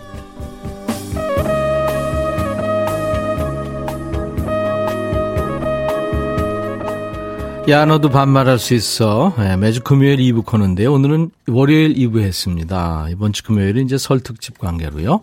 야 7.68 7.84
너도 7.84 8.10
반말할 8.10 8.60
수 8.60 8.74
있어. 8.74 9.34
네, 9.38 9.56
매주 9.56 9.82
금요일 9.82 10.18
2부 10.18 10.46
코너인데요. 10.46 10.92
오늘은 10.92 11.30
월요일 11.48 11.94
2부 11.94 12.20
했습니다. 12.20 13.08
이번 13.10 13.32
주 13.32 13.42
금요일은 13.42 13.86
이제 13.86 13.98
설 13.98 14.20
특집 14.20 14.58
관계로요. 14.58 15.22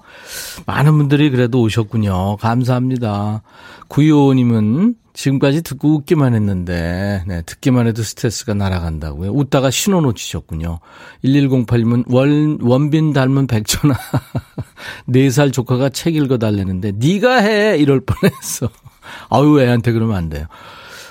많은 0.65 0.97
분들이 0.97 1.29
그래도 1.29 1.61
오셨군요. 1.61 2.35
감사합니다. 2.41 3.43
구이호님은 3.87 4.95
지금까지 5.13 5.61
듣고 5.61 5.95
웃기만 5.95 6.33
했는데, 6.35 7.23
네, 7.27 7.43
듣기만 7.43 7.87
해도 7.87 8.03
스트레스가 8.03 8.53
날아간다고요. 8.55 9.31
웃다가 9.31 9.71
신호 9.71 10.01
놓치셨군요. 10.01 10.79
1108님은 11.23 12.11
원, 12.11 12.57
원빈 12.61 13.13
닮은 13.13 13.47
백천아. 13.47 13.93
4살 15.07 15.53
조카가 15.53 15.89
책 15.89 16.17
읽어달래는데, 16.17 16.93
네가 16.97 17.37
해! 17.37 17.77
이럴 17.77 18.01
뻔했어. 18.01 18.67
아유, 19.29 19.61
애한테 19.61 19.93
그러면 19.93 20.17
안 20.17 20.27
돼요. 20.27 20.47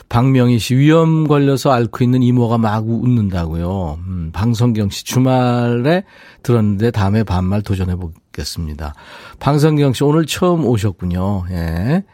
박명희 0.08 0.58
씨 0.58 0.76
위험 0.76 1.26
걸려서 1.26 1.70
앓고 1.72 2.04
있는 2.04 2.22
이모가 2.22 2.58
막 2.58 2.86
웃는다고요. 2.86 3.98
음, 4.06 4.30
방성경 4.32 4.90
씨 4.90 5.04
주말에 5.04 6.04
들었는데 6.42 6.90
다음에 6.90 7.22
반말 7.24 7.62
도전해 7.62 7.96
보겠습니다. 7.96 8.94
방성경 9.38 9.92
씨 9.92 10.04
오늘 10.04 10.26
처음 10.26 10.64
오셨군요. 10.66 11.44
예. 11.50 12.04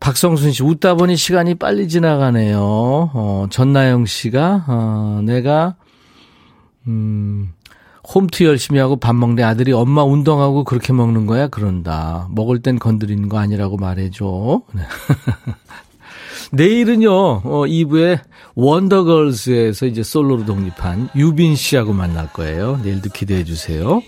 박성순 0.00 0.52
씨 0.52 0.62
웃다 0.62 0.96
보니 0.96 1.16
시간이 1.16 1.54
빨리 1.54 1.88
지나가네요. 1.88 2.58
어, 2.60 3.46
전나영 3.48 4.04
씨가 4.04 4.64
어, 4.68 5.20
내가 5.24 5.76
음 6.86 7.54
홈트 8.12 8.44
열심히 8.44 8.80
하고 8.80 8.96
밥 8.96 9.14
먹는데 9.14 9.42
아들이 9.42 9.72
엄마 9.72 10.04
운동하고 10.04 10.64
그렇게 10.64 10.92
먹는 10.92 11.24
거야? 11.24 11.48
그런다. 11.48 12.28
먹을 12.32 12.60
땐 12.60 12.78
건드리는 12.78 13.30
거 13.30 13.38
아니라고 13.38 13.78
말해줘. 13.78 14.60
네. 16.56 16.64
내일은요, 16.64 17.12
어, 17.12 17.64
2부에 17.66 18.20
원더걸스에서 18.54 19.86
이제 19.86 20.02
솔로로 20.02 20.44
독립한 20.44 21.08
유빈 21.14 21.56
씨하고 21.56 21.92
만날 21.92 22.32
거예요. 22.32 22.80
내일도 22.82 23.10
기대해 23.10 23.44
주세요. 23.44 24.02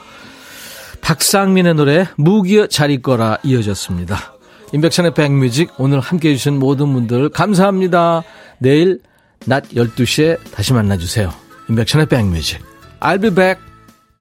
박상민의 1.00 1.74
노래 1.74 2.06
무기여 2.16 2.66
잘 2.66 2.90
있거라 2.90 3.38
이어졌습니다. 3.42 4.34
인백션의 4.72 5.14
백뮤직 5.14 5.70
오늘 5.78 6.00
함께 6.00 6.30
해주신 6.30 6.58
모든 6.58 6.92
분들 6.92 7.28
감사합니다. 7.28 8.24
내일 8.58 9.00
낮 9.44 9.68
12시에 9.68 10.38
다시 10.50 10.72
만나주세요. 10.72 11.32
인백션의 11.68 12.06
백뮤직. 12.06 12.60
I'll 13.00 13.20
be 13.20 13.30
back. 13.30 13.65